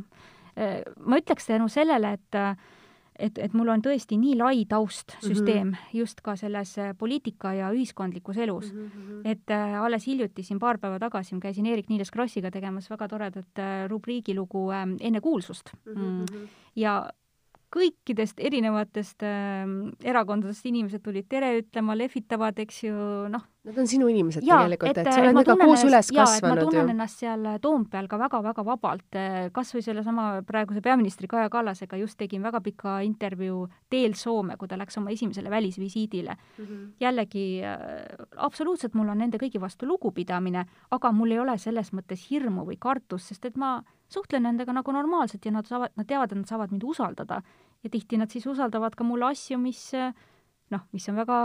äh, 0.58 0.82
ma 1.06 1.22
ütleks 1.22 1.46
tänu 1.54 1.70
sellele, 1.70 2.18
et 2.18 2.42
et, 3.22 3.38
et 3.38 3.54
mul 3.58 3.70
on 3.74 3.84
tõesti 3.86 4.18
nii 4.20 4.36
lai 4.40 4.66
taustsüsteem 4.70 5.68
mm 5.68 5.74
-hmm. 5.74 6.00
just 6.00 6.22
ka 6.22 6.36
selles 6.36 6.78
äh, 6.78 6.96
poliitika 6.98 7.54
ja 7.54 7.72
ühiskondlikus 7.72 8.38
elus 8.38 8.74
mm. 8.74 8.88
-hmm. 8.88 9.22
et 9.26 9.50
äh, 9.52 9.82
alles 9.82 10.08
hiljuti, 10.08 10.44
siin 10.44 10.60
paar 10.60 10.78
päeva 10.78 11.00
tagasi, 11.00 11.36
ma 11.36 11.42
käisin 11.42 11.66
Eerik-Niiles 11.66 12.12
Krossiga 12.12 12.52
tegemas 12.52 12.90
väga 12.90 13.08
toredat 13.08 13.60
äh, 13.60 13.90
rubriigilugu 13.90 14.70
äh, 14.72 14.88
Enne 15.00 15.22
kuulsust 15.22 15.70
mhm, 15.86 16.02
mm. 16.02 16.26
-hmm. 16.26 16.48
ja 16.76 17.10
kõikidest 17.72 18.42
erinevatest 18.44 19.24
äh, 19.24 19.64
erakondadest 20.04 20.66
inimesed 20.68 21.04
tulid 21.06 21.28
tere 21.32 21.54
ütlema, 21.62 21.96
lehvitavad, 21.98 22.60
eks 22.66 22.84
ju, 22.84 22.96
noh. 23.32 23.48
Nad 23.62 23.78
on 23.78 23.86
sinu 23.86 24.08
inimesed 24.10 24.42
ja, 24.42 24.64
tegelikult, 24.64 24.98
et 24.98 25.06
sa 25.06 25.20
oled 25.22 25.36
nendega 25.38 25.56
koos 25.60 25.84
üles 25.86 26.08
kasvanud 26.10 26.64
ju. 26.64 26.66
ma 26.66 26.66
tunnen 26.66 26.94
ennast 26.96 27.20
seal 27.22 27.44
Toompeal 27.62 28.08
ka 28.10 28.18
väga-väga 28.18 28.66
vabalt, 28.66 29.18
äh, 29.22 29.38
kas 29.54 29.76
või 29.76 29.86
sellesama 29.86 30.26
praeguse 30.48 30.82
peaministri 30.82 31.30
Kaja 31.30 31.52
Kallasega 31.54 32.00
just 32.02 32.18
tegin 32.18 32.42
väga 32.42 32.64
pika 32.66 32.98
intervjuu 33.06 33.68
teel 33.94 34.18
Soome, 34.18 34.58
kui 34.58 34.72
ta 34.72 34.80
läks 34.82 34.98
oma 34.98 35.14
esimesele 35.14 35.54
välisvisiidile 35.54 36.34
mm. 36.34 36.66
-hmm. 36.66 36.84
jällegi 37.06 37.46
äh, 37.62 38.26
absoluutselt 38.36 38.98
mul 38.98 39.14
on 39.14 39.22
nende 39.22 39.38
kõigi 39.38 39.62
vastu 39.62 39.86
lugupidamine, 39.86 40.66
aga 40.92 41.12
mul 41.12 41.32
ei 41.32 41.40
ole 41.40 41.58
selles 41.58 41.94
mõttes 41.94 42.28
hirmu 42.32 42.66
või 42.66 42.82
kartust, 42.82 43.30
sest 43.30 43.46
et 43.46 43.58
ma 43.58 43.84
suhtlen 44.12 44.44
nendega 44.48 44.74
nagu 44.76 44.96
normaalselt 44.96 45.46
ja 45.46 45.54
nad 45.56 45.70
saavad, 45.70 45.96
nad 45.98 46.08
teavad, 46.08 46.32
et 46.32 46.44
nad 46.44 46.50
saavad 46.50 46.74
mind 46.74 46.84
usaldada. 46.84 47.42
ja 47.84 47.90
tihti 47.90 48.18
nad 48.18 48.30
siis 48.30 48.46
usaldavad 48.46 48.96
ka 48.96 49.04
mulle 49.04 49.32
asju, 49.32 49.58
mis 49.58 49.90
noh, 50.72 50.84
mis 50.96 51.08
on 51.10 51.18
väga 51.20 51.38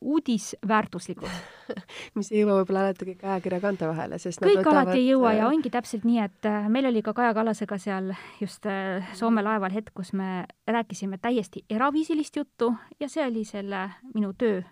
uudisväärtuslikud 0.00 1.30
mis 2.18 2.30
ei 2.32 2.42
jõua 2.42 2.58
võib-olla 2.60 2.84
alati 2.86 3.08
kõik 3.12 3.24
ajakirja 3.24 3.60
kante 3.62 3.88
vahele, 3.88 4.18
sest 4.22 4.42
kõik 4.42 4.60
võtavad... 4.60 4.88
alati 4.88 4.98
ei 4.98 5.08
jõua 5.08 5.34
ja 5.36 5.46
äh, 5.46 5.54
ongi 5.54 5.72
täpselt 5.72 6.06
nii, 6.08 6.18
et 6.24 6.48
äh, 6.50 6.68
meil 6.72 6.88
oli 6.90 7.02
ka 7.06 7.14
Kaja 7.16 7.34
Kallasega 7.36 7.78
seal 7.82 8.12
just 8.40 8.66
äh, 8.70 9.12
Soome 9.18 9.44
laeval 9.44 9.74
hetk, 9.74 9.92
kus 9.96 10.12
me 10.18 10.44
rääkisime 10.68 11.20
täiesti 11.22 11.64
eraviisilist 11.70 12.40
juttu 12.42 12.72
ja 13.00 13.10
see 13.12 13.26
oli 13.28 13.44
selle 13.48 13.88
minu 14.14 14.32
töö 14.38 14.62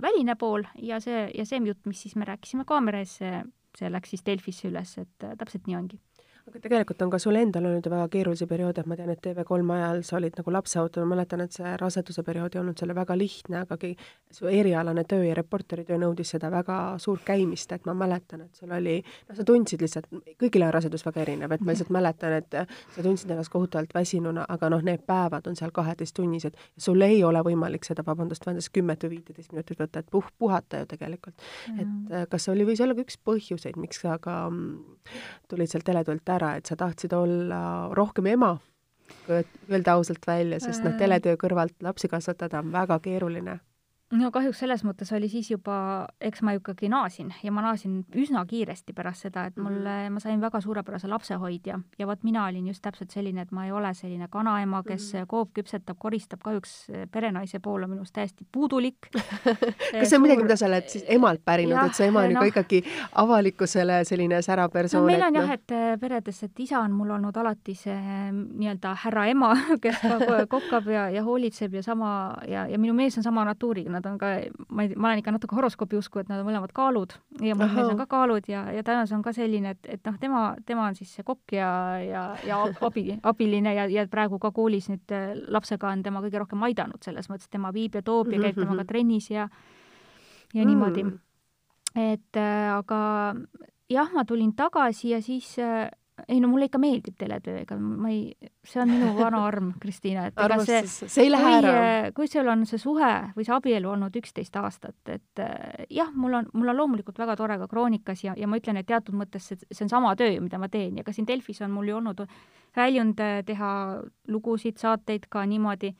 väline 0.00 0.32
pool 0.40 0.64
ja 0.80 0.96
see, 1.02 1.26
ja 1.36 1.44
see 1.44 1.60
jutt, 1.68 1.84
mis 1.86 2.00
siis 2.06 2.14
me 2.16 2.24
rääkisime 2.24 2.64
kaamera 2.64 3.02
ees, 3.04 3.18
see, 3.20 3.42
see 3.76 3.90
läks 3.92 4.14
siis 4.14 4.24
Delfisse 4.26 4.70
üles, 4.70 4.96
et 5.02 5.26
täpselt 5.38 5.68
nii 5.68 5.76
ongi 5.76 6.00
aga 6.48 6.60
tegelikult 6.60 7.02
on 7.02 7.12
ka 7.12 7.18
sul 7.22 7.38
endal 7.40 7.68
olnud 7.68 7.86
ju 7.86 7.92
väga 7.92 8.08
keerulisi 8.12 8.46
perioode, 8.46 8.82
et 8.82 8.90
ma 8.90 8.98
tean, 8.98 9.10
et 9.14 9.22
TV3 9.24 9.76
ajal 9.76 10.02
sa 10.04 10.16
olid 10.18 10.36
nagu 10.38 10.52
lapseauto, 10.52 11.04
ma 11.04 11.14
mäletan, 11.14 11.44
et 11.44 11.56
see 11.56 11.72
raseduse 11.80 12.24
periood 12.26 12.54
ei 12.56 12.60
olnud 12.60 12.78
sulle 12.78 12.96
väga 12.96 13.16
lihtne, 13.18 13.62
agagi 13.64 13.94
su 14.34 14.50
erialane 14.50 15.06
töö 15.08 15.24
ja 15.24 15.34
reporteritöö 15.38 15.98
nõudis 16.02 16.34
seda 16.34 16.50
väga 16.52 16.78
suurt 17.02 17.24
käimist, 17.24 17.72
et 17.72 17.88
ma 17.88 17.94
mäletan, 17.96 18.44
et 18.44 18.60
sul 18.60 18.72
oli, 18.76 18.98
noh, 19.28 19.38
sa 19.38 19.46
tundsid 19.46 19.84
lihtsalt, 19.84 20.10
kõigil 20.40 20.66
on 20.66 20.74
rasedus 20.74 21.06
väga 21.06 21.24
erinev, 21.24 21.54
et 21.54 21.64
ma 21.64 21.72
lihtsalt 21.72 21.92
mäletan, 21.94 22.36
et 22.42 22.58
sa 22.96 23.06
tundsid 23.06 23.30
ennast 23.30 23.52
kohutavalt 23.52 23.94
väsinuna, 23.94 24.44
aga 24.48 24.70
noh, 24.74 24.84
need 24.84 25.06
päevad 25.08 25.48
on 25.48 25.56
seal 25.56 25.72
kaheteisttunnised 25.74 26.60
sul 26.76 27.00
ei 27.06 27.22
ole 27.24 27.40
võimalik 27.44 27.86
seda, 27.86 28.04
vabandust, 28.06 28.46
vähemalt 28.46 28.70
kümmet 28.74 29.04
või 29.04 29.18
viiteist 29.18 29.52
minutit 29.54 29.80
võtta, 29.80 30.02
et 30.02 30.10
puh-, 30.12 30.30
puhata 30.38 30.82
ju 30.82 30.88
tegelikult. 30.90 31.44
Et 31.78 32.28
kas 32.30 32.46
see 32.46 32.52
oli, 32.54 32.66
võis 32.68 32.82
olla 32.84 32.96
ka 32.96 33.04
üks 33.04 33.18
põhjuseid, 33.24 33.78
miks 33.80 34.02
sa 34.02 34.16
ka 34.22 34.36
mm, 34.50 34.98
tulid 35.50 35.70
sealt 35.70 35.86
teletult 35.86 36.24
ära, 36.34 36.54
et 36.58 36.66
sa 36.66 36.76
tahtsid 36.78 37.12
olla 37.16 37.60
rohkem 37.96 38.26
ema, 38.34 38.56
öelda 39.28 39.98
ausalt 39.98 40.26
välja, 40.26 40.60
sest 40.60 40.84
noh, 40.84 40.96
teletöö 40.98 41.36
kõrvalt 41.40 41.76
lapsi 41.84 42.08
kasvatada 42.08 42.62
on 42.64 42.72
väga 42.72 42.98
keeruline 43.04 43.58
no 44.14 44.30
kahjuks 44.34 44.60
selles 44.62 44.84
mõttes 44.86 45.10
oli 45.16 45.28
siis 45.32 45.50
juba, 45.50 45.76
eks 46.22 46.42
ma 46.46 46.54
ikkagi 46.56 46.88
naasin 46.92 47.32
ja 47.42 47.52
ma 47.54 47.64
naasin 47.64 48.02
üsna 48.20 48.44
kiiresti 48.48 48.94
pärast 48.96 49.26
seda, 49.26 49.46
et 49.50 49.58
mulle, 49.60 49.94
mhm. 50.06 50.16
ma 50.16 50.22
sain 50.22 50.40
väga 50.42 50.60
suurepärase 50.64 51.10
lapsehoidja 51.10 51.78
ja 51.98 52.08
vot 52.08 52.24
mina 52.26 52.46
olin 52.48 52.68
just 52.70 52.82
täpselt 52.84 53.14
selline, 53.14 53.44
et 53.44 53.52
ma 53.54 53.66
ei 53.66 53.72
ole 53.72 53.94
selline 53.94 54.28
kanaema, 54.30 54.82
kes 54.82 55.12
mm 55.12 55.18
-hmm. 55.20 55.26
koop 55.26 55.52
küpsetab, 55.58 55.98
koristab, 55.98 56.40
kahjuks 56.44 56.74
perenaise 57.10 57.58
pool 57.60 57.82
on 57.82 57.90
minust 57.90 58.14
täiesti 58.14 58.46
puudulik 58.52 59.10
kas 59.98 60.08
see 60.10 60.16
on 60.16 60.22
midagi, 60.22 60.42
mida 60.42 60.56
sa 60.56 60.66
oled 60.66 60.88
siis 60.88 61.04
emalt 61.08 61.44
pärinud, 61.44 61.78
et 61.86 61.94
su 61.94 62.02
ema 62.02 62.20
on 62.20 62.32
no, 62.32 62.42
ikka 62.42 62.60
ikkagi 62.60 62.84
avalikkusele 63.12 64.04
selline 64.04 64.42
särav 64.42 64.70
persoon? 64.70 65.02
no 65.02 65.06
meil 65.06 65.22
on 65.22 65.34
jah, 65.34 65.50
et 65.50 65.70
eh, 65.70 65.98
peredes, 66.00 66.42
et 66.42 66.60
isa 66.60 66.80
on 66.80 66.92
mul 66.92 67.10
olnud 67.10 67.36
alati 67.36 67.74
see 67.74 67.96
mm, 67.96 68.44
nii-öelda 68.60 68.94
härra 69.04 69.26
ema, 69.32 69.52
kes 69.82 70.00
ka 70.02 70.46
kokkab 70.50 70.88
ja, 70.92 71.08
ja 71.10 71.22
hoolitseb 71.22 71.74
ja 71.74 71.82
sama 71.82 72.34
ja, 72.48 72.66
ja 72.70 72.78
minu 72.78 72.94
mees 72.94 73.18
on 73.18 73.26
sama 73.26 73.44
natuuriga, 73.44 73.90
nad 74.04 74.12
on 74.12 74.18
ka, 74.20 74.30
ma 74.68 74.84
ei, 74.84 74.92
ma 74.94 75.10
olen 75.10 75.22
ikka 75.22 75.32
natuke 75.34 75.56
horoskoobi 75.56 75.98
usku, 75.98 76.20
et 76.20 76.30
nad 76.30 76.42
on 76.42 76.48
mõlemad 76.48 76.72
kaalud 76.76 77.16
ja 77.40 77.56
mu 77.56 77.66
mees 77.66 77.88
on 77.88 78.00
ka 78.00 78.06
kaalud 78.10 78.48
ja, 78.50 78.66
ja 78.74 78.84
täna 78.86 79.06
see 79.08 79.16
on 79.16 79.24
ka 79.24 79.32
selline, 79.36 79.74
et, 79.74 79.88
et 79.96 80.04
noh, 80.06 80.18
tema, 80.20 80.44
tema 80.66 80.88
on 80.90 80.98
siis 80.98 81.12
see 81.16 81.26
kokk 81.26 81.56
ja, 81.56 81.70
ja, 82.04 82.24
ja 82.46 82.60
abi, 82.84 83.06
abiline 83.22 83.74
ja, 83.76 83.88
ja 83.90 84.06
praegu 84.10 84.38
ka 84.42 84.52
koolis 84.54 84.90
nüüd 84.92 85.14
äh, 85.16 85.32
lapsega 85.48 85.90
on 85.92 86.04
tema 86.04 86.22
kõige 86.24 86.44
rohkem 86.44 86.62
aidanud, 86.68 87.00
selles 87.04 87.30
mõttes, 87.32 87.50
tema 87.52 87.72
viib 87.74 87.96
ja 87.96 88.04
toob 88.04 88.32
ja 88.34 88.42
käib 88.42 88.60
temaga 88.60 88.82
mhm. 88.82 88.90
trennis 88.92 89.30
ja 89.32 89.48
ja 90.54 90.62
mm. 90.62 90.68
niimoodi. 90.68 91.04
et 91.96 92.36
äh, 92.36 92.70
aga 92.76 93.34
jah, 93.90 94.10
ma 94.14 94.24
tulin 94.24 94.54
tagasi 94.56 95.14
ja 95.14 95.22
siis 95.22 95.56
äh, 95.58 95.88
ei 96.28 96.38
no 96.40 96.48
mulle 96.48 96.68
ikka 96.68 96.78
meeldib 96.78 97.16
teletöö, 97.18 97.56
ega 97.64 97.76
ma 97.78 98.10
ei, 98.12 98.50
see 98.64 98.80
on 98.82 98.90
minu 98.92 99.10
vana 99.16 99.40
arm, 99.48 99.72
Kristiina, 99.82 100.28
et 100.30 100.38
ega 100.38 100.58
see, 100.62 100.82
see 100.86 101.26
ei 101.26 101.32
lähe 101.32 101.50
kui, 101.50 101.56
ära. 101.58 102.12
kui 102.14 102.30
sul 102.30 102.50
on 102.52 102.62
see 102.70 102.78
suhe 102.80 103.10
või 103.34 103.46
see 103.46 103.54
abielu 103.56 103.90
olnud 103.90 104.14
üksteist 104.20 104.54
aastat, 104.60 105.00
et 105.10 105.42
eh, 105.42 105.84
jah, 105.98 106.12
mul 106.14 106.38
on, 106.38 106.48
mul 106.54 106.70
on 106.70 106.78
loomulikult 106.78 107.18
väga 107.18 107.36
tore 107.40 107.58
ka 107.64 107.68
Kroonikas 107.70 108.24
ja, 108.26 108.36
ja 108.38 108.48
ma 108.50 108.60
ütlen, 108.60 108.78
et 108.78 108.88
teatud 108.90 109.18
mõttes 109.18 109.50
see, 109.50 109.58
see 109.70 109.86
on 109.88 109.92
sama 109.92 110.14
töö, 110.18 110.38
mida 110.44 110.60
ma 110.62 110.70
teen. 110.70 111.00
Ja 111.00 111.06
ka 111.06 111.14
siin 111.14 111.26
Delfis 111.26 111.62
on 111.66 111.74
mul 111.74 111.90
ju 111.90 111.98
olnud 111.98 112.24
väljund 112.76 113.20
eh, 113.24 113.40
teha 113.46 113.74
lugusid, 114.30 114.78
saateid 114.78 115.26
ka 115.30 115.42
niimoodi, 115.50 115.90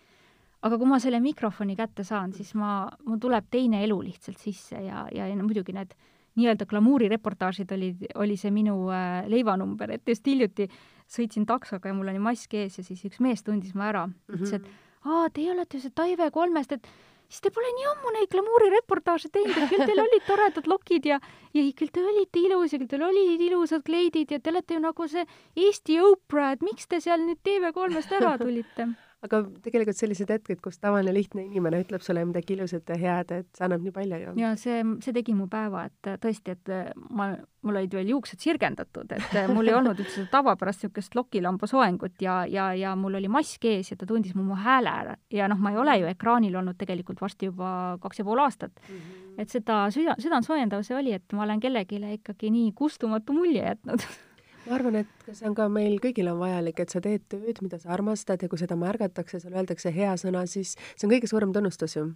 aga 0.64 0.78
kui 0.78 0.88
ma 0.88 1.02
selle 1.02 1.18
mikrofoni 1.24 1.74
kätte 1.76 2.06
saan, 2.06 2.32
siis 2.36 2.54
ma, 2.58 2.84
mul 3.04 3.18
tuleb 3.22 3.50
teine 3.50 3.82
elu 3.84 3.98
lihtsalt 4.06 4.38
sisse 4.38 4.78
ja, 4.78 5.08
ja, 5.10 5.26
ja 5.26 5.34
no 5.34 5.46
muidugi 5.48 5.74
need 5.74 5.98
nii-öelda 6.38 6.66
glamuurireportaažid 6.70 7.72
olid, 7.76 8.04
oli 8.20 8.36
see 8.40 8.52
minu 8.54 8.76
äh, 8.92 9.24
leivanumber, 9.30 9.94
et 9.96 10.08
just 10.08 10.26
hiljuti 10.26 10.68
sõitsin 11.10 11.46
taksoga 11.46 11.90
ja 11.90 11.96
mul 11.96 12.10
oli 12.10 12.22
mask 12.22 12.54
ees 12.58 12.78
ja 12.80 12.84
siis 12.86 13.02
üks 13.06 13.20
mees 13.22 13.44
tundis 13.46 13.74
mu 13.76 13.84
ära, 13.86 14.06
ütles, 14.32 14.56
et 14.56 14.62
mhm. 14.62 14.78
aa, 15.10 15.26
teie 15.34 15.52
olete 15.52 15.80
see 15.82 15.94
Taive 15.94 16.30
kolmest, 16.34 16.72
et 16.74 16.88
siis 17.28 17.44
te 17.44 17.52
pole 17.54 17.70
nii 17.76 17.86
ammu 17.92 18.12
neid 18.16 18.30
glamuurireportaaže 18.32 19.30
teinud, 19.34 19.56
et 19.56 19.70
küll 19.72 19.86
teil 19.88 20.02
olid 20.04 20.26
toredad 20.26 20.68
lokid 20.70 21.08
ja, 21.08 21.20
ja 21.56 21.64
küll 21.78 21.92
te 21.94 22.04
olite 22.04 22.42
ilus 22.42 22.74
ja 22.74 22.80
küll 22.80 22.90
teil 22.90 23.06
olid 23.06 23.46
ilusad 23.48 23.84
kleidid 23.86 24.34
ja 24.34 24.40
te 24.40 24.52
olete 24.52 24.76
ju 24.76 24.84
nagu 24.84 25.08
see 25.10 25.24
Eesti 25.66 26.00
Oprah, 26.04 26.54
et 26.56 26.64
miks 26.66 26.88
te 26.90 27.00
seal 27.04 27.24
nüüd 27.24 27.40
TV3-st 27.46 28.18
ära 28.20 28.36
tulite? 28.40 28.90
Aga 29.24 29.40
tegelikult 29.64 29.98
sellised 29.98 30.30
hetked, 30.30 30.60
kus 30.64 30.78
tavaline 30.82 31.14
lihtne 31.14 31.46
inimene 31.46 31.80
ütleb 31.84 32.02
sulle 32.04 32.24
midagi 32.28 32.56
ilusat 32.56 32.90
ja 32.92 32.98
head, 33.00 33.32
et 33.32 33.48
see 33.56 33.64
annab 33.66 33.84
nii 33.84 33.94
palju 33.94 34.20
ju. 34.20 34.34
ja 34.40 34.52
see, 34.60 34.82
see 35.04 35.16
tegi 35.16 35.34
mu 35.36 35.46
päeva, 35.50 35.86
et 35.88 36.10
tõesti, 36.22 36.56
et 36.56 36.72
ma, 37.16 37.30
mul 37.64 37.80
olid 37.80 37.96
veel 37.96 38.12
juuksed 38.12 38.42
sirgendatud, 38.44 39.14
et 39.16 39.36
mul 39.52 39.70
ei 39.70 39.76
olnud 39.78 40.02
üldse 40.04 40.26
tavapärast 40.32 40.84
niisugust 40.84 41.16
lokilamba 41.16 41.68
soengut 41.70 42.20
ja, 42.24 42.42
ja, 42.50 42.70
ja 42.76 42.92
mul 42.98 43.16
oli 43.20 43.30
mask 43.32 43.64
ees 43.70 43.92
ja 43.92 43.98
ta 44.00 44.08
tundis 44.08 44.36
mu, 44.36 44.44
mu 44.50 44.58
hääle 44.60 44.92
ära. 45.04 45.16
ja 45.32 45.48
noh, 45.50 45.60
ma 45.60 45.72
ei 45.72 45.80
ole 45.80 45.96
ju 46.02 46.10
ekraanil 46.12 46.60
olnud 46.60 46.78
tegelikult 46.80 47.22
varsti 47.24 47.48
juba 47.52 47.70
kaks 48.02 48.20
ja 48.20 48.28
pool 48.28 48.44
aastat 48.44 48.76
mm. 48.82 48.98
-hmm. 48.98 49.40
et 49.40 49.48
seda 49.48 49.86
süda, 49.94 50.18
südantsoojendav 50.20 50.84
see 50.84 50.98
oli, 50.98 51.16
et 51.16 51.32
ma 51.32 51.48
olen 51.48 51.60
kellelegi 51.60 52.02
ikkagi 52.18 52.50
nii 52.50 52.72
kustumatu 52.76 53.32
mulje 53.32 53.64
jätnud 53.64 54.04
ma 54.68 54.74
arvan, 54.78 55.00
et 55.02 55.26
see 55.30 55.48
on 55.48 55.56
ka 55.56 55.68
meil 55.72 55.96
kõigil 56.02 56.28
on 56.32 56.38
vajalik, 56.40 56.80
et 56.80 56.92
sa 56.92 57.02
teed 57.04 57.26
tööd, 57.32 57.60
mida 57.64 57.78
sa 57.80 57.92
armastad 57.96 58.42
ja 58.42 58.48
kui 58.48 58.60
seda 58.60 58.76
märgatakse, 58.80 59.40
sulle 59.42 59.60
öeldakse 59.60 59.92
hea 59.94 60.14
sõna, 60.20 60.44
siis 60.50 60.74
see 60.94 61.08
on 61.08 61.14
kõige 61.14 61.30
suurem 61.30 61.52
tunnustus 61.54 61.96
ju. 61.96 62.06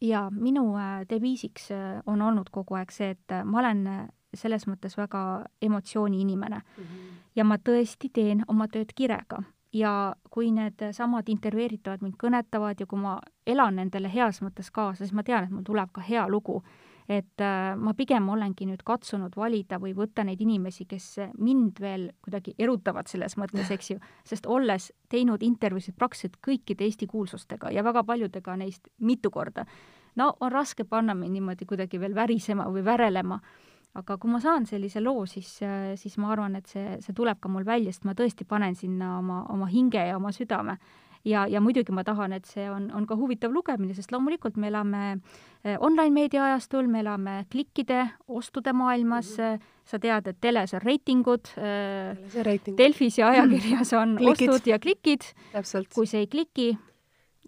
ja 0.00 0.28
minu 0.30 0.76
äh, 0.76 1.04
deviisiks 1.10 1.70
äh, 1.74 2.00
on 2.06 2.22
olnud 2.22 2.50
kogu 2.50 2.78
aeg 2.78 2.92
see, 2.92 3.10
et 3.16 3.34
äh, 3.34 3.44
ma 3.44 3.60
olen 3.62 3.84
selles 4.36 4.66
mõttes 4.68 4.96
väga 4.96 5.44
emotsiooni 5.62 6.20
inimene 6.20 6.60
mm. 6.60 6.84
-hmm. 6.84 7.22
ja 7.36 7.44
ma 7.44 7.56
tõesti 7.56 8.10
teen 8.12 8.44
oma 8.48 8.68
tööd 8.68 8.92
kirega 8.94 9.42
ja 9.72 10.14
kui 10.30 10.50
needsamad 10.50 11.28
intervjueeritavad 11.28 12.02
mind 12.02 12.16
kõnetavad 12.20 12.80
ja 12.80 12.86
kui 12.86 13.00
ma 13.00 13.18
elan 13.46 13.76
nendele 13.76 14.08
heas 14.12 14.42
mõttes 14.42 14.70
kaasa, 14.72 15.04
siis 15.04 15.12
ma 15.12 15.22
tean, 15.22 15.44
et 15.44 15.50
mul 15.50 15.62
tuleb 15.62 15.92
ka 15.92 16.00
hea 16.00 16.28
lugu 16.28 16.62
et 17.08 17.40
äh, 17.40 17.72
ma 17.76 17.94
pigem 17.96 18.26
olengi 18.28 18.66
nüüd 18.68 18.82
katsunud 18.86 19.36
valida 19.36 19.78
või 19.80 19.94
võtta 19.96 20.26
neid 20.28 20.42
inimesi, 20.44 20.84
kes 20.88 21.06
mind 21.40 21.80
veel 21.80 22.10
kuidagi 22.24 22.52
erutavad 22.60 23.08
selles 23.08 23.38
mõttes, 23.40 23.70
eks 23.72 23.94
ju, 23.94 24.00
sest 24.28 24.46
olles 24.46 24.90
teinud 25.08 25.42
intervjuusid 25.42 25.96
praktiliselt 25.96 26.36
kõikide 26.44 26.84
Eesti 26.84 27.08
kuulsustega 27.08 27.72
ja 27.72 27.84
väga 27.84 28.04
paljudega 28.04 28.58
neist 28.60 28.92
mitu 29.00 29.32
korda, 29.32 29.64
no 30.20 30.34
on 30.40 30.52
raske 30.52 30.84
panna 30.84 31.16
mind 31.16 31.38
niimoodi 31.38 31.68
kuidagi 31.68 32.00
veel 32.00 32.14
värisema 32.14 32.68
või 32.68 32.84
värelema. 32.84 33.40
Aga 33.96 34.18
kui 34.20 34.30
ma 34.30 34.38
saan 34.38 34.66
sellise 34.68 35.00
loo, 35.00 35.24
siis, 35.26 35.48
äh, 35.64 35.94
siis 35.96 36.18
ma 36.20 36.34
arvan, 36.34 36.58
et 36.60 36.68
see, 36.68 36.98
see 37.00 37.16
tuleb 37.16 37.40
ka 37.40 37.48
mul 37.48 37.64
välja, 37.64 37.90
sest 37.90 38.04
ma 38.04 38.12
tõesti 38.14 38.44
panen 38.44 38.76
sinna 38.76 39.16
oma, 39.18 39.46
oma 39.48 39.66
hinge 39.72 40.04
ja 40.10 40.18
oma 40.20 40.28
südame 40.36 40.76
ja, 41.28 41.44
ja 41.50 41.60
muidugi 41.60 41.92
ma 41.94 42.04
tahan, 42.06 42.34
et 42.36 42.48
see 42.48 42.66
on, 42.70 42.88
on 42.94 43.06
ka 43.08 43.16
huvitav 43.18 43.52
lugemine, 43.54 43.94
sest 43.96 44.12
loomulikult 44.14 44.56
me 44.60 44.70
elame 44.70 45.02
eh, 45.64 45.76
online-meedia 45.76 46.44
ajastul, 46.48 46.88
me 46.90 47.02
elame 47.04 47.36
klikkide, 47.52 48.04
ostude 48.28 48.72
maailmas 48.72 49.34
mm, 49.36 49.54
-hmm. 49.54 49.70
sa 49.84 49.98
tead, 49.98 50.26
et 50.26 50.40
teles 50.40 50.74
on 50.74 50.84
reitingud, 50.84 51.54
eh, 51.56 52.76
Delfis 52.78 53.18
ja 53.18 53.28
ajakirjas 53.28 53.92
on 53.92 54.16
klikid. 54.20 54.48
ostud 54.48 54.66
ja 54.66 54.78
klikid. 54.78 55.32
kui 55.94 56.06
sa 56.06 56.18
ei 56.18 56.26
kliki, 56.26 56.76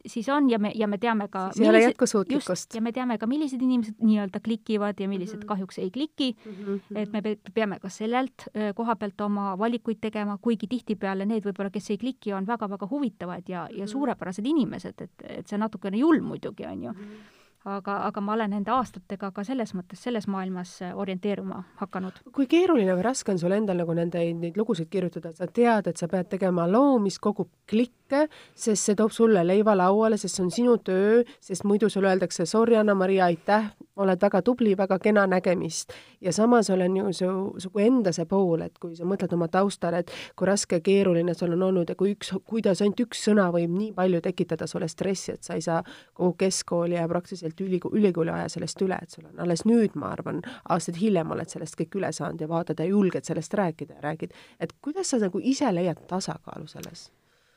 siis 0.06 0.28
on 0.28 0.50
ja 0.50 0.58
me, 0.58 0.72
ja 0.74 0.86
me 0.88 0.98
teame 0.98 1.28
ka 1.28 1.48
siis 1.52 1.64
ei 1.64 1.70
ole 1.70 1.80
jätkusuutlikkust. 1.82 2.74
ja 2.74 2.80
me 2.80 2.92
teame 2.92 3.18
ka, 3.18 3.26
millised 3.26 3.62
inimesed 3.62 3.98
nii-öelda 4.00 4.40
klikivad 4.44 5.00
ja 5.00 5.08
millised 5.08 5.36
mm 5.36 5.42
-hmm. 5.42 5.46
kahjuks 5.46 5.78
ei 5.78 5.90
kliki 5.90 6.36
mm, 6.44 6.52
-hmm. 6.52 6.98
et 6.98 7.12
me 7.12 7.22
peame 7.54 7.78
ka 7.78 7.88
sellelt 7.88 8.48
koha 8.74 8.96
pealt 8.96 9.20
oma 9.20 9.58
valikuid 9.58 9.98
tegema, 10.00 10.38
kuigi 10.38 10.66
tihtipeale 10.66 11.26
need 11.26 11.44
võib-olla, 11.44 11.70
kes 11.70 11.90
ei 11.90 11.98
kliki, 11.98 12.32
on 12.32 12.46
väga-väga 12.46 12.88
huvitavad 12.90 13.42
ja, 13.48 13.68
ja 13.70 13.84
mhm. 13.84 13.86
suurepärased 13.86 14.46
inimesed, 14.46 15.00
et, 15.00 15.24
et 15.24 15.46
see 15.48 15.58
natukene 15.58 15.96
julm 15.96 16.24
muidugi, 16.24 16.66
on 16.66 16.82
ju 16.82 16.92
mm. 16.92 16.98
-hmm 16.98 17.39
aga, 17.76 17.96
aga 18.08 18.20
ma 18.24 18.34
olen 18.36 18.54
nende 18.56 18.72
aastatega 18.74 19.30
ka 19.34 19.44
selles 19.46 19.74
mõttes, 19.76 20.02
selles 20.02 20.26
maailmas 20.30 20.76
orienteeruma 20.94 21.62
hakanud. 21.80 22.20
kui 22.32 22.46
keeruline 22.50 22.94
või 22.96 23.06
raske 23.06 23.32
on 23.32 23.38
sul 23.38 23.54
endal 23.56 23.80
nagu 23.82 23.94
nende, 23.96 24.22
neid 24.34 24.58
lugusid 24.58 24.90
kirjutada, 24.90 25.32
sa 25.36 25.46
tead, 25.46 25.90
et 25.90 26.00
sa 26.00 26.08
pead 26.08 26.30
tegema 26.30 26.66
loo, 26.70 26.98
mis 27.02 27.18
kogub 27.18 27.50
klikke, 27.70 28.26
sest 28.54 28.90
see 28.90 28.98
toob 28.98 29.14
sulle 29.14 29.44
leiva 29.46 29.76
lauale, 29.78 30.18
sest 30.20 30.36
see 30.36 30.46
on 30.46 30.54
sinu 30.54 30.76
töö, 30.84 31.22
sest 31.40 31.64
muidu 31.68 31.90
sulle 31.90 32.10
öeldakse 32.12 32.46
sorry, 32.46 32.76
Anna-Maria, 32.80 33.30
aitäh, 33.30 33.70
oled 34.00 34.20
väga 34.22 34.42
tubli, 34.46 34.74
väga 34.76 34.98
kena 34.98 35.26
nägemist. 35.30 35.92
ja 36.20 36.32
samas 36.32 36.70
olen 36.70 36.96
ju 36.96 37.12
su, 37.12 37.30
su 37.58 37.70
enda 37.78 38.12
see 38.12 38.26
pool, 38.28 38.62
et 38.66 38.78
kui 38.78 38.96
sa 38.96 39.04
mõtled 39.08 39.32
oma 39.34 39.48
taustale, 39.48 40.02
et 40.02 40.12
kui 40.36 40.48
raske 40.48 40.80
ja 40.80 40.84
keeruline 40.84 41.34
sul 41.34 41.54
on 41.56 41.62
olnud 41.68 41.88
ja 41.88 41.96
kui 41.98 42.14
üks, 42.14 42.32
kuidas 42.44 42.82
ainult 42.82 43.00
üks 43.06 43.24
sõna 43.28 43.50
võib 43.54 43.72
nii 43.76 43.92
palju 43.96 44.20
tekitada 44.24 44.66
sulle 44.70 44.88
stressi, 44.88 45.36
et 45.36 45.46
sa 45.46 45.56
ei 45.58 45.64
saa 45.64 45.82
kogu 46.14 46.34
keskkooli 46.44 46.98
ja 46.98 47.06
praktiliselt 47.08 47.60
ülikooli, 47.60 48.00
ülikooli 48.00 48.34
aja 48.34 48.48
sellest 48.52 48.82
üle, 48.84 48.98
et 49.02 49.16
sul 49.16 49.28
on 49.30 49.44
alles 49.44 49.64
nüüd, 49.68 49.96
ma 50.00 50.12
arvan, 50.16 50.42
aastaid 50.68 51.00
hiljem 51.00 51.30
oled 51.36 51.52
sellest 51.52 51.78
kõik 51.80 52.00
üle 52.00 52.12
saanud 52.16 52.40
ja 52.40 52.50
vaatad 52.50 52.80
ja 52.80 52.90
julged 52.90 53.28
sellest 53.28 53.54
rääkida 53.54 53.98
ja 53.98 54.04
räägid, 54.10 54.36
et 54.60 54.76
kuidas 54.82 55.12
sa 55.12 55.22
nagu 55.22 55.40
ise 55.42 55.72
leiad 55.74 56.06
tasakaalu 56.10 56.68
selles? 56.70 57.10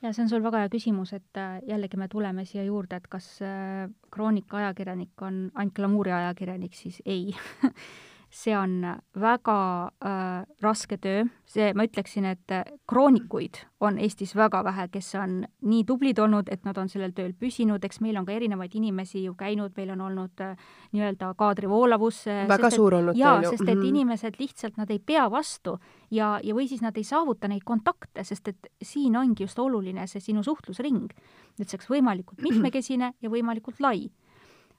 Ja 0.04 0.12
see 0.14 0.24
on 0.26 0.30
sul 0.30 0.44
väga 0.44 0.64
hea 0.64 0.72
küsimus, 0.74 1.14
et 1.16 1.40
äh, 1.40 1.60
jällegi 1.68 1.98
me 1.98 2.10
tuleme 2.12 2.46
siia 2.46 2.66
juurde, 2.68 3.00
et 3.00 3.08
kas 3.12 3.28
äh, 3.42 3.88
kroonika 4.12 4.60
ajakirjanik 4.60 5.22
on 5.24 5.46
ainult 5.56 5.76
glamuuri 5.80 6.12
ajakirjanik, 6.12 6.76
siis 6.76 7.02
ei 7.06 7.32
see 8.34 8.56
on 8.58 8.82
väga 9.22 9.56
äh, 10.02 10.46
raske 10.62 10.98
töö, 10.98 11.26
see, 11.46 11.70
ma 11.78 11.86
ütleksin, 11.86 12.26
et 12.26 12.54
kroonikuid 12.90 13.60
on 13.86 14.00
Eestis 14.02 14.34
väga 14.36 14.64
vähe, 14.66 14.88
kes 14.90 15.12
on 15.22 15.36
nii 15.70 15.84
tublid 15.86 16.18
olnud, 16.24 16.50
et 16.52 16.64
nad 16.66 16.78
on 16.82 16.90
sellel 16.90 17.14
tööl 17.14 17.36
püsinud, 17.38 17.84
eks 17.86 18.02
meil 18.02 18.18
on 18.18 18.26
ka 18.26 18.34
erinevaid 18.34 18.74
inimesi 18.80 19.22
ju 19.28 19.36
käinud, 19.38 19.76
meil 19.78 19.92
on 19.94 20.02
olnud 20.08 20.42
äh, 20.42 20.56
nii-öelda 20.96 21.30
kaadrivoolavus 21.38 22.24
äh, 22.32 22.40
väga 22.50 22.72
sest, 22.72 22.80
suur 22.82 22.98
olnud 22.98 23.20
jaa, 23.20 23.36
sest 23.44 23.62
et 23.62 23.68
mm 23.68 23.84
-hmm. 23.84 23.92
inimesed 23.92 24.40
lihtsalt, 24.40 24.82
nad 24.82 24.90
ei 24.90 25.00
pea 25.00 25.30
vastu 25.32 25.78
ja, 26.12 26.40
ja 26.44 26.56
või 26.56 26.68
siis 26.68 26.82
nad 26.82 26.98
ei 26.98 27.04
saavuta 27.04 27.48
neid 27.48 27.64
kontakte, 27.66 28.24
sest 28.24 28.48
et 28.48 28.72
siin 28.82 29.18
ongi 29.18 29.44
just 29.44 29.60
oluline 29.60 30.08
see 30.08 30.22
sinu 30.22 30.44
suhtlusring, 30.44 31.14
et 31.60 31.70
see 31.70 31.78
oleks 31.78 31.90
võimalikult 31.90 32.42
mitmekesine 32.42 33.14
ja 33.22 33.30
võimalikult 33.30 33.80
lai. 33.80 34.10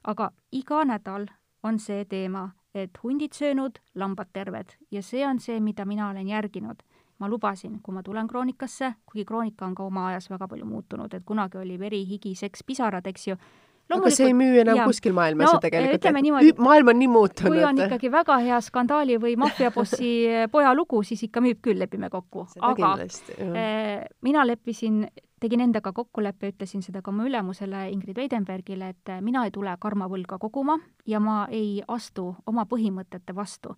aga 0.03 0.31
iga 0.51 0.83
nädal 0.85 1.27
on 1.63 1.79
see 1.79 2.05
teema, 2.05 2.49
et 2.75 2.97
hundid 3.03 3.33
söönud, 3.33 3.79
lambad 3.95 4.33
terved 4.33 4.75
ja 4.91 5.01
see 5.03 5.23
on 5.27 5.39
see, 5.39 5.59
mida 5.59 5.85
mina 5.85 6.09
olen 6.09 6.27
järginud. 6.27 6.83
ma 7.19 7.29
lubasin, 7.31 7.77
kui 7.79 7.93
ma 7.95 8.01
tulen 8.03 8.27
kroonikasse, 8.27 8.89
kuigi 9.07 9.23
kroonika 9.25 9.65
on 9.65 9.75
ka 9.75 9.83
oma 9.83 10.07
ajas 10.07 10.25
väga 10.29 10.49
palju 10.51 10.65
muutunud, 10.67 11.13
et 11.13 11.23
kunagi 11.25 11.57
oli 11.57 11.77
veri, 11.79 12.01
higi, 12.05 12.33
seks, 12.35 12.63
pisarad, 12.67 13.07
eks 13.07 13.27
ju, 13.27 13.37
aga 13.93 14.11
see 14.13 14.29
ei 14.29 14.35
müü 14.37 14.61
enam 14.63 14.79
ja. 14.79 14.85
kuskil 14.89 15.13
maailmas 15.15 15.49
no, 15.49 15.57
ju 15.57 15.63
tegelikult, 15.65 16.07
et 16.09 16.17
niimoodi, 16.25 16.53
maailm 16.67 16.91
on 16.93 16.99
nii 17.01 17.09
muutunud. 17.11 17.53
kui 17.53 17.63
on 17.67 17.81
ikkagi 17.85 18.11
väga 18.13 18.37
hea 18.45 18.61
skandaali 18.65 19.19
või 19.21 19.35
maffiabossi 19.41 20.11
poja 20.55 20.73
lugu, 20.77 21.03
siis 21.05 21.23
ikka 21.27 21.43
müüb 21.45 21.61
küll, 21.65 21.79
lepime 21.81 22.09
kokku. 22.13 22.47
aga 22.59 22.75
kindlasti, 22.79 23.37
äh, 23.45 24.07
mina 24.25 24.45
leppisin, 24.47 25.03
tegin 25.41 25.65
endaga 25.67 25.93
kokkuleppe, 25.93 26.53
ütlesin 26.55 26.81
seda 26.85 27.03
ka 27.05 27.13
oma 27.13 27.27
ülemusele 27.29 27.89
Ingrid 27.91 28.17
Weidenbergile, 28.17 28.93
et 28.95 29.13
mina 29.21 29.45
ei 29.45 29.53
tule 29.53 29.75
karmavõlga 29.79 30.39
koguma 30.41 30.79
ja 31.05 31.21
ma 31.21 31.43
ei 31.51 31.83
astu 31.87 32.31
oma 32.47 32.65
põhimõtete 32.69 33.35
vastu 33.35 33.75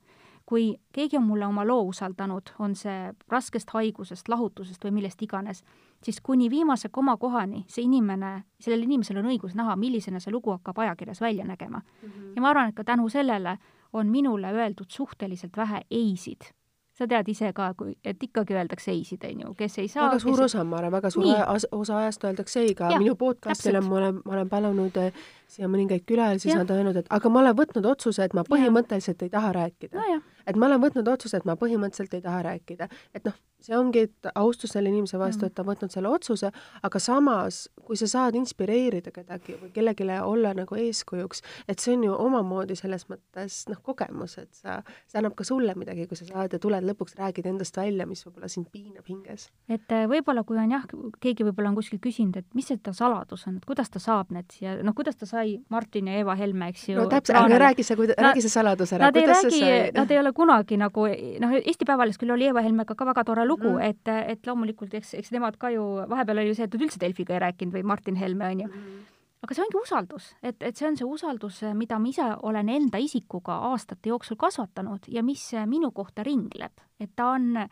kui 0.47 0.77
keegi 0.95 1.17
on 1.17 1.25
mulle 1.27 1.45
oma 1.45 1.65
loo 1.67 1.81
usaldanud, 1.91 2.53
on 2.59 2.75
see 2.75 3.11
raskest 3.29 3.73
haigusest, 3.75 4.29
lahutusest 4.31 4.85
või 4.85 4.93
millest 4.99 5.21
iganes, 5.21 5.63
siis 6.03 6.21
kuni 6.23 6.47
viimase 6.49 6.89
komakohani 6.89 7.65
see 7.67 7.83
inimene, 7.83 8.31
sellel 8.63 8.85
inimesel 8.87 9.19
on 9.19 9.27
õigus 9.33 9.57
näha, 9.59 9.75
millisena 9.75 10.21
see 10.23 10.31
lugu 10.31 10.53
hakkab 10.55 10.79
ajakirjas 10.85 11.21
välja 11.21 11.45
nägema 11.45 11.81
mm. 11.81 12.09
-hmm. 12.09 12.31
ja 12.35 12.41
ma 12.41 12.49
arvan, 12.49 12.69
et 12.69 12.75
ka 12.75 12.83
tänu 12.83 13.09
sellele 13.09 13.57
on 13.93 14.07
minule 14.07 14.53
öeldud 14.53 14.89
suhteliselt 14.89 15.57
vähe 15.57 15.81
ei-sid 15.91 16.53
sa 16.97 17.05
tead 17.09 17.27
ise 17.29 17.51
ka, 17.53 17.71
kui, 17.77 17.93
et 18.05 18.23
ikkagi 18.23 18.55
öeldakse 18.57 18.91
ei-sid, 18.91 19.25
on 19.29 19.41
ju, 19.43 19.53
kes 19.57 19.77
ei 19.83 19.87
saa 19.91 20.07
väga 20.07 20.19
suur 20.23 20.39
kes... 20.39 20.45
osa, 20.45 20.63
ma 20.63 20.79
arvan, 20.79 20.95
väga 20.97 21.11
suur 21.13 21.25
Nii. 21.25 21.35
osa 21.77 21.97
ajast 21.97 22.23
öeldakse 22.29 22.63
ei 22.65 22.73
ka. 22.77 22.89
minu 22.97 23.13
podcast'ile 23.19 23.81
ma 23.85 23.99
olen, 23.99 24.21
ma 24.25 24.33
olen 24.37 24.49
palunud 24.49 24.97
eh, 25.03 25.21
siia 25.47 25.69
mõningaid 25.69 26.07
külalisi, 26.09 26.47
siis 26.47 26.57
nad 26.57 26.71
on 26.73 26.81
öelnud, 26.81 26.97
et 27.03 27.11
aga 27.13 27.29
ma 27.29 27.43
olen 27.43 27.57
võtnud 27.59 27.85
otsuse, 27.91 28.25
et 28.25 28.33
ma 28.37 28.45
põhimõtteliselt 28.49 29.21
ja. 29.21 29.29
ei 29.29 29.35
taha 29.37 29.53
rääkida 29.59 30.01
no. 30.01 30.21
Et 30.47 30.55
ma 30.55 30.69
olen 30.69 30.81
võtnud 30.81 31.11
otsuse, 31.11 31.37
et 31.37 31.45
ma 31.45 31.57
põhimõtteliselt 31.59 32.17
ei 32.17 32.25
taha 32.25 32.43
rääkida. 32.47 32.89
et 33.13 33.27
noh, 33.27 33.35
see 33.63 33.75
ongi, 33.77 34.05
et 34.07 34.29
austus 34.37 34.73
selle 34.75 34.91
inimese 34.91 35.17
vastu 35.19 35.45
mm., 35.45 35.49
et 35.49 35.55
ta 35.57 35.63
on 35.63 35.69
võtnud 35.71 35.93
selle 35.93 36.09
otsuse, 36.13 36.51
aga 36.85 36.99
samas, 37.01 37.63
kui 37.87 37.97
sa 37.99 38.09
saad 38.09 38.37
inspireerida 38.37 39.11
kedagi 39.15 39.57
või 39.57 39.71
kellelegi 39.73 40.07
olla 40.21 40.53
nagu 40.57 40.77
eeskujuks, 40.77 41.41
et 41.67 41.81
see 41.81 41.95
on 41.95 42.05
ju 42.05 42.17
omamoodi 42.27 42.77
selles 42.77 43.07
mõttes 43.09 43.63
noh, 43.71 43.79
kogemus, 43.83 44.37
et 44.41 44.51
sa, 44.55 44.79
see 45.09 45.19
annab 45.19 45.35
ka 45.37 45.45
sulle 45.47 45.73
midagi, 45.79 46.05
kui 46.09 46.19
sa 46.19 46.27
saad 46.29 46.53
ja 46.53 46.61
tuled 46.61 46.85
lõpuks, 46.85 47.17
räägid 47.17 47.49
endast 47.49 47.77
välja, 47.77 48.05
mis 48.09 48.23
võib-olla 48.27 48.49
sind 48.51 48.69
piinab 48.73 49.09
hinges. 49.09 49.49
et 49.67 49.95
äh, 49.95 50.05
võib-olla, 50.09 50.45
kui 50.47 50.59
on 50.61 50.75
jah, 50.77 50.85
keegi 51.23 51.47
võib-olla 51.47 51.73
on 51.73 51.79
kuskil 51.79 52.01
küsinud, 52.03 52.37
et 52.37 52.47
mis 52.57 52.69
see 52.69 52.77
ta 52.77 52.93
saladus 52.95 53.47
on, 53.49 53.57
et 53.57 53.65
kuidas 53.67 53.89
ta 53.89 54.01
saab 54.03 54.31
need 54.35 54.53
siia, 54.53 54.77
noh, 54.85 54.95
kuidas 54.97 55.17
ta 55.17 55.29
sai 55.29 55.57
Martin 55.73 56.11
ja 56.11 56.21
Eva 56.21 56.37
Helme, 56.37 56.69
eks 56.73 56.87
ju. 56.91 56.99
no 57.01 57.07
täpselt, 57.11 57.41
aga 57.41 57.61
räägi 57.67 57.87
see, 57.87 58.13
räägi 58.13 58.45
see 58.45 58.53
saladus 58.53 58.93
ära, 58.93 59.09
kuidas 59.15 59.43
see 59.47 59.57
sai? 59.57 59.75
Nad 59.97 60.11
ei 60.13 60.21
ole 60.21 60.33
kunagi 60.38 60.77
nagu, 60.79 61.07
noh, 61.41 61.57
Eesti 61.57 61.88
Päevalehes 61.88 62.19
küll 62.21 62.33
oli 62.35 62.47
Eva 62.51 62.61
Helmega 62.65 62.95
ka 62.95 63.07
väga 63.09 63.25
tore 63.27 63.45
lugu 63.47 63.73
mm, 63.73 63.83
et, 63.89 64.33
et 64.33 64.49
loomulikult 64.49 64.93
eks, 64.99 65.15
eks 65.17 65.33
nemad 65.33 65.57
ka 65.61 65.71
ju, 65.73 65.83
vahepeal 66.09 66.43
oli 66.43 66.51
ju 66.51 66.57
see, 66.59 66.67
et 66.69 66.75
nad 66.77 66.88
üldse 66.88 67.01
Delfiga 67.01 67.35
ei 67.35 67.43
rääkinud 67.47 67.77
või 67.77 67.85
Martin 67.93 68.19
Helme, 68.19 68.51
on 68.53 68.65
ju 68.65 68.67
mm. 68.69 68.99
aga 69.45 69.57
see 69.57 69.65
ongi 69.65 69.79
usaldus, 69.81 70.29
et, 70.41 70.59
et 70.61 70.77
see 70.77 70.89
on 70.89 70.99
see 70.99 71.07
usaldus, 71.07 71.63
mida 71.77 71.99
ma 72.01 72.11
ise 72.11 72.27
olen 72.49 72.69
enda 72.73 73.01
isikuga 73.01 73.61
aastate 73.71 74.13
jooksul 74.13 74.39
kasvatanud 74.39 75.09
ja 75.13 75.25
mis 75.25 75.49
minu 75.65 75.91
kohta 75.95 76.25
ringleb, 76.27 76.85
et 76.99 77.15
ta 77.15 77.33
on 77.38 77.65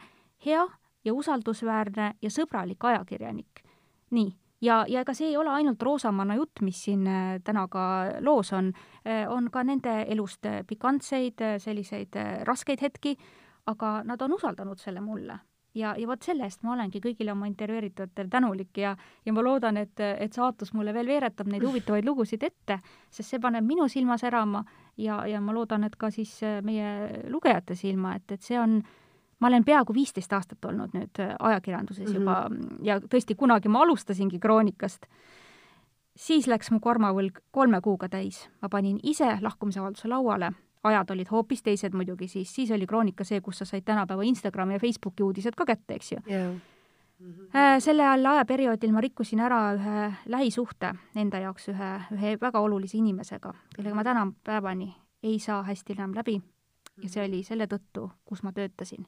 hea 0.45 0.65
ja 1.05 1.13
usaldusväärne 1.13 2.15
ja 2.21 2.33
sõbralik 2.33 2.89
ajakirjanik. 2.89 3.61
nii, 4.15 4.31
ja, 4.61 4.83
ja 4.87 5.01
ega 5.01 5.13
see 5.15 5.31
ei 5.31 5.37
ole 5.37 5.51
ainult 5.53 5.81
roosamanna 5.83 6.37
jutt, 6.39 6.61
mis 6.65 6.83
siin 6.87 7.07
äh, 7.07 7.39
täna 7.43 7.67
ka 7.71 7.85
loos 8.25 8.53
on, 8.53 8.71
äh, 9.05 9.25
on 9.31 9.49
ka 9.51 9.63
nende 9.63 10.03
elust 10.07 10.47
pikantseid, 10.67 11.43
selliseid 11.63 12.15
äh, 12.19 12.37
raskeid 12.47 12.81
hetki, 12.81 13.15
aga 13.71 13.99
nad 14.05 14.21
on 14.21 14.37
usaldanud 14.37 14.79
selle 14.79 15.01
mulle. 15.01 15.39
Ja, 15.75 15.91
ja 15.99 16.07
vot 16.07 16.23
selle 16.23 16.45
eest 16.47 16.61
ma 16.63 16.71
olengi 16.71 17.01
kõigile 17.03 17.33
oma 17.33 17.49
intervjueeritujatele 17.49 18.31
tänulik 18.31 18.77
ja, 18.79 18.93
ja 19.25 19.33
ma 19.35 19.41
loodan, 19.43 19.75
et, 19.81 19.99
et 19.99 20.31
saatus 20.31 20.71
mulle 20.71 20.93
veel 20.95 21.09
veeretab 21.11 21.49
neid 21.51 21.65
huvitavaid 21.67 22.05
lugusid 22.07 22.45
ette, 22.47 22.77
sest 23.11 23.33
see 23.33 23.41
paneb 23.43 23.65
minu 23.67 23.89
silma 23.91 24.15
särama 24.17 24.61
ja, 24.95 25.25
ja 25.27 25.41
ma 25.43 25.51
loodan, 25.51 25.83
et 25.83 25.97
ka 25.99 26.07
siis 26.15 26.37
meie 26.63 27.25
lugejate 27.27 27.75
silma, 27.75 28.13
et, 28.15 28.37
et 28.37 28.47
see 28.47 28.55
on, 28.61 28.77
ma 29.39 29.47
olen 29.47 29.65
peaaegu 29.65 29.93
viisteist 29.93 30.33
aastat 30.33 30.65
olnud 30.65 30.93
nüüd 30.95 31.21
ajakirjanduses 31.39 32.09
mm 32.09 32.13
-hmm. 32.13 32.19
juba 32.19 32.49
ja 32.83 32.99
tõesti, 32.99 33.35
kunagi 33.35 33.69
ma 33.69 33.81
alustasingi 33.83 34.39
Kroonikast, 34.39 35.05
siis 36.15 36.47
läks 36.47 36.71
mu 36.71 36.79
kormavõlg 36.79 37.41
kolme 37.51 37.81
kuuga 37.81 38.09
täis. 38.09 38.49
ma 38.61 38.69
panin 38.69 38.99
ise 39.03 39.37
lahkumisavalduse 39.41 40.07
lauale. 40.07 40.51
Ajad 40.83 41.09
olid 41.09 41.27
hoopis 41.31 41.63
teised 41.63 41.93
muidugi, 41.93 42.27
siis, 42.27 42.55
siis 42.55 42.71
oli 42.71 42.87
Kroonika 42.87 43.23
see, 43.23 43.41
kus 43.41 43.57
sa 43.57 43.65
said 43.65 43.83
tänapäeva 43.85 44.21
Instagrami 44.23 44.73
ja 44.73 44.79
Facebooki 44.79 45.23
uudised 45.23 45.55
ka 45.57 45.65
kätte, 45.65 45.93
eks 45.93 46.11
ju. 46.11 46.17
Yeah.. 46.29 46.53
Mm 47.19 47.31
-hmm. 47.33 47.79
sellel 47.79 48.25
ajaperioodil 48.25 48.91
ma 48.91 49.01
rikkusin 49.01 49.39
ära 49.39 49.73
ühe 49.73 50.13
lähisuhte 50.25 50.95
enda 51.15 51.39
jaoks 51.39 51.69
ühe, 51.69 52.01
ühe 52.11 52.37
väga 52.41 52.59
olulise 52.59 52.97
inimesega, 52.97 53.53
kellega 53.75 53.95
ma 53.95 54.03
tänapäevani 54.03 54.95
ei 55.23 55.39
saa 55.39 55.63
hästi 55.63 55.93
enam 55.93 56.15
läbi. 56.15 56.41
Ja 57.03 57.09
see 57.09 57.25
oli 57.25 57.43
selle 57.43 57.67
tõttu, 57.67 58.11
kus 58.25 58.43
ma 58.43 58.51
töötasin 58.51 59.05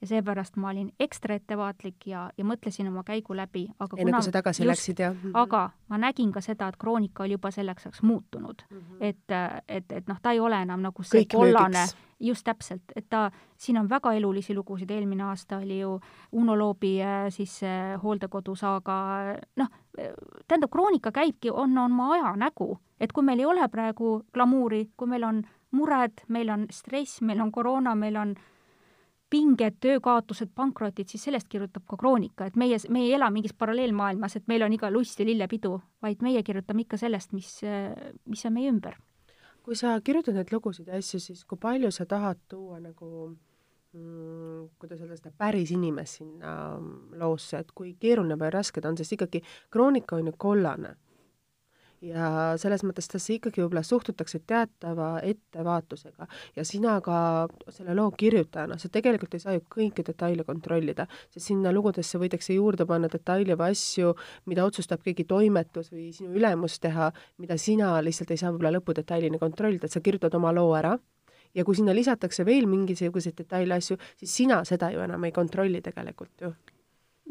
ja 0.00 0.06
seepärast 0.06 0.56
ma 0.56 0.70
olin 0.70 0.90
ekstra 1.00 1.34
ettevaatlik 1.34 2.06
ja, 2.06 2.26
ja 2.36 2.44
mõtlesin 2.44 2.88
oma 2.88 3.02
käigu 3.06 3.36
läbi, 3.36 3.66
aga 3.78 3.96
enne 4.00 4.12
kui 4.12 4.26
sa 4.28 4.34
tagasi 4.34 4.62
just, 4.62 4.70
läksid, 4.70 5.00
jah? 5.00 5.14
-hmm. 5.14 5.30
aga 5.34 5.70
ma 5.88 5.98
nägin 5.98 6.32
ka 6.32 6.40
seda, 6.40 6.68
et 6.68 6.76
Kroonika 6.76 7.22
oli 7.22 7.32
juba 7.32 7.50
selleks 7.50 7.86
ajaks 7.86 8.02
muutunud 8.02 8.62
mm. 8.70 8.78
-hmm. 8.78 8.96
et, 9.00 9.64
et, 9.68 9.92
et 9.92 10.08
noh, 10.08 10.20
ta 10.22 10.32
ei 10.32 10.40
ole 10.40 10.62
enam 10.62 10.80
nagu 10.80 11.02
see 11.02 11.22
Kõik 11.22 11.36
kollane, 11.36 11.86
just 12.20 12.44
täpselt, 12.44 12.82
et 12.96 13.06
ta, 13.08 13.30
siin 13.56 13.78
on 13.78 13.88
väga 13.88 14.12
elulisi 14.12 14.54
lugusid, 14.54 14.90
eelmine 14.90 15.22
aasta 15.22 15.58
oli 15.58 15.80
ju 15.80 16.00
Uno 16.32 16.58
Loobi 16.58 17.02
äh, 17.02 17.26
siis 17.28 17.60
hooldekodusaaga, 18.02 18.94
noh, 19.56 19.68
tähendab, 20.48 20.70
Kroonika 20.70 21.12
käibki, 21.12 21.50
on 21.50 21.78
oma 21.78 22.12
aja 22.12 22.36
nägu, 22.36 22.78
et 23.00 23.12
kui 23.12 23.24
meil 23.24 23.38
ei 23.38 23.46
ole 23.46 23.68
praegu 23.68 24.22
glamuuri, 24.32 24.90
kui 24.96 25.08
meil 25.08 25.24
on 25.24 25.42
mured, 25.70 26.12
meil 26.28 26.50
on 26.50 26.66
stress, 26.70 27.20
meil 27.20 27.40
on 27.40 27.52
koroona, 27.52 27.94
meil 27.94 28.16
on 28.16 28.34
pinged, 29.30 29.78
töökaotused, 29.82 30.52
pankrotid, 30.54 31.08
siis 31.10 31.24
sellest 31.26 31.48
kirjutab 31.50 31.86
ka 31.88 31.98
Kroonika, 31.98 32.46
et 32.46 32.56
meie, 32.56 32.78
me 32.92 33.02
ei 33.06 33.14
ela 33.16 33.30
mingis 33.34 33.56
paralleelmaailmas, 33.58 34.36
et 34.38 34.46
meil 34.50 34.62
on 34.66 34.76
iga 34.76 34.90
lust 34.92 35.20
ja 35.20 35.26
lillepidu, 35.26 35.74
vaid 36.02 36.22
meie 36.22 36.42
kirjutame 36.46 36.84
ikka 36.86 37.00
sellest, 37.00 37.34
mis, 37.34 37.58
mis 38.30 38.46
on 38.46 38.56
meie 38.56 38.70
ümber. 38.70 38.98
kui 39.66 39.74
sa 39.74 39.96
kirjutad 40.00 40.36
neid 40.38 40.52
lugusid 40.54 40.86
ja 40.86 40.94
asju, 40.94 41.18
siis 41.18 41.40
kui 41.44 41.58
palju 41.58 41.90
sa 41.90 42.04
tahad 42.06 42.38
tuua 42.46 42.76
nagu 42.78 43.08
mm, 43.96 44.68
kuidas 44.78 45.00
öelda 45.00 45.16
seda 45.18 45.32
päris 45.34 45.72
inimest 45.74 46.20
sinna 46.20 46.52
loosse, 47.18 47.58
et 47.58 47.72
kui 47.74 47.96
keeruline 47.98 48.38
või 48.38 48.52
raske 48.54 48.80
ta 48.80 48.92
on, 48.92 48.98
sest 49.00 49.16
ikkagi 49.18 49.42
Kroonika 49.74 50.20
on 50.20 50.30
ju 50.30 50.36
kollane 50.38 50.94
ja 52.04 52.28
selles 52.60 52.82
mõttes 52.84 53.08
tassi 53.10 53.36
ikkagi 53.38 53.62
võib-olla 53.62 53.82
suhtutakse 53.86 54.40
teatava 54.46 55.16
ettevaatusega 55.24 56.28
ja 56.56 56.64
sina 56.68 56.98
ka 57.04 57.18
selle 57.72 57.96
loo 57.96 58.10
kirjutajana, 58.16 58.78
sa 58.78 58.90
tegelikult 58.92 59.34
ei 59.34 59.42
saa 59.42 59.56
ju 59.56 59.64
kõiki 59.72 60.04
detaile 60.06 60.44
kontrollida, 60.44 61.06
sest 61.32 61.48
sinna 61.48 61.72
lugudesse 61.74 62.20
võidakse 62.20 62.56
juurde 62.56 62.86
panna 62.86 63.10
detaile 63.12 63.56
või 63.58 63.74
asju, 63.76 64.14
mida 64.46 64.66
otsustab 64.68 65.02
keegi 65.04 65.26
toimetus 65.28 65.92
või 65.92 66.10
sinu 66.16 66.36
ülemus 66.36 66.78
teha, 66.82 67.10
mida 67.42 67.58
sina 67.60 67.96
lihtsalt 68.04 68.32
ei 68.32 68.40
saa 68.40 68.52
võib-olla 68.52 68.76
lõpudetailini 68.78 69.40
kontrollida, 69.40 69.88
et 69.88 69.96
sa 69.96 70.04
kirjutad 70.04 70.34
oma 70.36 70.52
loo 70.56 70.74
ära 70.76 70.96
ja 71.56 71.64
kui 71.64 71.76
sinna 71.78 71.94
lisatakse 71.96 72.44
veel 72.44 72.68
mingisuguseid 72.68 73.36
detaile 73.38 73.80
asju, 73.80 73.96
siis 74.20 74.40
sina 74.42 74.62
seda 74.68 74.92
ju 74.92 75.00
enam 75.04 75.24
ei 75.24 75.32
kontrolli 75.32 75.80
tegelikult 75.84 76.44
ju. 76.44 76.52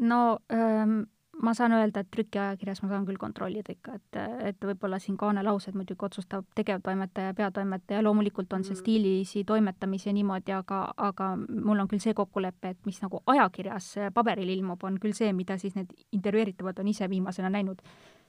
no 0.00 0.38
ähm 0.52 1.04
ma 1.42 1.52
saan 1.54 1.72
öelda, 1.76 2.00
et 2.00 2.10
trükiajakirjas 2.10 2.82
ma 2.82 2.88
saan 2.88 3.04
küll 3.08 3.18
kontrollida 3.20 3.74
ikka, 3.74 3.96
et, 3.98 4.18
et 4.50 4.66
võib-olla 4.68 4.98
siin 5.02 5.18
kaanelaused 5.20 5.76
muidugi 5.76 6.06
otsustab 6.08 6.46
tegevtoimetaja, 6.56 7.34
peatoimetaja, 7.36 8.02
loomulikult 8.06 8.52
on 8.56 8.64
see 8.64 8.74
mm. 8.74 8.80
stiilisi 8.80 9.44
toimetamisi 9.48 10.08
ja 10.08 10.16
niimoodi, 10.16 10.54
aga, 10.56 10.82
aga 10.96 11.32
mul 11.36 11.84
on 11.84 11.90
küll 11.90 12.02
see 12.02 12.16
kokkulepe, 12.16 12.74
et 12.74 12.88
mis 12.88 13.00
nagu 13.04 13.20
ajakirjas 13.26 13.92
paberil 14.14 14.52
ilmub, 14.56 14.84
on 14.88 15.00
küll 15.02 15.16
see, 15.16 15.32
mida 15.36 15.58
siis 15.60 15.76
need 15.76 15.92
intervjueeritavad 16.16 16.80
on 16.80 16.92
ise 16.94 17.10
viimasena 17.10 17.52
näinud 17.52 17.82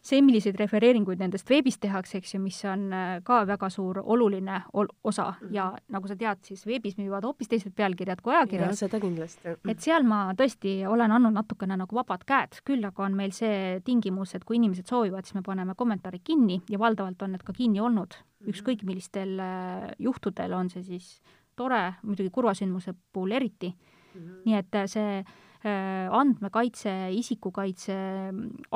see, 0.07 0.21
milliseid 0.23 0.57
refereeringuid 0.59 1.19
nendest 1.21 1.49
veebis 1.49 1.79
tehakse, 1.83 2.21
eks 2.21 2.35
ju, 2.35 2.41
mis 2.43 2.57
on 2.69 2.87
äh, 2.95 3.17
ka 3.27 3.41
väga 3.49 3.69
suur 3.73 3.99
oluline 4.03 4.61
ol 4.73 4.87
osa 5.03 5.33
-hmm. 5.33 5.53
ja 5.55 5.67
nagu 5.93 6.07
sa 6.07 6.15
tead, 6.15 6.43
siis 6.43 6.65
veebis 6.67 6.97
müüvad 6.97 7.25
hoopis 7.27 7.47
teised 7.47 7.75
pealkirjad 7.75 8.21
kui 8.21 8.35
ajakirjas. 8.35 8.79
seda 8.79 8.99
kindlasti. 8.99 9.55
et 9.67 9.79
seal 9.79 10.03
ma 10.03 10.33
tõesti 10.33 10.87
olen 10.87 11.11
andnud 11.11 11.33
natukene 11.33 11.77
nagu 11.77 11.95
vabad 11.95 12.23
käed, 12.25 12.61
küll 12.65 12.85
aga 12.85 13.03
on 13.03 13.15
meil 13.15 13.31
see 13.31 13.81
tingimus, 13.83 14.35
et 14.35 14.43
kui 14.43 14.55
inimesed 14.55 14.87
soovivad, 14.87 15.25
siis 15.25 15.35
me 15.35 15.41
paneme 15.41 15.75
kommentaarid 15.75 16.23
kinni 16.23 16.61
ja 16.69 16.79
valdavalt 16.79 17.21
on 17.21 17.31
need 17.31 17.43
ka 17.43 17.53
kinni 17.53 17.79
olnud 17.79 18.13
-hmm. 18.13 18.49
ükskõik 18.49 18.83
millistel 18.83 19.39
äh, 19.39 19.91
juhtudel, 19.99 20.53
on 20.53 20.69
see 20.69 20.83
siis 20.83 21.21
tore, 21.55 21.93
muidugi 22.03 22.29
kurva 22.29 22.53
sündmuse 22.53 22.93
puhul 23.13 23.31
eriti 23.31 23.73
mm, 23.73 24.21
-hmm. 24.21 24.41
nii 24.45 24.55
et 24.55 24.75
äh, 24.75 24.85
see 24.85 25.25
andmekaitse, 25.67 26.93
isikukaitse, 27.17 27.97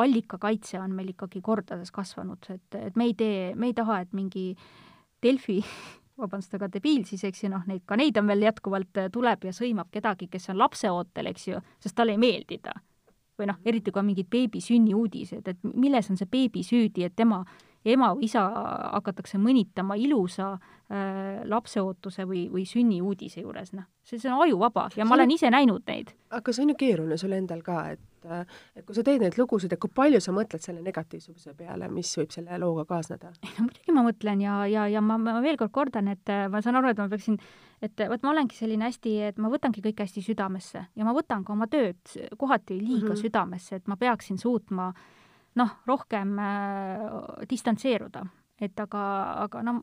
allikakaitse 0.02 0.80
on 0.82 0.94
meil 0.98 1.14
ikkagi 1.14 1.42
kordades 1.46 1.92
kasvanud, 1.96 2.48
et, 2.54 2.78
et 2.80 3.00
me 3.00 3.10
ei 3.10 3.18
tee, 3.18 3.42
me 3.56 3.72
ei 3.72 3.76
taha, 3.78 4.02
et 4.06 4.14
mingi 4.18 4.52
Delfi 5.22 5.60
vabandust, 6.22 6.54
aga 6.58 6.70
debiil 6.72 7.04
siis, 7.08 7.24
eks 7.28 7.46
ju, 7.46 7.52
noh, 7.54 7.66
neid, 7.70 7.84
ka 7.88 7.98
neid 8.00 8.18
on 8.22 8.30
veel 8.30 8.46
jätkuvalt, 8.48 8.94
äh, 9.02 9.10
tuleb 9.14 9.48
ja 9.48 9.56
sõimab 9.56 9.92
kedagi, 9.94 10.30
kes 10.32 10.52
on 10.54 10.60
lapseootel, 10.62 11.32
eks 11.32 11.48
ju, 11.50 11.62
sest 11.82 11.98
talle 11.98 12.16
ei 12.18 12.22
meeldi 12.22 12.62
ta. 12.64 12.78
või 13.40 13.48
noh, 13.50 13.58
eriti 13.66 13.90
kui 13.90 13.98
on 13.98 14.06
mingid 14.06 14.28
beebi 14.30 14.60
sünniuudised, 14.62 15.48
et 15.50 15.64
milles 15.66 16.10
on 16.12 16.18
see 16.20 16.30
beebi 16.30 16.62
süüdi, 16.62 17.08
et 17.08 17.16
tema 17.18 17.40
ema 17.86 18.12
või 18.16 18.28
isa 18.30 18.44
hakatakse 18.94 19.40
mõnitama 19.42 19.98
ilusa 20.00 20.52
äh, 20.54 21.42
lapseootuse 21.50 22.26
või, 22.30 22.46
või 22.52 22.66
sünniuudise 22.70 23.42
juures, 23.42 23.74
noh, 23.74 23.88
see, 24.04 24.20
see 24.20 24.30
on 24.32 24.44
ajuvaba 24.46 24.90
ja 24.96 25.06
ma 25.08 25.18
olen 25.18 25.34
ise 25.34 25.50
näinud 25.54 25.86
neid. 25.90 26.14
aga 26.30 26.54
see 26.54 26.66
on 26.66 26.74
ju 26.74 26.78
keeruline 26.84 27.18
sul 27.18 27.34
endal 27.38 27.64
ka, 27.66 27.80
et 27.96 28.30
äh, 28.30 28.46
et 28.76 28.86
kui 28.86 28.98
sa 28.98 29.04
teed 29.08 29.24
neid 29.24 29.38
lugusid, 29.40 29.74
et 29.74 29.82
kui 29.82 29.94
palju 29.94 30.22
sa 30.22 30.34
mõtled 30.36 30.62
selle 30.62 30.84
negatiivsuse 30.86 31.56
peale, 31.58 31.90
mis 31.90 32.12
võib 32.20 32.36
selle 32.36 32.62
looga 32.62 32.86
kaasneda? 32.90 33.34
ei 33.42 33.54
no 33.58 33.66
muidugi 33.66 33.98
ma 33.98 34.06
mõtlen 34.06 34.46
ja, 34.46 34.62
ja, 34.70 34.86
ja 34.92 35.02
ma, 35.06 35.18
ma 35.22 35.40
veel 35.42 35.58
kord 35.62 35.74
kordan, 35.74 36.12
et 36.14 36.34
äh, 36.34 36.46
ma 36.52 36.62
saan 36.62 36.78
aru, 36.80 36.94
et 36.94 37.02
ma 37.02 37.10
peaksin, 37.10 37.40
et 37.82 38.06
vot 38.12 38.28
ma 38.28 38.36
olengi 38.36 38.60
selline 38.60 38.86
hästi, 38.92 39.16
et 39.32 39.42
ma 39.42 39.50
võtangi 39.54 39.82
kõike 39.82 40.06
hästi 40.06 40.22
südamesse 40.28 40.86
ja 40.86 41.08
ma 41.08 41.16
võtan 41.18 41.48
ka 41.48 41.56
oma 41.56 41.66
tööd 41.72 42.14
kohati 42.38 42.78
liiga 42.78 43.08
mm 43.08 43.16
-hmm. 43.16 43.24
südamesse, 43.26 43.82
et 43.82 43.90
ma 43.90 43.98
peaksin 43.98 44.38
suutma 44.38 44.92
äh, 44.92 45.10
noh, 45.60 45.74
rohkem 45.88 46.38
äh, 46.40 47.10
distantseeruda, 47.50 48.24
et 48.62 48.80
aga, 48.80 49.04
aga 49.48 49.66
no 49.66 49.80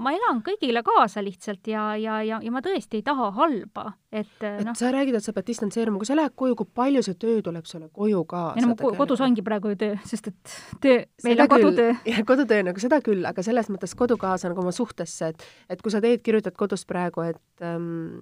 ma 0.00 0.12
elan 0.14 0.40
kõigile 0.44 0.82
kaasa 0.86 1.22
lihtsalt 1.24 1.66
ja, 1.70 1.82
ja, 1.98 2.20
ja, 2.24 2.38
ja 2.42 2.52
ma 2.54 2.62
tõesti 2.64 3.00
ei 3.00 3.04
taha 3.06 3.30
halba, 3.36 3.86
et 4.12 4.30
et 4.46 4.62
noh. 4.66 4.76
sa 4.78 4.92
räägid, 4.94 5.16
et 5.18 5.24
sa 5.24 5.34
pead 5.36 5.48
distantseeruma, 5.50 6.00
kui 6.00 6.08
sa 6.08 6.16
lähed 6.18 6.34
koju, 6.38 6.56
kui 6.60 6.70
palju 6.80 7.02
see 7.06 7.18
töö 7.20 7.40
tuleb 7.44 7.66
sulle 7.68 7.90
koju 7.92 8.22
kaasa? 8.30 8.58
ei 8.60 8.64
no 8.64 8.72
mu 8.72 8.92
kodus 8.98 9.22
ongi 9.24 9.44
praegu 9.46 9.74
ju 9.74 9.80
töö, 9.80 9.98
sest 10.06 10.30
et 10.30 10.54
töö, 10.82 11.00
meil 11.26 11.44
on 11.44 11.50
kodutöö. 11.50 11.96
jah, 12.06 12.22
kodutöö 12.28 12.66
nagu 12.70 12.82
seda 12.82 13.00
küll, 13.04 13.26
aga 13.28 13.44
selles 13.46 13.70
mõttes 13.72 13.96
kodu 13.98 14.18
kaasa 14.20 14.52
nagu 14.52 14.62
oma 14.64 14.74
suhtesse, 14.74 15.32
et 15.34 15.48
et 15.76 15.82
kui 15.82 15.92
sa 15.92 16.02
teed, 16.04 16.22
kirjutad 16.26 16.56
kodus 16.58 16.86
praegu, 16.88 17.26
et 17.26 17.66
ähm, 17.66 18.20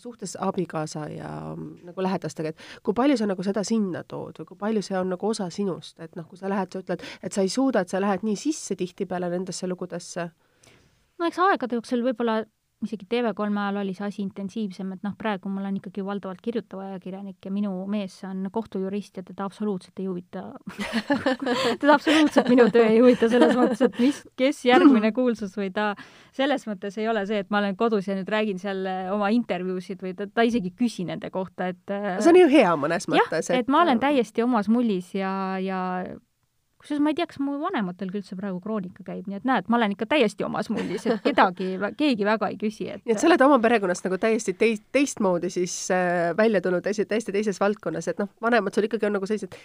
suhtes 0.00 0.36
abikaasa 0.40 1.06
ja 1.12 1.30
nagu 1.56 2.02
lähedastega, 2.06 2.54
et 2.54 2.82
kui 2.82 2.94
palju 2.94 3.18
sa 3.20 3.28
nagu 3.30 3.42
seda 3.46 3.64
sinna 3.66 4.04
tood 4.08 4.40
või 4.40 4.50
kui 4.52 4.60
palju 4.64 4.82
see 4.82 4.98
on 4.98 5.12
nagu 5.14 5.28
osa 5.28 5.50
sinust, 5.50 5.98
et 6.00 6.16
noh, 6.16 6.26
kui 6.28 6.40
sa 6.40 6.50
lähed, 6.52 6.72
sa 6.72 6.82
ütled, 6.84 7.04
et 7.22 7.32
sa 7.32 7.44
ei 7.44 7.52
suuda, 7.52 7.84
et 7.84 7.92
sa 7.92 8.02
lähed 8.02 8.26
nii 8.26 8.36
sisse 8.38 8.76
tihtipeale 8.78 9.30
nendesse 9.32 9.68
lugudesse? 9.70 10.30
no 11.18 11.28
eks 11.30 11.38
aegade 11.38 11.78
jooksul 11.78 12.02
võib-olla 12.04 12.42
isegi 12.88 13.06
TV3 13.10 13.60
ajal 13.64 13.80
oli 13.82 13.94
see 13.96 14.06
asi 14.06 14.22
intensiivsem, 14.24 14.92
et 14.96 15.04
noh, 15.06 15.14
praegu 15.18 15.50
ma 15.52 15.62
olen 15.62 15.78
ikkagi 15.80 16.04
valdavalt 16.06 16.42
kirjutav 16.44 16.82
ajakirjanik 16.84 17.44
ja 17.44 17.52
minu 17.54 17.72
mees 17.90 18.16
on 18.28 18.48
kohtujurist 18.52 19.20
ja 19.20 19.24
teda 19.26 19.46
absoluutselt 19.48 20.02
ei 20.02 20.08
huvita 20.08 20.44
teda 21.80 21.94
absoluutselt 21.94 22.50
minu 22.52 22.68
töö 22.74 22.86
ei 22.88 23.00
huvita 23.02 23.30
selles 23.32 23.56
mõttes, 23.58 23.84
et 23.86 23.98
mis, 24.02 24.20
kes 24.40 24.64
järgmine 24.68 25.12
kuulsus 25.18 25.56
või 25.58 25.70
ta, 25.74 25.92
selles 26.36 26.66
mõttes 26.70 26.98
ei 27.00 27.08
ole 27.10 27.24
see, 27.30 27.44
et 27.44 27.50
ma 27.54 27.62
olen 27.62 27.78
kodus 27.80 28.10
ja 28.10 28.18
nüüd 28.18 28.30
räägin 28.30 28.60
seal 28.62 28.84
oma 29.14 29.30
intervjuusid 29.34 30.04
või 30.04 30.14
ta, 30.18 30.28
ta 30.28 30.46
isegi 30.46 30.72
ei 30.72 30.76
küsi 30.78 31.06
nende 31.08 31.30
kohta, 31.34 31.70
et 31.72 31.96
see 32.20 32.32
on 32.32 32.42
ju 32.44 32.52
hea 32.52 32.76
mõnes 32.80 33.08
mõttes. 33.10 33.50
et 33.54 33.68
ma 33.72 33.84
olen 33.84 34.00
täiesti 34.02 34.44
omas 34.44 34.70
mullis 34.72 35.14
ja, 35.16 35.32
ja 35.62 35.80
kusjuures 36.84 37.02
ma 37.04 37.12
ei 37.12 37.18
tea, 37.18 37.26
kas 37.30 37.40
mu 37.42 37.56
vanematelgi 37.62 38.20
üldse 38.20 38.36
praegu 38.38 38.60
kroonika 38.62 39.06
käib, 39.06 39.24
nii 39.30 39.40
et 39.40 39.48
näed, 39.48 39.70
ma 39.72 39.80
olen 39.80 39.96
ikka 39.96 40.08
täiesti 40.10 40.46
omas 40.46 40.70
mullis, 40.72 41.06
et 41.08 41.24
kedagi, 41.28 41.72
keegi 41.98 42.28
väga 42.28 42.52
ei 42.52 42.60
küsi, 42.60 42.90
et 42.92 43.04
nii 43.04 43.16
et 43.16 43.22
sa 43.22 43.30
oled 43.30 43.44
oma 43.46 43.58
perekonnast 43.64 44.06
nagu 44.06 44.20
täiesti 44.20 44.56
teist, 44.60 44.84
teistmoodi 44.94 45.50
siis 45.52 45.74
äh, 45.94 46.30
välja 46.36 46.60
tulnud 46.64 46.84
täiesti, 46.84 47.08
täiesti 47.08 47.34
teises 47.34 47.60
valdkonnas, 47.62 48.10
et 48.12 48.20
noh, 48.20 48.30
vanemad 48.44 48.76
sul 48.76 48.88
ikkagi 48.88 49.08
on 49.08 49.16
nagu 49.18 49.30
sellised 49.30 49.56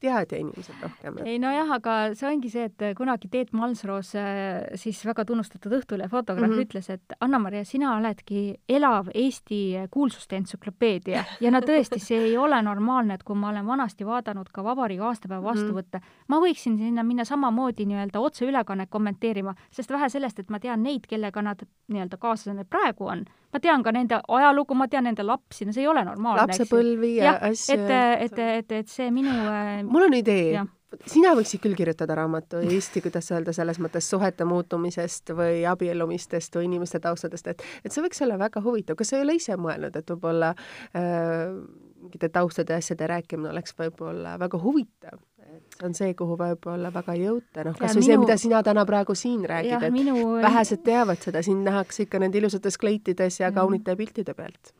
teadja 0.00 0.38
inimesed 0.38 0.82
rohkem. 0.82 1.18
ei 1.26 1.38
nojah, 1.42 1.70
aga 1.78 1.94
see 2.18 2.28
ongi 2.28 2.50
see, 2.52 2.68
et 2.68 2.84
kunagi 2.98 3.30
Teet 3.32 3.52
Malmsroos, 3.56 4.12
äh, 4.18 4.66
siis 4.78 5.00
väga 5.06 5.24
tunnustatud 5.28 5.74
Õhtulehe 5.80 6.10
fotograaf 6.10 6.50
mm, 6.50 6.56
-hmm. 6.56 6.66
ütles, 6.68 6.90
et 6.94 7.16
Anna-Maria, 7.20 7.64
sina 7.64 7.96
oledki 7.96 8.60
elav 8.68 9.10
Eesti 9.14 9.60
kuulsuste 9.90 10.36
entsüklopeedia 10.36 11.24
ja 11.40 11.50
no 11.50 11.60
tõesti, 11.60 11.98
see 12.02 12.20
ei 12.30 12.36
ole 12.36 12.62
normaalne, 12.62 13.18
et 13.18 13.22
kui 13.22 13.36
ma 13.36 13.50
olen 13.50 13.66
vanasti 13.66 14.06
vaadanud 14.06 14.52
ka 14.52 14.64
vabariigi 14.64 15.02
aastapäeva 15.02 15.40
mhm. 15.40 15.48
vastuvõtte 15.50 15.98
mm, 15.98 16.04
-hmm. 16.04 16.24
ma 16.28 16.40
võiksin 16.40 16.78
sinna 16.78 17.02
minna 17.02 17.24
samamoodi 17.24 17.86
nii-öelda 17.86 18.20
otseülekannet 18.20 18.90
kommenteerima, 18.90 19.54
sest 19.70 19.90
vähe 19.90 20.08
sellest, 20.08 20.38
et 20.38 20.50
ma 20.50 20.60
tean 20.60 20.82
neid, 20.82 21.06
kellega 21.08 21.42
nad 21.42 21.66
nii-öelda 21.88 22.16
kaaslased 22.16 22.66
praegu 22.70 23.06
on, 23.06 23.24
ma 23.52 23.60
tean 23.64 23.84
ka 23.84 23.92
nende 23.94 24.20
ajalugu, 24.38 24.76
ma 24.78 24.88
tean 24.90 25.08
nende 25.08 25.24
lapsi, 25.26 25.66
no 25.66 25.74
see 25.74 25.84
ei 25.84 25.90
ole 25.90 26.04
normaalne. 26.06 26.44
lapsepõlvi 26.44 27.14
ja, 27.18 27.36
asju. 27.50 27.76
et, 27.76 27.94
et, 28.26 28.42
et, 28.48 28.74
et 28.82 28.92
see 28.92 29.08
minu 29.14 29.32
äh, 29.32 29.80
mul 29.88 30.08
on 30.08 30.16
idee. 30.18 30.64
sina 31.08 31.34
võiksid 31.36 31.62
küll 31.64 31.76
kirjutada 31.78 32.16
raamatu 32.18 32.62
Eesti, 32.64 33.02
kuidas 33.04 33.28
öelda, 33.32 33.54
selles 33.56 33.80
mõttes 33.82 34.08
suhete 34.08 34.46
muutumisest 34.48 35.34
või 35.36 35.64
abiellumistest 35.68 36.60
või 36.60 36.68
inimeste 36.70 37.00
taustadest, 37.04 37.52
et, 37.54 37.66
et 37.84 37.94
see 37.94 38.04
võiks 38.04 38.24
olla 38.24 38.38
väga 38.40 38.64
huvitav. 38.64 38.98
kas 39.00 39.12
sa 39.12 39.20
ei 39.20 39.26
ole 39.26 39.38
ise 39.40 39.56
mõelnud, 39.60 39.96
et 39.96 40.14
võib-olla 40.14 40.54
äh, 40.96 41.56
mingite 41.98 42.28
taustade 42.32 42.76
ja 42.76 42.84
asjade 42.84 43.08
rääkimine 43.10 43.52
oleks 43.52 43.76
võib-olla 43.78 44.36
väga 44.40 44.60
huvitav? 44.62 45.18
Et 45.58 45.78
see 45.78 45.86
on 45.88 45.94
see, 45.94 46.14
kuhu 46.18 46.36
võib-olla 46.40 46.92
väga 46.94 47.14
ei 47.16 47.24
jõuta, 47.26 47.64
noh, 47.66 47.76
kas 47.78 47.94
või 47.94 48.02
minu... 48.02 48.08
see, 48.08 48.18
mida 48.24 48.36
sina 48.40 48.62
täna 48.66 48.84
praegu 48.88 49.16
siin 49.18 49.44
räägid, 49.48 49.88
et 49.88 49.94
minu... 49.94 50.16
vähesed 50.42 50.82
teavad 50.86 51.22
seda, 51.22 51.42
sind 51.46 51.66
nähakse 51.68 52.06
ikka 52.06 52.20
nende 52.22 52.40
ilusates 52.40 52.78
kleitides 52.80 53.40
ja, 53.40 53.48
ja. 53.48 53.54
kaunite 53.60 53.96
piltide 53.98 54.34
pealt 54.38 54.74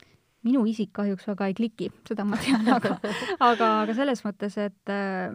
minu 0.46 0.62
isik 0.70 0.92
kahjuks 0.94 1.26
väga 1.32 1.48
ei 1.50 1.54
kliki, 1.58 1.88
seda 2.08 2.24
ma 2.24 2.38
tean, 2.40 2.68
aga, 2.70 2.94
aga, 3.50 3.70
aga 3.82 3.96
selles 3.96 4.22
mõttes, 4.24 4.54
et 4.62 4.92
äh, 4.94 5.34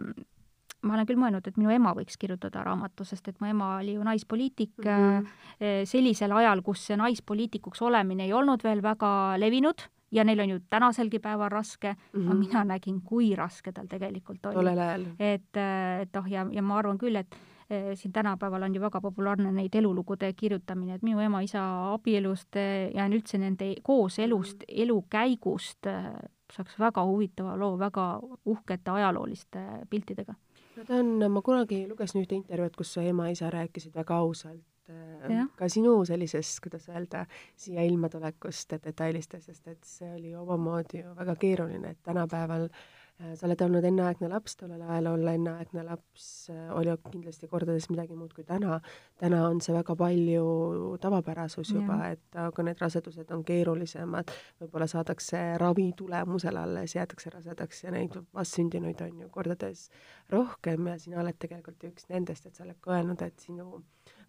ma 0.84 0.96
olen 0.96 1.08
küll 1.08 1.20
mõelnud, 1.20 1.46
et 1.48 1.58
minu 1.60 1.72
ema 1.74 1.94
võiks 1.96 2.18
kirjutada 2.20 2.64
raamatu, 2.66 3.06
sest 3.08 3.28
et 3.30 3.40
mu 3.40 3.48
ema 3.50 3.74
oli 3.80 3.96
ju 3.96 4.04
naispoliitik 4.06 4.76
mm 4.84 5.02
-hmm. 5.18 5.84
sellisel 5.90 6.32
ajal, 6.32 6.62
kus 6.62 6.86
see 6.86 6.96
naispoliitikuks 7.00 7.82
olemine 7.82 8.24
ei 8.24 8.32
olnud 8.32 8.64
veel 8.64 8.82
väga 8.82 9.36
levinud 9.40 9.88
ja 10.14 10.24
neil 10.24 10.40
on 10.40 10.54
ju 10.54 10.60
tänaselgi 10.70 11.18
päeval 11.18 11.50
raske 11.50 11.92
mm, 11.94 12.20
-hmm. 12.20 12.26
aga 12.26 12.34
mina 12.34 12.64
nägin, 12.64 13.00
kui 13.02 13.34
raske 13.36 13.72
tal 13.72 13.86
tegelikult 13.90 14.46
oli. 14.46 14.54
tollel 14.54 14.78
ajal. 14.78 15.06
et, 15.18 15.56
et 16.02 16.14
noh, 16.14 16.30
ja, 16.30 16.46
ja 16.50 16.62
ma 16.62 16.78
arvan 16.78 16.98
küll, 16.98 17.16
et 17.16 17.36
Eh, 17.70 17.96
siin 17.96 18.12
tänapäeval 18.12 18.62
on 18.62 18.74
ju 18.74 18.80
väga 18.80 19.00
populaarne 19.00 19.52
neid 19.52 19.74
elulugude 19.74 20.32
kirjutamine, 20.32 20.94
et 20.94 21.02
minu 21.02 21.20
ema-isa 21.20 21.62
abielust 21.94 22.56
eh, 22.60 22.90
ja 22.94 23.06
üldse 23.08 23.38
nende 23.40 23.70
kooselust, 23.82 24.66
elukäigust 24.68 25.88
eh, 25.88 26.10
saaks 26.52 26.76
väga 26.78 27.06
huvitava 27.08 27.56
loo 27.56 27.78
väga 27.78 28.20
uhkete 28.44 28.90
ajalooliste 28.90 29.62
piltidega. 29.90 30.34
no 30.76 30.84
ta 30.84 31.00
on, 31.00 31.32
ma 31.32 31.42
kunagi 31.42 31.86
lugesin 31.88 32.20
ühte 32.20 32.36
intervjuud, 32.36 32.76
kus 32.76 32.92
su 32.92 33.00
ema-isa 33.00 33.48
rääkisid 33.50 33.96
väga 33.96 34.20
ausalt 34.20 34.62
Ja. 34.88 35.46
ka 35.56 35.68
sinu 35.72 35.94
sellisest, 36.04 36.58
kuidas 36.60 36.90
öelda, 36.90 37.22
siia 37.56 37.82
ilma 37.88 38.10
tulekust 38.12 38.74
detailistest, 38.84 39.46
sest 39.48 39.70
et 39.72 39.88
see 39.88 40.10
oli 40.12 40.34
omamoodi 40.36 41.00
ju 41.00 41.14
väga 41.16 41.36
keeruline, 41.40 41.94
et 41.94 42.02
tänapäeval 42.04 42.66
äh, 42.66 42.84
Äh, 43.22 43.36
sa 43.38 43.46
oled 43.46 43.60
olnud 43.62 43.84
enneaegne 43.86 44.26
laps, 44.26 44.56
tollel 44.58 44.80
ajal 44.82 45.06
olla 45.12 45.34
enneaegne 45.38 45.84
laps 45.86 46.24
äh, 46.50 46.72
oli 46.74 46.90
kindlasti 47.12 47.46
kordades 47.46 47.86
midagi 47.92 48.16
muud 48.18 48.32
kui 48.34 48.42
täna. 48.48 48.80
täna 49.22 49.44
on 49.46 49.60
see 49.62 49.74
väga 49.76 49.94
palju 50.00 50.96
tavapärasus 51.00 51.70
juba, 51.76 52.00
et 52.10 52.40
aga 52.46 52.64
need 52.66 52.82
rasedused 52.82 53.30
on 53.36 53.44
keerulisemad, 53.46 54.34
võib-olla 54.64 54.88
saadakse 54.90 55.44
ravi 55.62 55.92
tulemusel 55.96 56.58
alles, 56.58 56.96
jäädakse 56.98 57.30
rasedaks 57.36 57.84
ja 57.84 57.94
neid 57.94 58.18
vastsündinuid 58.34 59.06
on 59.06 59.22
ju 59.22 59.30
kordades 59.38 59.86
rohkem 60.34 60.90
ja 60.90 60.98
sina 60.98 61.22
oled 61.22 61.38
tegelikult 61.38 61.86
üks 61.86 62.10
nendest, 62.10 62.50
et 62.50 62.58
sa 62.58 62.66
oled 62.66 62.82
ka 62.82 62.96
öelnud, 62.98 63.22
et 63.22 63.46
sinu 63.46 63.84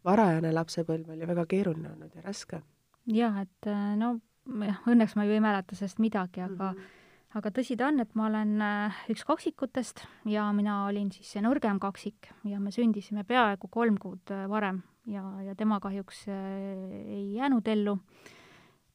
varajane 0.05 0.51
lapsepõlv 0.53 1.15
oli 1.15 1.27
väga 1.27 1.45
keeruline 1.45 1.91
olnud 1.93 2.15
ja 2.15 2.21
raske. 2.25 2.61
jah, 3.05 3.41
et 3.41 3.71
äh, 3.71 3.95
no 3.97 4.19
õnneks 4.45 5.15
ma 5.17 5.25
ju 5.25 5.33
ei 5.33 5.41
mäleta 5.41 5.75
sellest 5.75 5.99
midagi, 5.99 6.41
aga 6.41 6.71
mm 6.73 6.77
-hmm 6.77 7.01
aga 7.35 7.51
tõsi 7.51 7.75
ta 7.75 7.89
on, 7.91 7.99
et 7.99 8.13
ma 8.15 8.29
olen 8.29 8.61
äh, 8.63 8.99
üks 9.11 9.25
kaksikutest 9.27 10.05
ja 10.31 10.47
mina 10.55 10.85
olin 10.87 11.11
siis 11.11 11.33
see 11.35 11.43
nõrgem 11.43 11.81
kaksik 11.83 12.31
ja 12.47 12.61
me 12.63 12.71
sündisime 12.71 13.25
peaaegu 13.27 13.67
kolm 13.71 13.97
kuud 14.01 14.31
äh, 14.31 14.45
varem 14.51 14.81
ja, 15.11 15.23
ja 15.43 15.55
tema 15.57 15.81
kahjuks 15.83 16.25
ei 16.29 17.35
jäänud 17.35 17.67
ellu. 17.67 17.97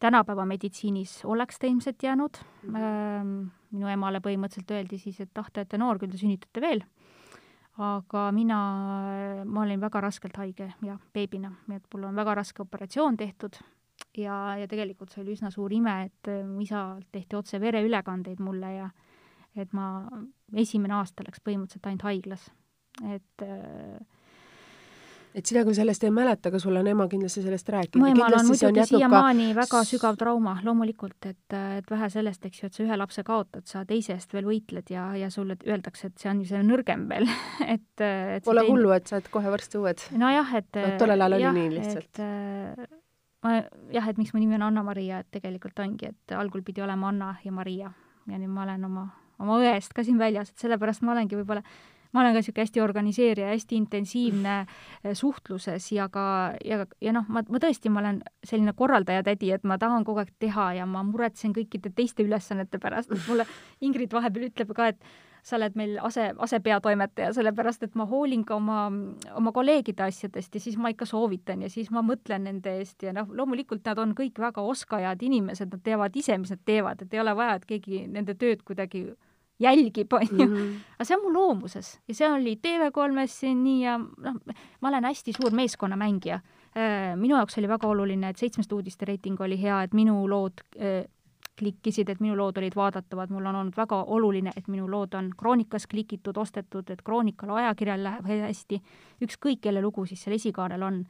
tänapäeva 0.01 0.47
meditsiinis 0.47 1.21
oleks 1.25 1.59
ta 1.59 1.67
ilmselt 1.67 2.03
jäänud 2.03 2.39
mm. 2.63 2.75
-hmm. 2.75 3.51
minu 3.71 3.89
emale 3.89 4.19
põhimõtteliselt 4.19 4.71
öeldi 4.71 4.99
siis, 4.99 5.21
et 5.21 5.39
ah, 5.39 5.51
te 5.53 5.61
olete 5.61 5.79
noor, 5.79 5.99
küll 5.99 6.11
te 6.11 6.19
sünnitate 6.19 6.61
veel. 6.61 6.83
Aga 7.81 8.29
mina, 8.37 8.61
ma 9.45 9.63
olin 9.65 9.81
väga 9.81 10.01
raskelt 10.05 10.37
haige 10.37 10.73
ja 10.85 10.97
beebina, 11.15 11.53
nii 11.69 11.81
et 11.81 11.87
mul 11.95 12.09
on 12.11 12.19
väga 12.21 12.35
raske 12.41 12.63
operatsioon 12.63 13.17
tehtud 13.17 13.57
ja, 14.17 14.57
ja 14.61 14.69
tegelikult 14.69 15.13
see 15.13 15.23
oli 15.25 15.37
üsna 15.37 15.51
suur 15.55 15.73
ime, 15.73 15.95
et 16.09 16.31
mu 16.47 16.61
isalt 16.65 17.09
tehti 17.13 17.39
otse 17.39 17.61
vereülekandeid 17.63 18.43
mulle 18.45 18.73
ja 18.75 18.89
et 19.59 19.73
ma, 19.77 20.05
esimene 20.55 20.95
aasta 20.99 21.25
läks 21.27 21.43
põhimõtteliselt 21.45 21.89
ainult 21.91 22.07
haiglas, 22.07 22.47
et 23.15 23.45
äh, 23.47 23.99
et 25.35 25.47
sina 25.47 25.63
küll 25.67 25.77
sellest 25.77 26.05
ei 26.07 26.13
mäleta, 26.15 26.51
aga 26.51 26.61
sul 26.63 26.77
on 26.81 26.89
ema 26.91 27.07
kindlasti 27.11 27.45
sellest 27.45 27.69
rääkinud. 27.71 28.03
mu 28.03 28.11
emal 28.11 28.37
on 28.39 28.49
muidugi 28.51 28.87
siiamaani 28.91 29.49
ka... 29.51 29.59
väga 29.61 29.83
sügav 29.89 30.19
trauma, 30.21 30.57
loomulikult, 30.67 31.19
et, 31.31 31.57
et 31.79 31.91
vähe 31.91 32.11
sellest, 32.13 32.47
eks 32.49 32.63
ju, 32.63 32.71
et 32.71 32.79
sa 32.79 32.85
ühe 32.87 32.99
lapse 32.99 33.25
kaotad, 33.27 33.67
sa 33.71 33.85
teise 33.89 34.17
eest 34.17 34.35
veel 34.35 34.49
võitled 34.51 34.91
ja, 34.95 35.07
ja 35.19 35.31
sulle 35.31 35.59
öeldakse, 35.67 36.11
et 36.11 36.23
see 36.23 36.33
on 36.33 36.43
ju 36.43 36.51
see 36.51 36.63
nõrgem 36.67 37.07
veel 37.11 37.29
et, 37.75 37.87
et 38.01 38.47
Pole 38.47 38.65
teine... 38.65 38.75
hullu, 38.75 38.95
et 38.97 39.11
sa 39.11 39.19
oled 39.19 39.31
kohe 39.33 39.55
varsti 39.55 39.81
uued. 39.83 40.07
nojah, 40.19 40.57
et 40.63 40.83
no, 40.83 40.93
tollel 41.01 41.27
ajal 41.29 41.39
oli 41.39 41.55
nii 41.61 41.73
lihtsalt. 41.79 42.23
et 42.25 42.99
ma 43.47 43.57
jah, 43.95 44.11
et 44.11 44.21
miks 44.21 44.35
mu 44.35 44.43
nimi 44.43 44.59
on 44.59 44.69
Anna-Maria, 44.69 45.23
et 45.25 45.31
tegelikult 45.39 45.79
ongi, 45.81 46.11
et 46.13 46.37
algul 46.37 46.65
pidi 46.67 46.83
olema 46.85 47.13
Anna 47.15 47.35
ja 47.45 47.55
Maria 47.55 47.93
ja 48.29 48.39
nüüd 48.39 48.53
ma 48.53 48.65
olen 48.67 48.85
oma, 48.89 49.07
oma 49.41 49.59
õest 49.63 49.95
ka 49.97 50.05
siin 50.07 50.19
väljas, 50.21 50.53
et 50.53 50.65
sellepärast 50.67 51.05
ma 51.07 51.15
olengi 51.15 51.39
võib-olla, 51.39 51.63
ma 52.13 52.23
olen 52.23 52.35
ka 52.35 52.43
niisugune 52.43 52.67
hästi 52.67 52.83
organiseerija, 52.83 53.53
hästi 53.55 53.79
intensiivne 53.79 54.57
eh, 54.61 55.15
suhtluses 55.15 55.91
ja 55.93 56.09
ka, 56.13 56.27
ja, 56.65 56.85
ja 57.01 57.15
noh, 57.17 57.27
ma, 57.29 57.45
ma 57.49 57.63
tõesti, 57.63 57.93
ma 57.93 58.03
olen 58.03 58.21
selline 58.45 58.75
korraldaja 58.77 59.25
tädi, 59.27 59.53
et 59.55 59.65
ma 59.65 59.79
tahan 59.79 60.05
kogu 60.05 60.25
aeg 60.25 60.35
teha 60.43 60.73
ja 60.81 60.87
ma 60.87 61.05
muretsen 61.07 61.55
kõikide 61.57 61.93
teiste 61.95 62.27
ülesannete 62.27 62.83
pärast, 62.83 63.13
et 63.13 63.27
mulle 63.29 63.47
Ingrid 63.81 64.13
vahepeal 64.13 64.51
ütleb 64.51 64.75
ka, 64.77 64.91
et 64.95 65.11
sa 65.43 65.57
oled 65.57 65.77
meil 65.79 65.97
ase, 66.05 66.27
asepeatoimetaja, 66.37 67.33
sellepärast 67.37 67.87
et 67.87 67.95
ma 67.99 68.05
hoolin 68.09 68.43
ka 68.45 68.57
oma, 68.59 68.83
oma 69.39 69.53
kolleegide 69.57 70.05
asjadest 70.05 70.55
ja 70.57 70.61
siis 70.61 70.77
ma 70.77 70.93
ikka 70.93 71.09
soovitan 71.09 71.65
ja 71.65 71.71
siis 71.73 71.91
ma 71.95 72.03
mõtlen 72.05 72.45
nende 72.49 72.75
eest 72.81 73.07
ja 73.07 73.15
noh, 73.17 73.31
loomulikult 73.37 73.87
nad 73.89 73.99
on 74.03 74.13
kõik 74.19 74.41
väga 74.41 74.65
oskajad 74.73 75.23
inimesed, 75.25 75.73
nad 75.73 75.85
teavad 75.87 76.17
ise, 76.17 76.37
mis 76.39 76.53
nad 76.53 76.63
teevad, 76.69 77.03
et 77.03 77.17
ei 77.17 77.23
ole 77.23 77.35
vaja, 77.37 77.57
et 77.57 77.67
keegi 77.73 78.05
nende 78.11 78.37
tööd 78.37 78.65
kuidagi 78.67 79.07
jälgib, 79.61 80.13
on 80.13 80.27
ju. 80.31 80.47
Mhm. 80.47 80.73
aga 80.97 81.05
see 81.05 81.17
on 81.17 81.23
mu 81.25 81.33
loomuses 81.35 81.93
ja 82.09 82.15
see 82.15 82.33
oli 82.33 82.57
TV3-s 82.63 83.55
nii 83.55 83.79
ja 83.83 83.99
noh, 83.99 84.41
ma 84.81 84.93
olen 84.93 85.09
hästi 85.11 85.37
suur 85.37 85.55
meeskonnamängija. 85.57 86.41
Äh, 86.71 87.17
minu 87.19 87.35
jaoks 87.35 87.59
oli 87.59 87.69
väga 87.69 87.89
oluline, 87.89 88.31
et 88.31 88.39
seitsmest 88.39 88.73
uudiste 88.73 89.09
reiting 89.09 89.41
oli 89.41 89.59
hea, 89.61 89.83
et 89.83 89.97
minu 89.97 90.23
lood 90.31 90.63
äh, 90.79 91.03
klikkisid, 91.61 92.09
et 92.09 92.21
minu 92.23 92.37
lood 92.39 92.59
olid 92.61 92.75
vaadatavad, 92.77 93.33
mul 93.35 93.49
on 93.51 93.59
olnud 93.63 93.77
väga 93.77 94.01
oluline, 94.15 94.53
et 94.57 94.69
minu 94.73 94.89
lood 94.91 95.15
on 95.19 95.31
Kroonikas 95.39 95.87
klikitud, 95.91 96.37
ostetud, 96.41 96.89
et 96.93 97.03
Kroonikal 97.07 97.53
ajakirjal 97.59 98.05
läheb 98.07 98.31
hästi, 98.47 98.81
ükskõik, 99.27 99.61
kelle 99.67 99.83
lugu 99.85 100.07
siis 100.09 100.23
seal 100.25 100.37
esikaanel 100.39 100.87
on. 100.87 101.03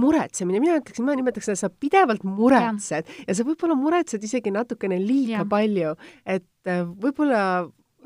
muretsemine, 0.00 0.60
mina 0.62 0.80
ütleksin, 0.80 1.06
ma 1.06 1.16
nimetaks 1.16 1.50
seda, 1.50 1.62
sa 1.64 1.70
pidevalt 1.70 2.26
muretsed 2.28 3.08
ja, 3.08 3.22
ja 3.28 3.38
sa 3.38 3.46
võib-olla 3.46 3.78
muretsed 3.78 4.24
isegi 4.24 4.52
natukene 4.54 5.00
liiga 5.00 5.40
ja. 5.40 5.48
palju, 5.48 5.94
et 6.36 6.68
äh, 6.68 6.84
võib-olla 6.84 7.40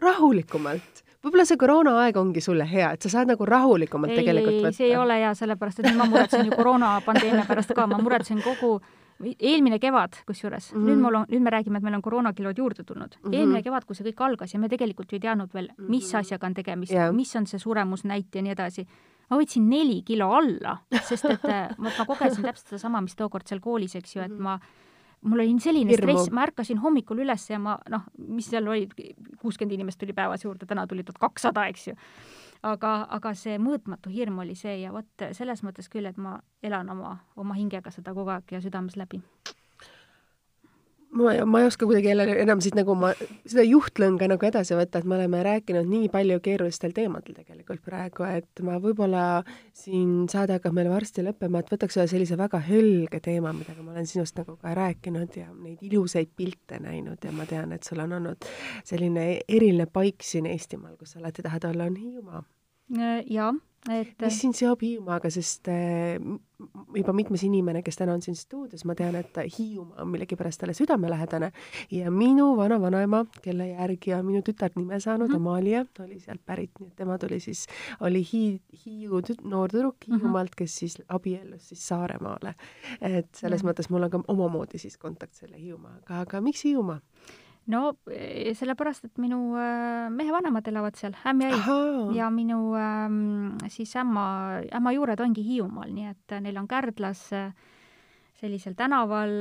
rahulikumalt 0.03 1.05
võib-olla 1.25 1.45
see 1.49 1.59
koroonaaeg 1.61 2.17
ongi 2.17 2.43
sulle 2.45 2.67
hea, 2.69 2.93
et 2.95 3.03
sa 3.03 3.11
saad 3.13 3.31
nagu 3.31 3.47
rahulikumalt 3.47 4.15
ei, 4.15 4.23
tegelikult 4.23 4.61
võtta. 4.61 4.77
see 4.77 4.91
ei 4.91 4.97
ole 4.97 5.19
hea, 5.19 5.35
sellepärast 5.35 5.83
et 5.83 5.91
ma 5.99 6.07
muretsen 6.09 6.47
ju 6.47 6.55
koroonapandeemia 6.55 7.45
pärast 7.49 7.75
ka, 7.75 7.87
ma 7.91 7.99
muretsen 8.03 8.43
kogu 8.45 8.79
eelmine 9.19 9.81
kevad, 9.83 10.21
kusjuures 10.27 10.73
mm, 10.73 10.79
-hmm. 10.79 10.89
nüüd 10.89 11.03
mul 11.03 11.19
on, 11.21 11.27
nüüd 11.29 11.43
me 11.43 11.51
räägime, 11.51 11.81
et 11.81 11.87
meil 11.87 11.99
on 11.99 12.03
koroonakilod 12.03 12.59
juurde 12.59 12.85
tulnud 12.85 13.17
mm. 13.17 13.31
-hmm. 13.31 13.35
eelmine 13.35 13.63
kevad, 13.63 13.85
kui 13.85 13.97
see 13.97 14.07
kõik 14.07 14.25
algas 14.27 14.55
ja 14.55 14.61
me 14.61 14.69
tegelikult 14.69 15.13
ju 15.13 15.17
ei 15.17 15.21
teadnud 15.21 15.55
veel, 15.55 15.69
mis 15.79 16.05
mm 16.05 16.17
-hmm. 16.17 16.19
asjaga 16.21 16.47
on 16.47 16.55
tegemist 16.55 16.93
yeah., 16.93 17.15
mis 17.15 17.37
on 17.37 17.47
see 17.47 17.59
suremusnäit 17.59 18.35
ja 18.35 18.43
nii 18.43 18.53
edasi. 18.53 18.87
ma 19.31 19.37
võtsin 19.37 19.69
neli 19.69 20.03
kilo 20.03 20.31
alla, 20.33 20.77
sest 21.09 21.25
et 21.25 21.45
äh, 21.45 21.69
ma, 21.79 21.91
ma 21.99 22.05
kogesin 22.05 22.45
täpselt 22.45 22.69
sedasama, 22.69 23.01
mis 23.01 23.17
tookord 23.17 23.47
seal 23.47 23.61
koolis, 23.61 23.97
eks 23.97 24.17
ju, 24.17 24.23
et 24.23 24.33
mhm. 24.33 24.43
ma 24.43 24.59
mul 25.23 25.45
oli 25.45 25.55
selline 25.61 25.91
Hirmu. 25.91 26.13
stress, 26.13 26.33
ma 26.35 26.47
ärkasin 26.47 26.79
hommikul 26.83 27.23
üles 27.25 27.49
ja 27.51 27.59
ma 27.63 27.79
noh, 27.91 28.05
mis 28.29 28.51
seal 28.51 28.69
oli, 28.69 28.89
kuuskümmend 29.43 29.75
inimest 29.75 29.99
tuli 29.99 30.15
päevas 30.17 30.45
juurde, 30.45 30.67
täna 30.67 30.87
tuli 30.87 31.05
tuhat 31.05 31.19
kakssada, 31.19 31.67
eks 31.73 31.89
ju 31.89 31.97
aga, 32.67 32.93
aga 33.15 33.35
see 33.39 33.59
mõõtmatu 33.63 34.13
hirm 34.13 34.41
oli 34.43 34.57
see 34.59 34.81
ja 34.83 34.93
vot 34.95 35.29
selles 35.37 35.63
mõttes 35.67 35.91
küll, 35.93 36.09
et 36.09 36.19
ma 36.19 36.39
elan 36.63 36.91
oma, 36.95 37.17
oma 37.37 37.57
hingega 37.59 37.93
seda 37.95 38.15
kogu 38.17 38.35
aeg 38.35 38.57
ja 38.57 38.63
südames 38.65 38.99
läbi 38.99 39.23
ma, 41.19 41.35
ma 41.49 41.61
ei 41.63 41.69
oska 41.69 41.87
kuidagi 41.89 42.11
jälle 42.11 42.27
enam 42.43 42.63
siit 42.65 42.77
nagu 42.79 42.95
ma, 42.99 43.11
seda 43.49 43.65
juhtlõnga 43.67 44.29
nagu 44.33 44.49
edasi 44.49 44.77
võtta, 44.79 45.01
et 45.01 45.09
me 45.09 45.17
oleme 45.19 45.43
rääkinud 45.47 45.89
nii 45.91 46.11
palju 46.13 46.41
keerulistel 46.45 46.95
teemadel 46.97 47.37
tegelikult 47.37 47.83
praegu, 47.85 48.27
et 48.29 48.63
ma 48.67 48.79
võib-olla 48.83 49.25
siin 49.77 50.27
saade 50.31 50.59
hakkab 50.59 50.77
meil 50.79 50.91
varsti 50.93 51.25
lõppema, 51.27 51.63
et 51.63 51.73
võtaks 51.75 52.01
ühe 52.01 52.09
sellise 52.11 52.39
väga 52.41 52.61
helge 52.69 53.23
teema, 53.25 53.53
millega 53.57 53.85
ma 53.85 53.95
olen 53.97 54.11
sinust 54.11 54.39
nagu 54.41 54.57
ka 54.61 54.75
rääkinud 54.79 55.39
ja 55.41 55.49
neid 55.53 55.83
ilusaid 55.85 56.33
pilte 56.37 56.81
näinud 56.83 57.25
ja 57.25 57.35
ma 57.35 57.49
tean, 57.49 57.75
et 57.77 57.87
sul 57.87 58.03
on 58.05 58.19
olnud 58.21 58.51
selline 58.89 59.31
eriline 59.49 59.89
paik 59.93 60.25
siin 60.27 60.47
Eestimaal, 60.49 60.97
kus 60.97 61.15
sa 61.15 61.23
alati 61.23 61.45
tahad 61.45 61.71
olla, 61.71 61.91
on 61.91 61.97
Hiiumaa. 61.99 62.45
jaa 63.29 63.53
et 63.93 64.15
mis 64.23 64.41
sind 64.43 64.57
seob 64.59 64.83
Hiiumaaga, 64.85 65.31
sest 65.33 65.69
äh, 65.73 66.19
juba 66.95 67.15
mitmes 67.17 67.43
inimene, 67.47 67.83
kes 67.87 68.01
täna 68.01 68.15
on 68.17 68.23
siin 68.25 68.37
stuudios, 68.39 68.85
ma 68.89 68.97
tean, 68.99 69.17
et 69.19 69.39
Hiiumaa 69.55 70.03
on 70.03 70.11
millegipärast 70.13 70.61
talle 70.63 70.75
südamelähedane 70.77 71.51
ja 71.95 72.13
minu 72.15 72.51
vana-vanaema, 72.59 73.25
kelle 73.43 73.71
järgi 73.71 74.15
on 74.17 74.27
minu 74.27 74.43
tütar 74.47 74.75
nime 74.77 75.01
saanud 75.01 75.29
mm, 75.29 75.35
-hmm. 75.35 75.49
Amalia, 75.49 75.85
oli 76.05 76.21
sealt 76.21 76.45
pärit, 76.47 76.71
nii 76.81 76.89
et 76.89 76.97
tema 76.97 77.19
tuli 77.19 77.41
siis, 77.41 77.67
oli 78.01 78.23
Hii-, 78.33 78.61
Hiiu 78.85 79.21
tüt-, 79.21 79.45
noor 79.45 79.71
tüdruk 79.71 79.97
mhm. 80.07 80.21
Hiiumaalt, 80.21 80.55
kes 80.55 80.77
siis 80.77 81.03
abiellus 81.09 81.69
siis 81.69 81.89
Saaremaale. 81.89 82.55
et 83.01 83.35
selles 83.35 83.63
mm 83.63 83.69
-hmm. 83.69 83.73
mõttes 83.73 83.91
mul 83.91 84.03
on 84.03 84.11
ka 84.11 84.23
omamoodi 84.29 84.79
siis 84.79 84.99
kontakt 84.99 85.35
selle 85.35 85.61
Hiiumaaga, 85.61 86.21
aga 86.21 86.41
miks 86.41 86.65
Hiiumaa? 86.65 87.01
No 87.73 87.83
eh, 88.11 88.55
sellepärast, 88.57 89.09
et 89.09 89.21
minu 89.21 89.39
äh, 89.61 90.09
mehe 90.13 90.33
vanemad 90.33 90.69
elavad 90.71 90.97
seal, 90.99 91.17
ämm 91.29 91.45
ja 91.45 91.51
ei. 91.53 91.65
ja 92.17 92.29
minu 92.33 92.61
ähm, 92.79 93.59
siis 93.73 93.95
ämma, 94.01 94.29
ämma 94.75 94.95
juured 94.97 95.21
ongi 95.21 95.45
Hiiumaal, 95.45 95.93
nii 95.95 96.09
et 96.13 96.37
äh, 96.37 96.43
neil 96.45 96.59
on 96.61 96.69
Kärdlas 96.69 97.29
äh, 97.37 97.51
sellisel 98.39 98.77
tänaval, 98.79 99.33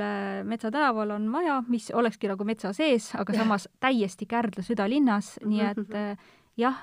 Metsa 0.44 0.72
tänaval 0.74 1.12
on 1.14 1.28
maja, 1.30 1.60
mis 1.70 1.86
olekski 1.94 2.26
nagu 2.26 2.42
metsa 2.44 2.72
sees, 2.74 3.12
aga 3.14 3.36
samas 3.36 3.68
täiesti 3.78 4.26
Kärdla 4.26 4.64
südalinnas, 4.66 5.36
nii 5.46 5.60
et 5.62 6.24
jah, 6.58 6.80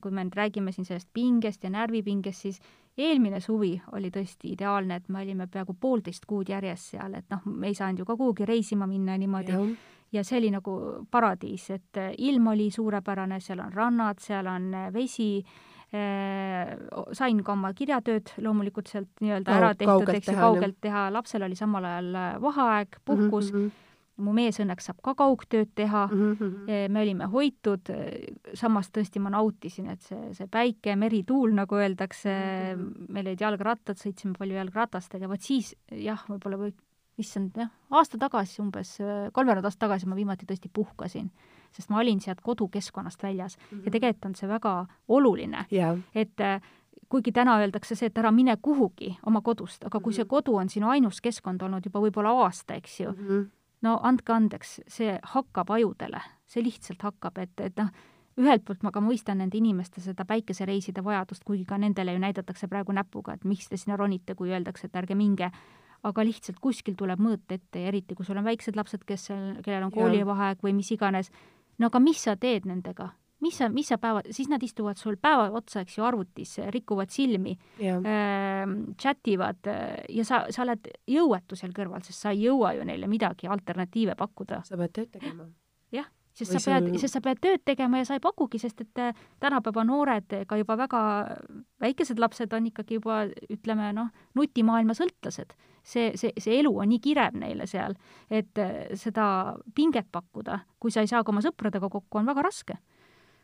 kui 0.00 0.14
me 0.16 0.24
nüüd 0.24 0.38
räägime 0.38 0.72
siin 0.72 0.88
sellest 0.88 1.10
pingest 1.12 1.66
ja 1.66 1.68
närvipingest, 1.74 2.46
siis 2.46 2.62
eelmine 2.96 3.42
suvi 3.44 3.74
oli 3.92 4.08
tõesti 4.14 4.54
ideaalne, 4.54 4.96
et 4.96 5.12
me 5.12 5.20
olime 5.20 5.44
peaaegu 5.44 5.76
poolteist 5.76 6.24
kuud 6.24 6.48
järjest 6.48 6.94
seal, 6.94 7.18
et 7.20 7.28
noh, 7.28 7.44
me 7.44 7.68
ei 7.68 7.76
saanud 7.76 8.00
ju 8.00 8.08
ka 8.08 8.16
kuhugi 8.16 8.48
reisima 8.48 8.88
minna 8.88 9.18
niimoodi. 9.20 9.52
Ja 9.52 9.60
see 10.22 10.38
oli 10.38 10.50
nagu 10.54 10.78
paradiis, 11.10 11.68
et 11.74 12.00
äh, 12.00 12.12
ilm 12.18 12.52
oli 12.52 12.70
suurepärane, 12.70 13.40
seal 13.40 13.62
on 13.64 13.72
rannad, 13.72 14.20
seal 14.22 14.46
on 14.50 14.68
äh, 14.74 14.90
vesi 14.94 15.28
äh,, 15.94 16.74
sain 17.12 17.42
ka 17.44 17.54
oma 17.56 17.72
kirjatööd 17.76 18.36
loomulikult 18.44 18.90
sealt 18.92 19.24
nii-öelda 19.24 19.56
ära 19.58 19.72
tehtud, 19.78 20.12
eks 20.14 20.30
ju, 20.32 20.36
kaugelt 20.38 20.78
teha, 20.84 21.08
lapsel 21.14 21.46
oli 21.46 21.58
samal 21.58 21.88
ajal 21.90 22.12
vaheaeg, 22.44 23.00
puhkus. 23.04 23.52
mm, 23.52 23.64
-hmm 23.64 23.80
mu 24.14 24.30
mees 24.30 24.60
õnneks 24.62 24.86
saab 24.86 25.00
ka 25.02 25.14
kaugtööd 25.18 25.72
teha. 25.74 26.06
Mm, 26.06 26.36
-hmm. 26.38 26.90
me 26.94 27.00
olime 27.02 27.26
hoitud, 27.32 27.90
samas 28.54 28.90
tõesti 28.94 29.18
ma 29.18 29.32
nautisin, 29.34 29.88
et 29.90 30.02
see, 30.02 30.32
see 30.38 30.46
päike, 30.46 30.94
meri, 30.96 31.24
tuul, 31.26 31.50
nagu 31.50 31.74
öeldakse 31.74 32.30
mm, 32.30 32.82
-hmm. 32.82 33.08
meil 33.08 33.26
olid 33.26 33.40
jalgrattad, 33.40 33.98
sõitsime 33.98 34.38
palju 34.38 34.54
jalgratastega, 34.54 35.28
vot 35.28 35.42
siis 35.42 35.74
jah, 35.90 36.22
võib-olla 36.28 36.60
või 36.60 36.74
issand, 37.18 37.56
jah, 37.56 37.70
aasta 37.90 38.18
tagasi 38.18 38.62
umbes, 38.62 38.96
kolmveerand 39.32 39.64
aastat 39.64 39.86
tagasi 39.86 40.08
ma 40.10 40.16
viimati 40.18 40.46
tõesti 40.46 40.70
puhkasin, 40.72 41.30
sest 41.74 41.90
ma 41.90 42.00
olin 42.02 42.20
sealt 42.20 42.40
kodukeskkonnast 42.42 43.22
väljas 43.22 43.58
mm 43.58 43.78
-hmm. 43.78 43.84
ja 43.84 43.90
tegelikult 43.90 44.24
on 44.24 44.34
see 44.34 44.48
väga 44.48 44.86
oluline 45.08 45.66
yeah., 45.72 45.98
et 46.14 46.40
äh, 46.40 46.60
kuigi 47.08 47.32
täna 47.32 47.58
öeldakse 47.58 47.94
see, 47.94 48.06
et 48.06 48.18
ära 48.18 48.32
mine 48.32 48.56
kuhugi 48.62 49.16
oma 49.26 49.40
kodust, 49.40 49.84
aga 49.84 50.00
kui 50.00 50.10
mm 50.10 50.12
-hmm. 50.12 50.16
see 50.16 50.24
kodu 50.24 50.56
on 50.56 50.68
sinu 50.68 50.88
ainus 50.88 51.20
keskkond 51.20 51.62
olnud 51.62 51.84
juba 51.84 52.00
võib-olla 52.00 52.32
aasta, 52.44 52.74
eks 52.74 53.00
ju 53.00 53.12
mm, 53.12 53.28
-hmm. 53.28 53.46
no 53.82 54.00
andke 54.02 54.32
andeks, 54.32 54.80
see 54.88 55.18
hakkab 55.22 55.70
ajudele, 55.70 56.20
see 56.46 56.62
lihtsalt 56.62 57.02
hakkab, 57.02 57.38
et, 57.38 57.60
et 57.60 57.76
noh, 57.76 57.88
ühelt 58.38 58.64
poolt 58.64 58.82
ma 58.82 58.90
ka 58.90 59.00
mõistan 59.00 59.38
nende 59.38 59.58
inimeste 59.58 60.00
seda 60.00 60.24
päikesereiside 60.24 61.04
vajadust, 61.04 61.44
kuigi 61.44 61.64
ka 61.64 61.78
nendele 61.78 62.12
ju 62.12 62.18
näidatakse 62.18 62.68
praegu 62.68 62.92
näpuga, 62.92 63.32
et 63.32 63.44
miks 63.44 63.68
te 63.68 63.76
sinna 63.76 63.96
ronite, 63.96 64.34
kui 64.34 64.50
öeldakse, 64.50 64.86
et 64.86 64.96
ärge 64.96 65.14
minge 65.14 65.50
aga 66.04 66.24
lihtsalt 66.26 66.60
kuskil 66.62 66.96
tuleb 66.98 67.20
mõõt 67.22 67.56
ette 67.56 67.82
ja 67.82 67.90
eriti, 67.90 68.14
kui 68.14 68.26
sul 68.26 68.38
on 68.40 68.46
väiksed 68.46 68.76
lapsed, 68.76 69.04
kes 69.08 69.30
kellel 69.64 69.88
on 69.88 69.92
koolivaheaeg 69.94 70.64
või 70.64 70.74
mis 70.76 70.90
iganes, 70.94 71.30
no 71.78 71.90
aga 71.90 72.02
mis 72.02 72.24
sa 72.26 72.36
teed 72.40 72.68
nendega? 72.68 73.12
mis 73.44 73.58
sa, 73.58 73.68
mis 73.68 73.88
sa 73.90 73.98
päeva, 74.00 74.22
siis 74.32 74.48
nad 74.48 74.62
istuvad 74.64 74.96
sul 75.00 75.18
päeva 75.20 75.50
otsa, 75.58 75.82
eks 75.84 75.98
ju, 75.98 76.04
arvutis, 76.06 76.54
rikuvad 76.72 77.12
silmi 77.12 77.52
äh,, 77.82 78.62
chat 79.00 79.28
ivad 79.28 79.68
äh, 79.68 80.04
ja 80.16 80.24
sa, 80.24 80.44
sa 80.54 80.64
oled 80.64 80.88
jõuetu 81.10 81.58
seal 81.58 81.74
kõrval, 81.76 82.04
sest 82.06 82.24
sa 82.24 82.32
ei 82.32 82.46
jõua 82.46 82.74
ju 82.78 82.86
neile 82.88 83.10
midagi 83.10 83.50
alternatiive 83.50 84.16
pakkuda. 84.16 84.62
sa 84.64 84.80
pead 84.80 84.96
tööd 84.96 85.12
tegema. 85.18 85.48
Sest 86.34 86.52
Või 86.52 86.60
sa 86.60 86.72
pead 86.72 86.88
sul..., 86.88 86.98
sest 87.02 87.16
sa 87.16 87.22
pead 87.24 87.40
tööd 87.42 87.64
tegema 87.64 88.00
ja 88.00 88.08
sa 88.08 88.18
ei 88.18 88.22
pakugi, 88.24 88.60
sest 88.62 88.84
et 88.84 89.02
äh, 89.02 89.24
tänapäeva 89.42 89.84
noored, 89.86 90.36
ka 90.50 90.58
juba 90.60 90.76
väga 90.80 91.02
väikesed 91.84 92.20
lapsed 92.22 92.52
on 92.56 92.70
ikkagi 92.70 92.98
juba 92.98 93.24
ütleme 93.48 93.92
noh, 93.96 94.10
nutimaailma 94.38 94.96
sõltlased. 94.98 95.54
see, 95.84 96.14
see, 96.16 96.32
see 96.40 96.60
elu 96.62 96.70
on 96.80 96.88
nii 96.88 97.00
kirev 97.04 97.34
neile 97.36 97.66
seal, 97.68 97.94
et 98.30 98.58
äh, 98.58 98.86
seda 98.96 99.56
pinget 99.74 100.08
pakkuda, 100.12 100.62
kui 100.80 100.90
sa 100.90 101.04
ei 101.04 101.10
saa 101.10 101.24
ka 101.24 101.32
oma 101.32 101.44
sõpradega 101.44 101.90
kokku, 101.92 102.18
on 102.18 102.26
väga 102.30 102.46
raske, 102.46 102.78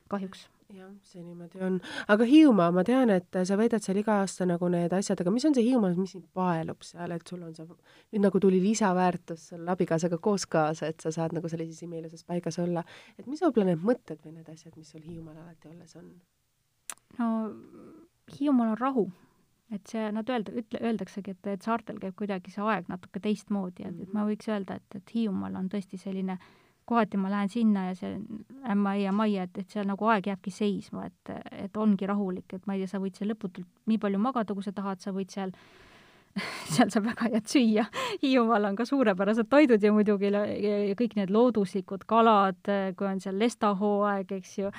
kahjuks 0.09 0.49
jah, 0.75 0.91
see 1.07 1.23
niimoodi 1.23 1.61
on. 1.66 1.79
aga 2.12 2.27
Hiiumaa, 2.29 2.71
ma 2.75 2.85
tean, 2.87 3.11
et 3.14 3.39
sa 3.49 3.57
veedad 3.59 3.85
seal 3.85 4.01
iga 4.01 4.18
aasta 4.23 4.47
nagu 4.49 4.68
need 4.73 4.93
asjad, 4.97 5.23
aga 5.23 5.33
mis 5.35 5.47
on 5.49 5.57
see 5.57 5.66
Hiiumaa, 5.66 5.95
mis 5.99 6.14
sind 6.16 6.27
paelub 6.37 6.85
seal, 6.87 7.14
et 7.16 7.33
sul 7.33 7.43
on 7.47 7.55
see, 7.57 7.66
nüüd 8.12 8.25
nagu 8.27 8.43
tuli 8.43 8.61
lisaväärtus 8.64 9.49
sul 9.53 9.73
abikaasaga 9.75 10.21
koos 10.23 10.47
kaasa, 10.51 10.91
et 10.93 11.01
sa 11.05 11.12
saad 11.14 11.35
nagu 11.37 11.51
sellises 11.53 11.83
imeilusas 11.87 12.27
paigas 12.29 12.61
olla. 12.62 12.85
et 13.18 13.27
mis 13.27 13.43
võib-olla 13.43 13.73
need 13.73 13.89
mõtted 13.93 14.23
või 14.25 14.37
need 14.39 14.53
asjad, 14.53 14.77
mis 14.77 14.93
sul 14.93 15.03
Hiiumaal 15.07 15.43
alati 15.43 15.73
olles 15.73 15.97
on? 15.97 16.12
no 17.18 17.33
Hiiumaal 18.39 18.77
on 18.77 18.81
rahu 18.81 19.11
et 19.75 19.87
see, 19.87 20.09
nad 20.12 20.27
öelda, 20.27 20.53
ütle, 20.59 20.81
öeldaksegi, 20.83 21.37
et, 21.37 21.53
et 21.53 21.66
saartel 21.66 22.01
käib 22.03 22.16
kuidagi 22.18 22.51
see 22.51 22.64
aeg 22.66 22.89
natuke 22.91 23.23
teistmoodi, 23.23 23.87
et, 23.87 24.01
et 24.03 24.16
ma 24.16 24.27
võiks 24.27 24.51
öelda, 24.51 24.81
et, 24.81 24.99
et 24.99 25.14
Hiiumaal 25.14 25.59
on 25.61 25.68
tõesti 25.71 25.99
selline 26.01 26.35
äh, 26.35 26.49
kohati 26.91 27.20
ma 27.20 27.30
lähen 27.32 27.53
sinna 27.53 27.88
ja 27.91 27.99
see 27.99 28.16
ämma 28.70 28.97
ja 29.01 29.12
majja, 29.16 29.47
et, 29.47 29.61
et 29.62 29.76
seal 29.76 29.86
nagu 29.88 30.09
aeg 30.11 30.30
jääbki 30.30 30.53
seisma, 30.55 31.07
et, 31.09 31.34
et 31.66 31.76
ongi 31.80 32.09
rahulik, 32.11 32.57
et 32.57 32.66
ma 32.66 32.76
ei 32.76 32.84
tea, 32.84 32.91
sa 32.91 33.03
võid 33.03 33.18
seal 33.18 33.30
lõputult 33.32 33.68
nii 33.91 34.01
palju 34.03 34.20
magada, 34.22 34.57
kui 34.57 34.66
sa 34.66 34.74
tahad, 34.76 35.03
sa 35.03 35.14
võid 35.16 35.32
seal 35.32 35.55
seal 36.74 36.91
saab 36.93 37.09
väga 37.09 37.30
head 37.32 37.51
süüa. 37.51 37.84
Hiiumaal 38.22 38.68
on 38.70 38.78
ka 38.78 38.86
suurepärased 38.88 39.49
toidud 39.51 39.82
ja 39.82 39.93
muidugi 39.95 40.30
ja 40.30 40.95
kõik 40.99 41.16
need 41.18 41.32
looduslikud 41.34 42.07
kalad, 42.11 42.61
kui 42.97 43.09
on 43.09 43.22
seal 43.22 43.38
lestahooaeg, 43.41 44.36
eks 44.38 44.57
ju, 44.61 44.70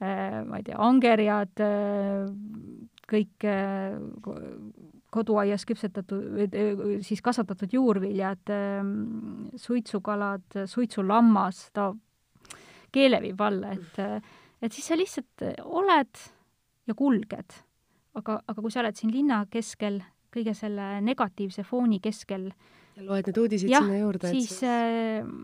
ma 0.00 0.60
ei 0.60 0.66
tea, 0.66 0.80
angerjad, 0.80 1.64
kõik 3.10 3.48
koduaias 5.14 5.64
küpsetatud, 5.68 6.54
siis 7.04 7.22
kasvatatud 7.24 7.74
juurviljad, 7.74 8.42
ehm, 8.50 8.94
suitsukalad, 9.60 10.64
suitsulammas, 10.70 11.68
ta 11.76 11.92
keele 12.94 13.20
viib 13.22 13.42
alla, 13.42 13.74
et, 13.74 14.00
et 14.62 14.74
siis 14.74 14.88
sa 14.90 14.98
lihtsalt 14.98 15.46
oled 15.64 16.24
ja 16.88 16.96
kulged. 16.98 17.60
aga, 18.14 18.38
aga 18.46 18.62
kui 18.62 18.70
sa 18.70 18.82
oled 18.84 18.98
siin 18.98 19.10
linna 19.10 19.40
keskel, 19.50 19.98
kõige 20.34 20.54
selle 20.54 21.00
negatiivse 21.02 21.64
fooni 21.66 22.00
keskel 22.02 22.50
ja 22.94 23.02
loed 23.02 23.26
need 23.26 23.38
uudised 23.42 23.70
jah, 23.70 23.82
sinna 23.82 23.98
juurde, 23.98 24.30
siis 24.30 24.60
ehm, 24.66 25.40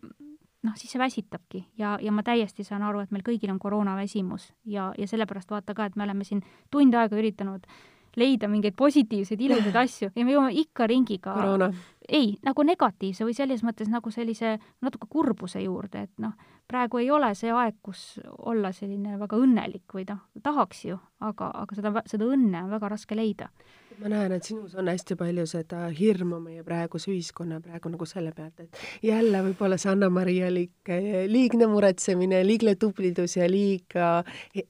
noh, 0.66 0.76
siis 0.78 0.92
see 0.92 1.02
väsitabki 1.02 1.64
ja, 1.78 1.96
ja 2.02 2.14
ma 2.14 2.22
täiesti 2.26 2.66
saan 2.66 2.84
aru, 2.86 3.02
et 3.02 3.14
meil 3.14 3.26
kõigil 3.26 3.50
on 3.50 3.58
koroonaväsimus 3.62 4.52
ja, 4.70 4.92
ja 4.98 5.08
sellepärast 5.10 5.50
vaata 5.50 5.74
ka, 5.74 5.88
et 5.90 5.98
me 5.98 6.06
oleme 6.06 6.26
siin 6.26 6.44
tund 6.70 6.94
aega 6.94 7.18
üritanud 7.18 7.66
äh, 7.66 7.99
leida 8.16 8.48
mingeid 8.48 8.76
positiivseid, 8.76 9.40
ilusaid 9.40 9.76
asju 9.84 10.10
ja 10.14 10.24
me 10.24 10.34
jõuame 10.34 10.54
ikka 10.62 10.86
ringiga 10.90 11.34
Koroona. 11.34 11.70
ei, 12.08 12.36
nagu 12.46 12.64
negatiivse 12.66 13.26
või 13.26 13.36
selles 13.36 13.62
mõttes 13.66 13.90
nagu 13.92 14.10
sellise 14.10 14.56
natuke 14.80 15.06
kurbuse 15.10 15.62
juurde, 15.62 16.06
et 16.08 16.12
noh, 16.18 16.34
praegu 16.70 17.02
ei 17.02 17.10
ole 17.10 17.32
see 17.38 17.52
aeg, 17.52 17.76
kus 17.82 18.04
olla 18.38 18.72
selline 18.76 19.18
väga 19.20 19.38
õnnelik 19.40 19.96
või 19.96 20.06
noh, 20.08 20.22
tahaks 20.42 20.84
ju, 20.86 20.98
aga, 21.20 21.50
aga 21.64 21.78
seda, 21.78 21.94
seda 22.06 22.30
õnne 22.30 22.64
on 22.64 22.74
väga 22.78 22.94
raske 22.94 23.18
leida 23.18 23.50
ma 24.00 24.10
näen, 24.10 24.32
et 24.36 24.46
sinus 24.46 24.74
on 24.78 24.88
hästi 24.88 25.16
palju 25.18 25.44
seda 25.48 25.82
hirmu 25.94 26.38
meie 26.42 26.62
praeguse 26.66 27.10
ühiskonna 27.12 27.60
praegu 27.64 27.92
nagu 27.92 28.06
selle 28.08 28.32
pealt, 28.36 28.62
et 28.64 29.04
jälle 29.04 29.42
võib-olla 29.44 29.76
see 29.80 29.90
Anna-Maria 29.92 30.48
liik, 30.52 30.92
liigne 31.30 31.68
muretsemine, 31.70 32.40
liigne 32.46 32.76
tublidus 32.80 33.36
ja 33.36 33.48
liiga 33.50 34.12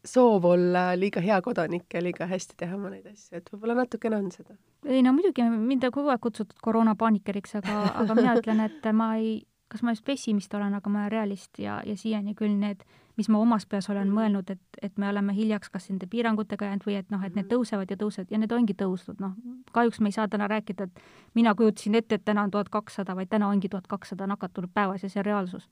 soov 0.06 0.48
olla 0.50 0.90
liiga 0.98 1.22
hea 1.24 1.38
kodanik 1.44 1.86
ja 1.94 2.02
liiga 2.04 2.28
hästi 2.30 2.58
teha 2.64 2.78
oma 2.78 2.92
neid 2.94 3.06
asju, 3.12 3.38
et 3.38 3.52
võib-olla 3.52 3.80
natukene 3.82 4.18
on 4.18 4.30
seda. 4.34 4.56
ei 4.88 5.04
no 5.06 5.14
muidugi, 5.16 5.46
mind 5.54 5.86
on 5.86 5.94
kogu 5.94 6.12
aeg 6.12 6.22
kutsutud 6.24 6.58
koroonapaanikeriks, 6.64 7.58
aga, 7.60 7.80
aga 8.02 8.18
mina 8.18 8.36
ütlen, 8.40 8.64
et 8.66 8.90
ma 8.96 9.12
ei, 9.20 9.40
kas 9.70 9.82
ma 9.82 9.94
just 9.94 10.04
pessimist 10.04 10.54
olen, 10.54 10.74
aga 10.74 10.90
ma 10.90 11.04
olen 11.04 11.12
realist 11.12 11.58
ja, 11.58 11.80
ja 11.86 11.96
siiani 11.96 12.34
küll 12.34 12.58
need 12.58 12.82
mis 13.20 13.28
ma 13.28 13.38
omas 13.38 13.66
peas 13.68 13.90
olen 13.92 14.08
mõelnud, 14.14 14.48
et, 14.54 14.78
et 14.82 14.96
me 14.98 15.08
oleme 15.10 15.34
hiljaks 15.36 15.68
kas 15.72 15.90
nende 15.90 16.08
piirangutega 16.10 16.70
jäänud 16.70 16.86
või 16.86 16.96
et 17.00 17.10
noh, 17.12 17.20
et 17.26 17.34
need 17.36 17.46
Mhm. 17.46 17.52
tõusevad 17.52 17.90
ja 17.92 17.96
tõusevad 18.00 18.32
ja 18.32 18.38
need 18.38 18.52
ongi 18.56 18.74
tõusnud, 18.74 19.20
noh, 19.20 19.34
kahjuks 19.76 20.00
me 20.00 20.08
ei 20.08 20.16
saa 20.16 20.28
täna 20.28 20.48
rääkida, 20.48 20.88
et 20.88 21.02
mina 21.34 21.54
kujutasin 21.54 21.94
ette, 21.94 22.14
et 22.14 22.24
täna 22.24 22.42
on 22.42 22.50
tuhat 22.50 22.68
kakssada, 22.68 23.16
vaid 23.16 23.28
täna 23.28 23.48
ongi 23.48 23.68
tuhat 23.68 23.86
kakssada 23.86 24.26
nakatunut 24.26 24.70
päevas 24.74 25.02
ja 25.02 25.08
see 25.08 25.20
on 25.20 25.24
reaalsus. 25.26 25.68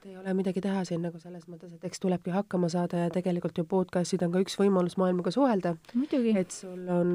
Et 0.00 0.10
ei 0.10 0.16
ole 0.16 0.34
midagi 0.34 0.62
teha 0.64 0.82
siin 0.88 1.02
nagu 1.04 1.18
selles 1.20 1.46
mõttes, 1.50 1.72
et 1.74 1.84
eks 1.84 2.00
tulebki 2.00 2.32
hakkama 2.34 2.70
saada 2.72 3.04
ja 3.04 3.10
tegelikult 3.12 3.58
ju 3.58 3.64
podcast'id 3.68 4.24
on 4.24 4.32
ka 4.32 4.42
üks 4.44 4.56
võimalus 4.60 4.96
maailmaga 5.00 5.32
suhelda. 5.34 5.76
et 6.36 6.50
sul 6.50 6.88
on, 6.88 7.10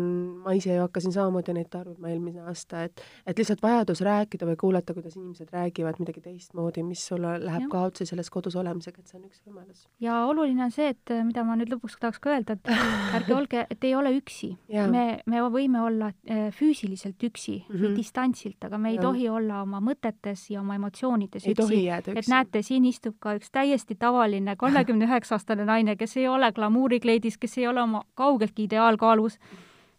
ma 0.46 0.54
ise 0.54 0.76
ju 0.76 0.82
hakkasin 0.86 1.16
samamoodi 1.16 1.56
neid 1.58 1.70
tarbima 1.74 2.12
eelmine 2.12 2.46
aasta, 2.50 2.84
et, 2.90 3.02
et 3.26 3.38
lihtsalt 3.38 3.64
vajadus 3.64 4.02
rääkida 4.06 4.50
või 4.50 4.60
kuulata, 4.62 4.94
kuidas 4.94 5.16
inimesed 5.16 5.50
räägivad 5.54 6.00
midagi 6.00 6.22
teistmoodi, 6.22 6.84
mis 6.84 7.06
sulle 7.08 7.38
läheb 7.44 7.70
kaotsi 7.72 8.06
selles 8.06 8.30
kodus 8.30 8.56
olemisega, 8.56 9.02
et 9.02 9.08
see 9.08 9.20
on 9.20 9.26
üks 9.30 9.42
võimalus. 9.46 9.88
ja 10.00 10.26
oluline 10.26 10.68
on 10.68 10.72
see, 10.72 10.92
et 10.94 11.16
mida 11.26 11.44
ma 11.44 11.58
nüüd 11.60 11.74
lõpuks 11.74 11.98
tahaks 12.00 12.22
ka 12.22 12.36
öelda, 12.36 12.58
et 12.60 12.70
ärge 13.18 13.36
olge, 13.36 13.66
et 13.70 13.84
ei 13.84 13.96
ole 13.96 14.14
üksi. 14.18 14.56
Me, 14.92 15.06
me 15.26 15.42
võime 15.50 15.82
olla 15.86 16.12
äh, 16.30 16.50
füüsiliselt 16.54 17.24
üksi 17.24 17.64
mm, 17.70 17.76
Mhm. 17.76 17.86
-hmm. 17.86 17.98
distantsilt, 17.98 18.64
aga 18.64 18.78
me 18.78 18.90
ei 18.90 18.96
Jaa. 18.96 19.02
tohi 19.02 19.30
olla 19.30 19.62
oma 19.62 19.80
mõtetes 19.80 20.50
ja 20.50 20.60
oma 20.62 20.76
emotsioonides 20.76 21.46
ei 21.48 21.54
üksi. 21.54 21.88
et 22.16 22.28
näete, 22.28 22.62
siin 22.62 22.75
istub 22.86 23.16
ka 23.20 23.38
üks 23.38 23.52
täiesti 23.56 23.96
tavaline 23.96 24.56
kolmekümne 24.60 25.08
üheksa 25.08 25.38
aastane 25.38 25.64
naine, 25.66 25.96
kes 25.96 26.18
ei 26.18 26.28
ole 26.28 26.52
glamuurikleidis, 26.52 27.38
kes 27.38 27.58
ei 27.58 27.68
ole 27.68 27.82
oma 27.82 28.04
kaugeltki 28.16 28.68
ideaalkaalus, 28.68 29.40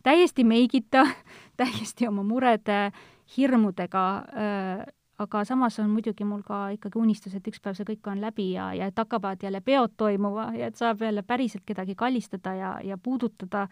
täiesti 0.03 0.45
meigita, 0.45 1.07
täiesti 1.61 2.09
oma 2.09 2.23
murede, 2.23 2.91
hirmudega 3.37 4.07
äh, 4.37 4.85
aga 5.19 5.45
samas 5.45 5.79
on 5.81 5.91
muidugi 5.91 6.25
mul 6.29 6.43
ka 6.45 6.69
ikkagi 6.77 6.99
unistus, 7.01 7.35
et 7.35 7.47
üks 7.49 7.61
päev 7.63 7.77
see 7.79 7.89
kõik 7.89 8.11
on 8.13 8.21
läbi 8.21 8.51
ja, 8.53 8.71
ja 8.77 8.89
et 8.91 8.99
hakkavad 8.99 9.43
jälle 9.43 9.63
peod 9.65 9.95
toimuma 9.97 10.51
ja 10.57 10.69
et 10.69 10.77
saab 10.77 11.03
jälle 11.03 11.23
päriselt 11.23 11.65
kedagi 11.67 11.95
kallistada 11.97 12.55
ja, 12.55 12.73
ja 12.85 12.99
puudutada 12.99 13.67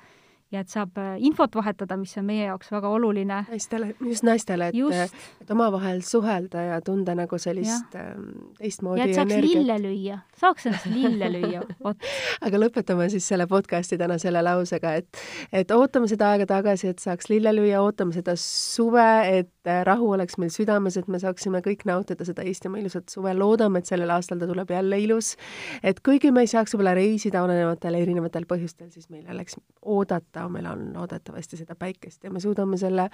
ja 0.55 0.63
et 0.65 0.73
saab 0.73 0.99
äh, 1.01 1.15
infot 1.27 1.55
vahetada, 1.59 1.97
mis 2.01 2.15
on 2.21 2.27
meie 2.29 2.47
jaoks 2.47 2.71
väga 2.73 2.91
oluline. 2.97 3.41
naistele, 3.51 3.93
just 4.01 4.27
naistele, 4.27 4.71
et, 4.71 5.17
et 5.43 5.51
omavahel 5.55 6.03
suhelda 6.07 6.67
ja 6.69 6.81
tunda 6.85 7.17
nagu 7.19 7.39
sellist 7.39 7.97
ähm, 7.99 8.29
teistmoodi 8.59 9.03
ja 9.03 9.09
et 9.09 9.19
saaks 9.19 9.33
energiat. 9.33 9.61
lille 9.61 9.79
lüüa, 9.85 10.19
saaks 10.41 10.69
ennast 10.71 10.91
lille 10.93 11.31
lüüa, 11.37 11.65
vot. 11.85 12.11
aga 12.47 12.63
lõpetame 12.63 13.09
siis 13.13 13.27
selle 13.29 13.49
podcast'i 13.51 13.99
täna 14.01 14.19
selle 14.23 14.43
lausega, 14.45 14.95
et, 15.01 15.25
et 15.53 15.75
ootame 15.75 16.11
seda 16.11 16.35
aega 16.35 16.49
tagasi, 16.57 16.93
et 16.95 17.03
saaks 17.03 17.31
lille 17.33 17.55
lüüa, 17.57 17.83
ootame 17.85 18.17
seda 18.17 18.37
suve, 18.41 19.09
et 19.39 19.51
äh, 19.71 19.83
rahu 19.87 20.11
oleks 20.17 20.39
meil 20.41 20.53
südames, 20.55 20.97
et 21.01 21.09
me 21.09 21.19
saaksime 21.23 21.61
kõik 21.65 21.85
nautida 21.89 22.27
seda 22.27 22.45
Eestimaa 22.47 22.83
ilusat 22.83 23.13
suve, 23.13 23.35
loodame, 23.37 23.81
et 23.81 23.91
sellel 23.91 24.11
aastal 24.15 24.41
ta 24.41 24.49
tuleb 24.51 24.71
jälle 24.71 24.99
ilus. 25.01 25.35
et 25.83 26.01
kuigi 26.05 26.33
me 26.35 26.45
ei 26.45 26.51
saaks 26.51 26.75
võib-olla 26.75 26.95
reisida 26.99 27.43
olenevatel 27.45 27.99
erinevatel 28.01 28.47
põhjustel, 28.51 28.91
siis 28.91 29.11
meil 29.11 29.27
oleks 29.31 29.59
oodata, 29.83 30.49
meil 30.49 30.69
on 30.71 30.87
loodetavasti 30.95 31.61
seda 31.61 31.77
päikest 31.79 32.25
ja 32.25 32.31
me 32.31 32.41
suudame 32.41 32.79
selle 32.81 33.09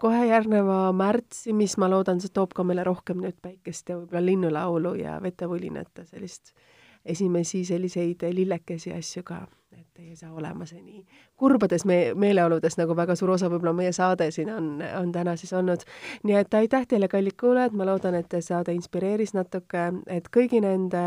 kohe 0.00 0.26
järgneva 0.26 0.92
märtsi, 0.96 1.52
mis 1.56 1.76
ma 1.80 1.90
loodan, 1.90 2.20
see 2.20 2.32
toob 2.32 2.54
ka 2.56 2.64
meile 2.66 2.84
rohkem 2.86 3.20
nüüd 3.24 3.38
päikest 3.42 3.90
ja 3.90 4.00
võib-olla 4.00 4.24
linnulaulu 4.24 4.94
ja 5.00 5.20
vetevulinat 5.22 6.02
ja 6.02 6.08
sellist 6.08 6.54
esimesi 7.06 7.64
selliseid 7.64 8.26
lillekesi 8.32 8.92
asju 8.92 9.22
ka, 9.26 9.46
et 9.72 10.02
ei 10.02 10.16
saa 10.16 10.32
olema 10.32 10.66
see 10.66 10.82
nii 10.82 11.04
kurbades 11.36 11.84
me 11.84 11.96
meeleoludes, 12.16 12.78
nagu 12.80 12.96
väga 12.96 13.16
suur 13.16 13.34
osa 13.34 13.50
võib-olla 13.52 13.74
meie 13.76 13.92
saade 13.92 14.30
siin 14.34 14.50
on, 14.52 14.70
on 15.00 15.12
täna 15.12 15.36
siis 15.36 15.52
olnud. 15.56 15.84
nii 16.24 16.38
et 16.40 16.54
aitäh 16.54 16.86
teile, 16.88 17.08
kallid 17.12 17.36
kuulajad, 17.40 17.76
ma 17.76 17.88
loodan, 17.88 18.16
et 18.16 18.38
saade 18.40 18.74
inspireeris 18.76 19.34
natuke, 19.36 19.90
et 20.06 20.30
kõigi 20.32 20.62
nende 20.64 21.04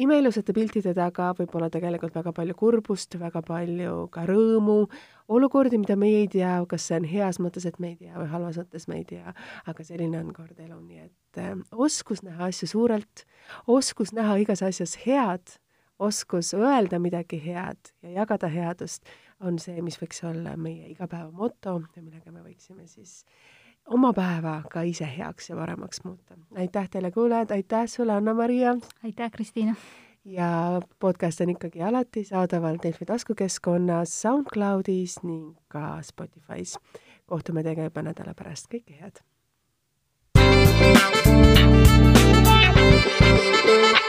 imeilusate 0.00 0.54
piltide 0.56 0.94
taga 0.96 1.30
võib 1.38 1.54
olla 1.58 1.68
tegelikult 1.70 2.14
väga 2.16 2.32
palju 2.32 2.56
kurbust, 2.56 3.18
väga 3.20 3.42
palju 3.46 4.06
ka 4.14 4.24
rõõmu, 4.28 4.84
olukordi, 5.28 5.80
mida 5.82 5.96
meie 6.00 6.24
ei 6.24 6.30
tea, 6.32 6.56
kas 6.68 6.88
see 6.88 7.00
on 7.02 7.08
heas 7.10 7.40
mõttes, 7.42 7.66
et 7.68 7.80
me 7.82 7.92
ei 7.92 7.98
tea 8.00 8.16
või 8.16 8.30
halvas 8.32 8.60
mõttes 8.62 8.88
me 8.88 9.02
ei 9.02 9.08
tea, 9.14 9.34
aga 9.66 9.84
selline 9.84 10.22
on 10.22 10.32
kord 10.36 10.56
elu, 10.56 10.78
nii 10.80 11.04
et 11.04 11.12
äh, 11.38 11.56
oskus 11.72 12.22
näha 12.22 12.50
asju 12.50 12.68
suurelt, 12.68 13.24
oskus 13.66 14.12
näha 14.16 14.36
igas 14.42 14.62
asjas 14.62 14.96
head, 15.06 15.56
oskus 15.98 16.54
öelda 16.54 16.98
midagi 16.98 17.40
head 17.44 17.92
ja 18.02 18.10
jagada 18.22 18.48
headust 18.48 19.04
on 19.40 19.58
see, 19.58 19.80
mis 19.84 19.98
võiks 20.00 20.22
olla 20.26 20.56
meie 20.56 20.88
igapäeva 20.90 21.30
moto 21.30 21.80
ja 21.96 22.02
millega 22.02 22.32
me 22.32 22.42
võiksime 22.44 22.86
siis 22.88 23.24
oma 23.90 24.12
päeva 24.16 24.60
ka 24.70 24.84
ise 24.86 25.08
heaks 25.16 25.50
ja 25.50 25.56
paremaks 25.56 26.04
muuta. 26.04 26.36
aitäh 26.56 26.88
teile, 26.90 27.10
kuulajad, 27.10 27.50
aitäh 27.50 27.86
sulle, 27.88 28.12
Anna-Maria! 28.12 28.76
aitäh, 29.04 29.30
Kristiina! 29.30 29.74
ja 30.24 30.80
podcast 30.98 31.40
on 31.40 31.50
ikkagi 31.50 31.82
alati 31.82 32.24
saadaval 32.24 32.78
Delfi 32.82 33.04
taskukeskkonnas, 33.04 34.20
SoundCloudis 34.22 35.22
ning 35.22 35.56
ka 35.68 36.00
Spotify's. 36.00 36.76
kohtume 37.26 37.62
teiega 37.62 37.88
juba 37.88 38.02
nädala 38.02 38.34
pärast, 38.34 38.68
kõike 38.72 39.00
head! 39.00 39.24
Thank 43.70 43.94
you. 43.94 43.99